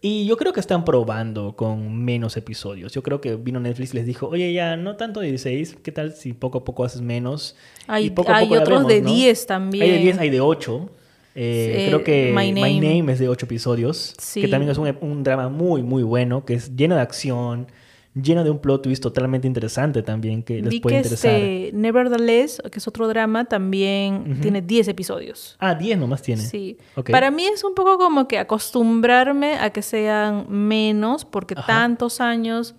y 0.00 0.26
yo 0.26 0.36
creo 0.36 0.52
que 0.52 0.60
están 0.60 0.84
probando 0.84 1.54
con 1.54 2.04
menos 2.04 2.36
episodios. 2.36 2.92
Yo 2.92 3.02
creo 3.02 3.20
que 3.20 3.36
vino 3.36 3.60
Netflix 3.60 3.94
y 3.94 3.98
les 3.98 4.06
dijo, 4.06 4.28
oye 4.28 4.52
ya 4.52 4.76
no 4.76 4.96
tanto 4.96 5.20
de 5.20 5.28
16, 5.28 5.76
¿qué 5.82 5.92
tal 5.92 6.12
si 6.12 6.32
poco 6.32 6.58
a 6.58 6.64
poco 6.64 6.84
haces 6.84 7.00
menos? 7.02 7.56
hay, 7.86 8.06
Y 8.06 8.10
poco 8.10 8.32
a 8.32 8.38
hay 8.38 8.48
poco 8.48 8.60
otros 8.60 8.86
de 8.88 8.94
vemos, 8.94 9.10
¿no? 9.10 9.16
10 9.16 9.46
también. 9.46 9.84
Hay 9.84 9.90
de 9.90 9.98
10, 9.98 10.18
hay 10.18 10.30
de 10.30 10.40
8. 10.40 10.90
Eh, 11.34 11.74
Sí, 11.78 11.86
creo 11.86 12.04
que 12.04 12.32
My 12.34 12.52
My 12.52 12.60
Name. 12.80 12.98
Name, 12.98 13.12
es 13.12 13.18
de 13.18 13.28
8 13.28 13.46
episodios. 13.46 14.14
Sí. 14.18 14.40
Que 14.40 14.48
también 14.48 14.70
es 14.70 14.78
un, 14.78 14.94
un 15.00 15.22
drama 15.22 15.48
muy, 15.48 15.82
muy 15.82 16.02
bueno, 16.02 16.44
que 16.44 16.54
es 16.54 16.74
lleno 16.76 16.94
de 16.94 17.00
acción, 17.00 17.68
lleno 18.14 18.44
de 18.44 18.50
un 18.50 18.58
plot 18.58 18.82
twist 18.82 19.02
totalmente 19.02 19.46
interesante 19.46 20.02
también, 20.02 20.42
que 20.42 20.60
les 20.60 20.70
Vi 20.70 20.80
puede 20.80 20.96
que 20.96 20.98
interesar. 21.02 21.32
este 21.34 21.70
Nevertheless, 21.74 22.62
que 22.70 22.78
es 22.78 22.86
otro 22.88 23.08
drama, 23.08 23.46
también 23.46 24.38
tiene 24.40 24.60
10 24.62 24.88
episodios. 24.88 25.56
Ah, 25.58 25.74
10 25.74 25.98
nomás 25.98 26.22
tiene. 26.22 26.42
Sí. 26.42 26.76
Ok. 26.96 27.10
Para 27.10 27.30
mí 27.30 27.44
es 27.44 27.64
un 27.64 27.74
poco 27.74 27.98
como 27.98 28.28
que 28.28 28.38
acostumbrarme 28.38 29.54
a 29.58 29.70
que 29.70 29.82
sean 29.82 30.46
menos, 30.48 31.24
porque 31.24 31.54
Ajá. 31.56 31.66
tantos 31.66 32.20
años 32.20 32.74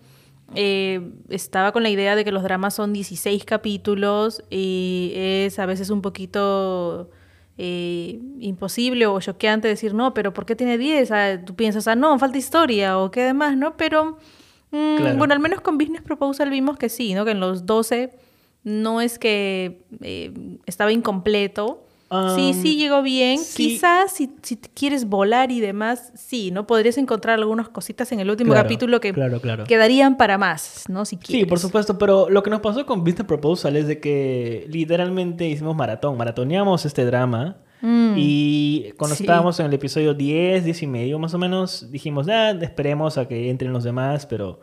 eh, 0.55 1.01
estaba 1.29 1.71
con 1.71 1.81
la 1.83 1.89
idea 1.89 2.15
de 2.15 2.23
que 2.23 2.31
los 2.31 2.43
dramas 2.43 2.75
son 2.75 2.93
16 2.93 3.43
capítulos 3.45 4.43
y 4.51 5.13
es 5.15 5.57
a 5.57 5.65
veces 5.65 5.89
un 5.89 6.03
poquito 6.03 7.09
eh, 7.57 8.19
imposible 8.39 9.07
o 9.07 9.19
choqueante 9.19 9.67
decir, 9.67 9.93
no, 9.95 10.13
pero 10.13 10.33
¿por 10.33 10.45
qué 10.45 10.55
tiene 10.55 10.77
10? 10.77 11.11
Ah, 11.11 11.39
tú 11.43 11.55
piensas, 11.55 11.87
ah, 11.87 11.95
no, 11.95 12.17
falta 12.19 12.37
historia 12.37 12.99
o 12.99 13.09
qué 13.09 13.21
demás, 13.21 13.57
¿no? 13.57 13.77
Pero, 13.77 14.17
mm, 14.73 15.17
bueno, 15.17 15.33
al 15.33 15.39
menos 15.39 15.61
con 15.61 15.77
Business 15.77 16.01
Proposal 16.01 16.49
vimos 16.49 16.77
que 16.77 16.89
sí, 16.89 17.13
¿no? 17.13 17.23
Que 17.23 17.31
en 17.31 17.39
los 17.39 17.65
12 17.65 18.11
no 18.63 19.01
es 19.01 19.19
que 19.19 19.85
eh, 20.01 20.33
estaba 20.65 20.91
incompleto, 20.91 21.85
sí, 22.35 22.53
sí 22.53 22.77
llegó 22.77 23.01
bien. 23.01 23.39
Quizás 23.55 24.11
si, 24.13 24.29
si, 24.41 24.57
quieres 24.57 25.05
volar 25.05 25.51
y 25.51 25.59
demás, 25.59 26.11
sí, 26.15 26.51
¿no? 26.51 26.67
Podrías 26.67 26.97
encontrar 26.97 27.39
algunas 27.39 27.69
cositas 27.69 28.11
en 28.11 28.19
el 28.19 28.29
último 28.29 28.53
capítulo 28.53 28.99
que 28.99 29.13
quedarían 29.67 30.17
para 30.17 30.37
más, 30.37 30.85
¿no? 30.89 31.05
Si 31.05 31.17
Sí, 31.23 31.45
por 31.45 31.59
supuesto, 31.59 31.97
pero 31.97 32.29
lo 32.29 32.43
que 32.43 32.49
nos 32.49 32.61
pasó 32.61 32.85
con 32.85 33.03
Business 33.03 33.25
Proposal 33.25 33.75
es 33.75 33.87
de 33.87 33.99
que 33.99 34.65
literalmente 34.69 35.47
hicimos 35.47 35.75
maratón, 35.75 36.17
maratoneamos 36.17 36.85
este 36.85 37.05
drama. 37.05 37.57
Mm. 37.85 38.13
y 38.15 38.91
cuando 38.97 39.13
estábamos 39.13 39.59
en 39.59 39.65
el 39.65 39.73
episodio 39.73 40.13
10, 40.13 40.63
10 40.63 40.83
y 40.83 40.87
medio 40.87 41.19
más 41.19 41.33
o 41.33 41.37
menos, 41.37 41.91
dijimos, 41.91 42.29
ah, 42.29 42.51
esperemos 42.61 43.17
a 43.17 43.27
que 43.27 43.49
entren 43.49 43.73
los 43.73 43.83
demás, 43.83 44.25
pero 44.25 44.61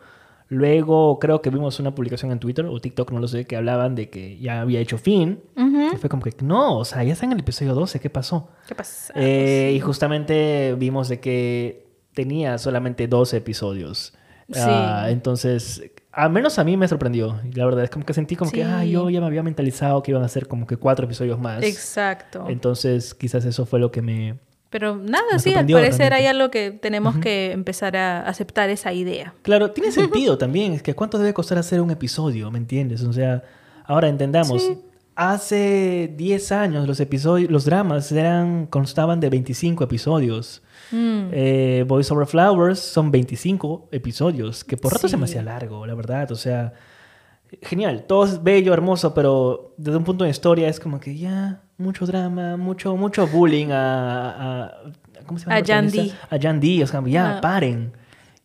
Luego 0.51 1.17
creo 1.17 1.41
que 1.41 1.49
vimos 1.49 1.79
una 1.79 1.95
publicación 1.95 2.29
en 2.33 2.39
Twitter 2.39 2.65
o 2.65 2.77
TikTok, 2.77 3.09
no 3.13 3.21
lo 3.21 3.29
sé, 3.29 3.45
que 3.45 3.55
hablaban 3.55 3.95
de 3.95 4.09
que 4.09 4.37
ya 4.37 4.59
había 4.59 4.81
hecho 4.81 4.97
fin. 4.97 5.39
Y 5.55 5.95
fue 5.95 6.09
como 6.09 6.23
que, 6.23 6.33
no, 6.43 6.79
o 6.79 6.83
sea, 6.83 7.05
ya 7.05 7.13
está 7.13 7.25
en 7.25 7.31
el 7.31 7.39
episodio 7.39 7.73
12, 7.73 8.01
¿qué 8.01 8.09
pasó? 8.09 8.49
¿Qué 8.67 8.75
pasó? 8.75 9.13
Eh, 9.15 9.71
y 9.73 9.79
justamente 9.79 10.75
vimos 10.77 11.07
de 11.07 11.21
que 11.21 11.87
tenía 12.13 12.57
solamente 12.57 13.07
12 13.07 13.37
episodios. 13.37 14.13
Sí. 14.51 14.59
Ah, 14.61 15.05
entonces, 15.07 15.89
al 16.11 16.31
menos 16.31 16.59
a 16.59 16.63
mí 16.63 16.77
me 16.77 16.87
sorprendió. 16.87 17.39
La 17.53 17.65
verdad 17.65 17.83
es 17.83 17.89
como 17.89 18.05
que 18.05 18.13
sentí 18.13 18.35
como 18.35 18.51
que, 18.51 18.63
ah, 18.63 18.83
yo 18.83 19.09
ya 19.09 19.21
me 19.21 19.27
había 19.27 19.43
mentalizado 19.43 20.01
que 20.03 20.11
iban 20.11 20.23
a 20.23 20.27
ser 20.27 20.47
como 20.47 20.67
que 20.67 20.77
cuatro 20.77 21.05
episodios 21.05 21.39
más. 21.39 21.63
Exacto. 21.63 22.45
Entonces, 22.49 23.13
quizás 23.13 23.45
eso 23.45 23.65
fue 23.65 23.79
lo 23.79 23.91
que 23.91 24.01
me, 24.01 24.37
pero 24.71 24.95
nada, 24.95 25.37
sí, 25.37 25.53
al 25.53 25.67
parecer 25.67 26.13
hay 26.13 26.27
algo 26.27 26.49
que 26.49 26.71
tenemos 26.71 27.17
que 27.17 27.51
empezar 27.51 27.97
a 27.97 28.21
aceptar 28.21 28.69
esa 28.69 28.93
idea. 28.93 29.33
Claro, 29.41 29.71
tiene 29.71 29.91
sentido 29.91 30.37
también. 30.37 30.71
Es 30.71 30.81
que 30.81 30.95
cuánto 30.95 31.17
debe 31.17 31.33
costar 31.33 31.57
hacer 31.57 31.81
un 31.81 31.91
episodio, 31.91 32.49
¿me 32.49 32.57
entiendes? 32.57 33.03
O 33.03 33.11
sea, 33.11 33.43
ahora 33.85 34.07
entendamos. 34.07 34.71
Hace 35.13 36.13
10 36.15 36.51
años 36.53 36.87
los 36.87 37.01
episodios, 37.01 37.51
los 37.51 37.65
dramas 37.65 38.13
eran, 38.13 38.65
constaban 38.65 39.19
de 39.19 39.29
25 39.29 39.83
episodios. 39.83 40.63
Mm. 40.91 41.29
Eh, 41.31 41.85
Voice 41.87 42.13
Over 42.13 42.27
Flowers 42.27 42.79
son 42.79 43.11
25 43.11 43.89
episodios, 43.91 44.63
que 44.63 44.77
por 44.77 44.93
rato 44.93 45.07
se 45.07 45.17
me 45.17 45.25
hacía 45.25 45.41
largo, 45.41 45.85
la 45.85 45.95
verdad. 45.95 46.31
O 46.31 46.35
sea, 46.35 46.73
genial, 47.61 48.05
todo 48.07 48.25
es 48.25 48.41
bello, 48.41 48.73
hermoso, 48.73 49.13
pero 49.13 49.73
desde 49.77 49.97
un 49.97 50.03
punto 50.03 50.23
de 50.23 50.29
historia 50.29 50.67
es 50.67 50.79
como 50.79 50.99
que 50.99 51.17
ya 51.17 51.61
mucho 51.77 52.05
drama, 52.05 52.57
mucho, 52.57 52.95
mucho 52.95 53.27
bullying 53.27 53.67
a, 53.71 54.29
a 54.65 54.71
¿cómo 55.25 55.39
se 55.39 55.45
llama? 55.45 55.55
A 55.55 55.59
A 55.59 55.61
o 55.63 56.87
sea, 56.87 57.03
ya, 57.05 57.37
ah. 57.37 57.41
paren. 57.41 57.93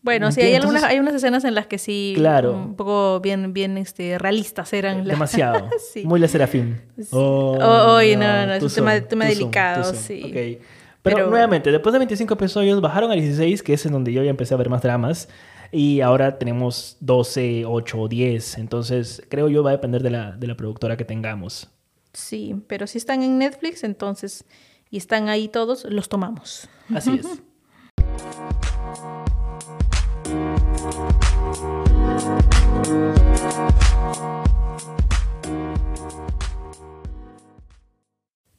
Bueno, 0.02 0.30
sí, 0.30 0.40
hay, 0.40 0.54
algunas, 0.54 0.84
hay 0.84 1.00
unas 1.00 1.14
escenas 1.14 1.42
en 1.42 1.56
las 1.56 1.66
que 1.66 1.78
sí, 1.78 2.12
claro. 2.14 2.52
un 2.52 2.76
poco 2.76 3.18
bien, 3.18 3.52
bien 3.52 3.76
este, 3.76 4.18
realistas 4.18 4.72
eran. 4.72 5.02
Demasiado. 5.02 5.68
Muy 6.04 6.20
la 6.20 6.28
Serafín. 6.28 6.80
Oh, 7.10 7.58
oh, 7.60 8.00
no, 8.16 8.46
no, 8.46 8.54
es 8.54 8.62
un 8.62 8.70
tema, 8.70 9.00
tema 9.00 9.24
delicado, 9.24 9.92
sí. 9.94 10.60
Pero, 11.06 11.18
Pero, 11.18 11.30
nuevamente, 11.30 11.70
después 11.70 11.92
de 11.92 12.00
25 12.00 12.34
episodios 12.34 12.80
bajaron 12.80 13.12
a 13.12 13.14
16, 13.14 13.62
que 13.62 13.74
es 13.74 13.86
en 13.86 13.92
donde 13.92 14.12
yo 14.12 14.24
ya 14.24 14.30
empecé 14.30 14.54
a 14.54 14.56
ver 14.56 14.68
más 14.68 14.82
dramas. 14.82 15.28
Y 15.70 16.00
ahora 16.00 16.36
tenemos 16.38 16.96
12, 16.98 17.64
8, 17.64 18.08
10. 18.08 18.58
Entonces, 18.58 19.22
creo 19.28 19.48
yo 19.48 19.62
va 19.62 19.70
a 19.70 19.72
depender 19.72 20.02
de 20.02 20.10
la, 20.10 20.32
de 20.32 20.46
la 20.48 20.56
productora 20.56 20.96
que 20.96 21.04
tengamos. 21.04 21.70
Sí, 22.12 22.56
pero 22.66 22.88
si 22.88 22.98
están 22.98 23.22
en 23.22 23.38
Netflix, 23.38 23.84
entonces, 23.84 24.44
y 24.90 24.96
están 24.96 25.28
ahí 25.28 25.46
todos, 25.46 25.84
los 25.84 26.08
tomamos. 26.08 26.68
Así 26.92 27.20
es. 27.20 27.26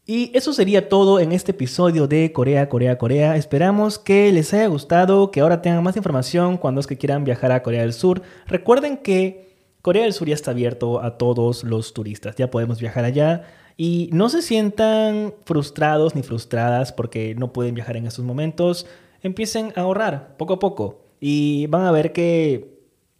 Y 0.09 0.31
eso 0.33 0.53
sería 0.53 0.87
todo 0.87 1.19
en 1.19 1.33
este 1.33 1.51
episodio 1.51 2.07
de 2.07 2.31
Corea, 2.31 2.69
Corea, 2.69 2.97
Corea. 2.97 3.35
Esperamos 3.35 3.99
que 3.99 4.31
les 4.31 4.53
haya 4.53 4.67
gustado, 4.67 5.31
que 5.31 5.41
ahora 5.41 5.61
tengan 5.61 5.83
más 5.83 5.97
información 5.97 6.55
cuando 6.55 6.79
es 6.79 6.87
que 6.87 6.97
quieran 6.97 7.25
viajar 7.25 7.51
a 7.51 7.61
Corea 7.61 7.81
del 7.81 7.91
Sur. 7.91 8.21
Recuerden 8.45 8.95
que 8.95 9.57
Corea 9.81 10.03
del 10.03 10.13
Sur 10.13 10.29
ya 10.29 10.33
está 10.33 10.51
abierto 10.51 11.01
a 11.01 11.17
todos 11.17 11.65
los 11.65 11.93
turistas, 11.93 12.37
ya 12.37 12.49
podemos 12.49 12.79
viajar 12.79 13.03
allá. 13.03 13.43
Y 13.75 14.09
no 14.13 14.29
se 14.29 14.41
sientan 14.41 15.33
frustrados 15.43 16.15
ni 16.15 16.23
frustradas 16.23 16.93
porque 16.93 17.35
no 17.35 17.51
pueden 17.51 17.75
viajar 17.75 17.97
en 17.97 18.07
estos 18.07 18.23
momentos. 18.23 18.87
Empiecen 19.21 19.73
a 19.75 19.81
ahorrar 19.81 20.37
poco 20.37 20.53
a 20.53 20.59
poco 20.59 21.01
y 21.19 21.67
van 21.67 21.85
a 21.85 21.91
ver 21.91 22.13
que 22.13 22.79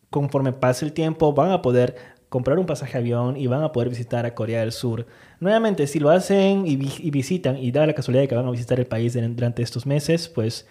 conforme 0.10 0.54
pase 0.54 0.86
el 0.86 0.94
tiempo 0.94 1.34
van 1.34 1.52
a 1.52 1.62
poder 1.62 2.17
comprar 2.30 2.60
un 2.60 2.66
pasaje 2.66 2.98
avión 2.98 3.38
y 3.38 3.48
van 3.48 3.64
a 3.64 3.72
poder 3.72 3.90
visitar 3.90 4.26
a 4.26 4.36
Corea 4.36 4.62
del 4.62 4.72
Sur. 4.72 5.06
Nuevamente, 5.40 5.88
si 5.88 6.00
lo 6.00 6.10
hacen 6.10 6.66
y, 6.68 6.76
visitan 6.76 7.58
y 7.58 7.72
da 7.72 7.86
la 7.86 7.94
casualidad 7.94 8.24
de 8.24 8.28
que 8.28 8.36
van 8.36 8.48
a 8.48 8.52
visitar 8.52 8.80
el 8.80 8.88
país 8.88 9.14
durante 9.14 9.62
estos 9.62 9.86
meses, 9.86 10.28
pues 10.28 10.68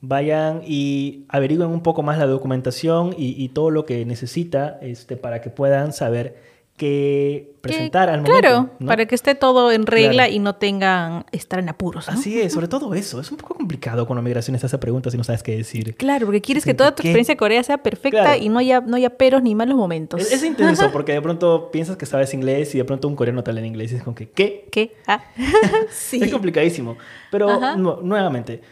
vayan 0.00 0.62
y 0.66 1.26
averigüen 1.28 1.68
un 1.68 1.82
poco 1.82 2.02
más 2.02 2.18
la 2.18 2.26
documentación 2.26 3.14
y, 3.16 3.48
todo 3.50 3.70
lo 3.70 3.84
que 3.86 4.04
necesita 4.04 4.78
este, 4.82 5.16
para 5.16 5.40
que 5.40 5.50
puedan 5.50 5.92
saber 5.92 6.36
que 6.80 7.58
presentar 7.60 8.08
al 8.08 8.22
momento. 8.22 8.40
Claro, 8.40 8.70
para 8.86 9.04
que 9.04 9.14
esté 9.14 9.34
todo 9.34 9.70
en 9.70 9.84
regla 9.84 10.30
y 10.30 10.38
no 10.38 10.54
tengan 10.54 11.26
estar 11.30 11.58
en 11.58 11.68
apuros. 11.68 12.08
Así 12.08 12.40
es, 12.40 12.54
sobre 12.54 12.68
todo 12.68 12.94
eso. 12.94 13.20
Es 13.20 13.30
un 13.30 13.36
poco 13.36 13.54
complicado 13.54 14.06
cuando 14.06 14.22
migraciones 14.22 14.64
hace 14.64 14.78
preguntas 14.78 15.12
y 15.12 15.18
no 15.18 15.24
sabes 15.24 15.42
qué 15.42 15.58
decir. 15.58 15.94
Claro, 15.96 16.24
porque 16.24 16.40
quieres 16.40 16.64
que 16.64 16.72
toda 16.72 16.94
tu 16.94 17.02
experiencia 17.02 17.34
de 17.34 17.36
Corea 17.36 17.62
sea 17.62 17.82
perfecta 17.82 18.38
y 18.38 18.48
no 18.48 18.60
haya, 18.60 18.80
no 18.80 18.96
haya 18.96 19.10
peros 19.10 19.42
ni 19.42 19.54
malos 19.54 19.76
momentos. 19.76 20.32
Es, 20.32 20.42
intenso 20.42 20.90
porque 20.92 21.12
de 21.12 21.20
pronto 21.20 21.70
piensas 21.70 21.98
que 21.98 22.06
sabes 22.06 22.32
inglés 22.32 22.74
y 22.74 22.78
de 22.78 22.84
pronto 22.86 23.08
un 23.08 23.14
coreano 23.14 23.44
te 23.44 23.50
habla 23.50 23.60
en 23.60 23.66
inglés 23.66 23.92
y 23.92 23.96
es 23.96 24.02
como 24.02 24.14
que, 24.14 24.30
¿qué? 24.30 24.66
¿Qué? 24.72 24.96
Ah. 25.06 25.22
sí. 25.90 26.18
Es 26.22 26.32
complicadísimo. 26.32 26.96
Pero 27.30 27.76
nuevamente, 27.76 28.62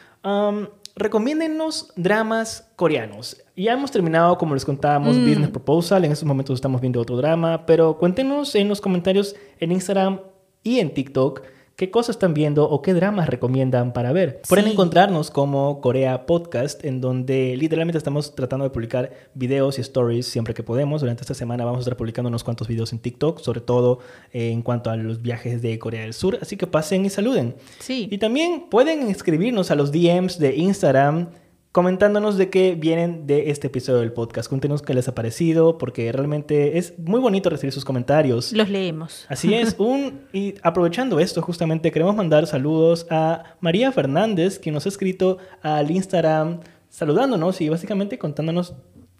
recomiéndenos 0.96 1.92
dramas 1.94 2.70
coreanos. 2.74 3.36
Ya 3.58 3.72
hemos 3.72 3.90
terminado, 3.90 4.38
como 4.38 4.54
les 4.54 4.64
contábamos, 4.64 5.16
mm. 5.16 5.28
Business 5.28 5.50
Proposal. 5.50 6.04
En 6.04 6.12
estos 6.12 6.26
momentos 6.26 6.54
estamos 6.54 6.80
viendo 6.80 7.00
otro 7.00 7.16
drama, 7.16 7.66
pero 7.66 7.98
cuéntenos 7.98 8.54
en 8.54 8.68
los 8.68 8.80
comentarios 8.80 9.34
en 9.58 9.72
Instagram 9.72 10.20
y 10.62 10.78
en 10.78 10.94
TikTok 10.94 11.42
qué 11.74 11.90
cosas 11.90 12.16
están 12.16 12.34
viendo 12.34 12.68
o 12.68 12.82
qué 12.82 12.94
dramas 12.94 13.28
recomiendan 13.28 13.92
para 13.92 14.12
ver. 14.12 14.42
Pueden 14.48 14.68
encontrarnos 14.68 15.32
como 15.32 15.80
Corea 15.80 16.24
Podcast, 16.26 16.84
en 16.84 17.00
donde 17.00 17.56
literalmente 17.56 17.98
estamos 17.98 18.34
tratando 18.36 18.64
de 18.64 18.70
publicar 18.70 19.12
videos 19.34 19.78
y 19.78 19.80
stories 19.80 20.26
siempre 20.26 20.54
que 20.54 20.62
podemos. 20.62 21.00
Durante 21.00 21.22
esta 21.22 21.34
semana 21.34 21.64
vamos 21.64 21.78
a 21.78 21.82
estar 21.82 21.96
publicando 21.96 22.28
unos 22.28 22.44
cuantos 22.44 22.68
videos 22.68 22.92
en 22.92 23.00
TikTok, 23.00 23.40
sobre 23.40 23.60
todo 23.60 23.98
eh, 24.32 24.50
en 24.50 24.62
cuanto 24.62 24.90
a 24.90 24.96
los 24.96 25.20
viajes 25.20 25.62
de 25.62 25.78
Corea 25.80 26.02
del 26.02 26.14
Sur. 26.14 26.38
Así 26.40 26.56
que 26.56 26.68
pasen 26.68 27.06
y 27.06 27.10
saluden. 27.10 27.56
Sí. 27.80 28.08
Y 28.10 28.18
también 28.18 28.66
pueden 28.70 29.08
escribirnos 29.08 29.72
a 29.72 29.74
los 29.74 29.90
DMs 29.90 30.38
de 30.38 30.54
Instagram 30.56 31.28
comentándonos 31.72 32.36
de 32.36 32.50
qué 32.50 32.74
vienen 32.74 33.26
de 33.26 33.50
este 33.50 33.66
episodio 33.66 34.00
del 34.00 34.12
podcast. 34.12 34.48
Cuéntenos 34.48 34.82
qué 34.82 34.94
les 34.94 35.08
ha 35.08 35.14
parecido, 35.14 35.78
porque 35.78 36.10
realmente 36.12 36.78
es 36.78 36.98
muy 36.98 37.20
bonito 37.20 37.50
recibir 37.50 37.72
sus 37.72 37.84
comentarios. 37.84 38.52
Los 38.52 38.68
leemos. 38.68 39.26
Así 39.28 39.54
es. 39.54 39.74
Un, 39.78 40.22
y 40.32 40.54
aprovechando 40.62 41.20
esto, 41.20 41.42
justamente 41.42 41.92
queremos 41.92 42.16
mandar 42.16 42.46
saludos 42.46 43.06
a 43.10 43.56
María 43.60 43.92
Fernández, 43.92 44.58
quien 44.58 44.74
nos 44.74 44.86
ha 44.86 44.88
escrito 44.88 45.38
al 45.62 45.90
Instagram 45.90 46.60
saludándonos 46.88 47.60
y 47.60 47.68
básicamente 47.68 48.18
contándonos 48.18 48.74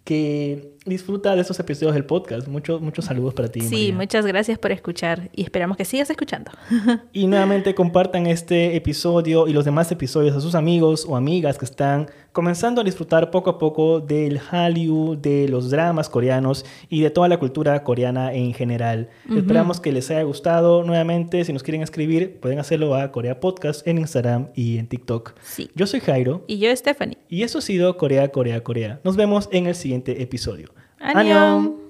que 0.05 0.72
disfruta 0.85 1.35
de 1.35 1.41
estos 1.41 1.59
episodios 1.61 1.95
del 1.95 2.05
podcast. 2.05 2.49
Muchos 2.49 2.81
muchos 2.81 3.05
saludos 3.05 3.35
para 3.35 3.49
ti. 3.49 3.61
Sí, 3.61 3.93
muchas 3.93 4.24
gracias 4.26 4.59
por 4.59 4.72
escuchar 4.72 5.31
y 5.35 5.43
esperamos 5.43 5.76
que 5.76 5.85
sigas 5.85 6.11
escuchando. 6.11 6.51
y 7.12 7.26
nuevamente 7.26 7.74
compartan 7.74 8.26
este 8.26 8.76
episodio 8.76 9.49
y 9.49 9.53
los 9.53 9.64
demás 9.64 9.91
episodios 9.93 10.37
a 10.37 10.41
sus 10.41 10.55
amigos 10.55 11.07
o 11.09 11.16
amigas 11.16 11.59
que 11.59 11.64
están 11.64 12.09
comenzando 12.33 12.81
a 12.81 12.85
disfrutar 12.85 13.31
poco 13.31 13.51
a 13.51 13.59
poco 13.59 14.01
del 14.01 14.39
Hallyu, 14.39 15.18
de 15.20 15.49
los 15.49 15.70
dramas 15.70 16.09
coreanos 16.09 16.64
y 16.89 17.01
de 17.01 17.11
toda 17.11 17.26
la 17.29 17.39
cultura 17.39 17.83
coreana 17.83 18.33
en 18.33 18.55
general. 18.55 19.09
Esperamos 19.35 19.81
que 19.81 19.91
les 19.91 20.11
haya 20.11 20.22
gustado. 20.22 20.85
Nuevamente, 20.85 21.45
si 21.45 21.53
nos 21.53 21.62
quieren 21.62 21.83
escribir, 21.83 22.39
pueden 22.39 22.59
hacerlo 22.61 22.95
a 22.95 23.11
Corea 23.11 23.41
Podcast 23.41 23.87
en 23.87 23.99
Instagram 23.99 24.51
y 24.55 24.79
en 24.79 24.87
TikTok. 24.87 25.35
Sí. 25.43 25.70
Yo 25.74 25.87
soy 25.87 26.01
Jairo. 26.01 26.45
Y 26.47 26.59
yo, 26.59 26.74
Stephanie. 26.76 27.18
Y 27.29 27.43
eso 27.43 27.59
ha 27.59 27.62
sido 27.62 27.97
Corea, 27.97 28.29
Corea, 28.29 28.62
Corea. 28.62 29.01
Nos 29.03 29.16
vemos 29.16 29.49
en 29.51 29.66
el 29.66 29.74
siguiente 29.74 30.22
episodio. 30.22 30.78
안녕. 31.01 31.16
안녕. 31.16 31.88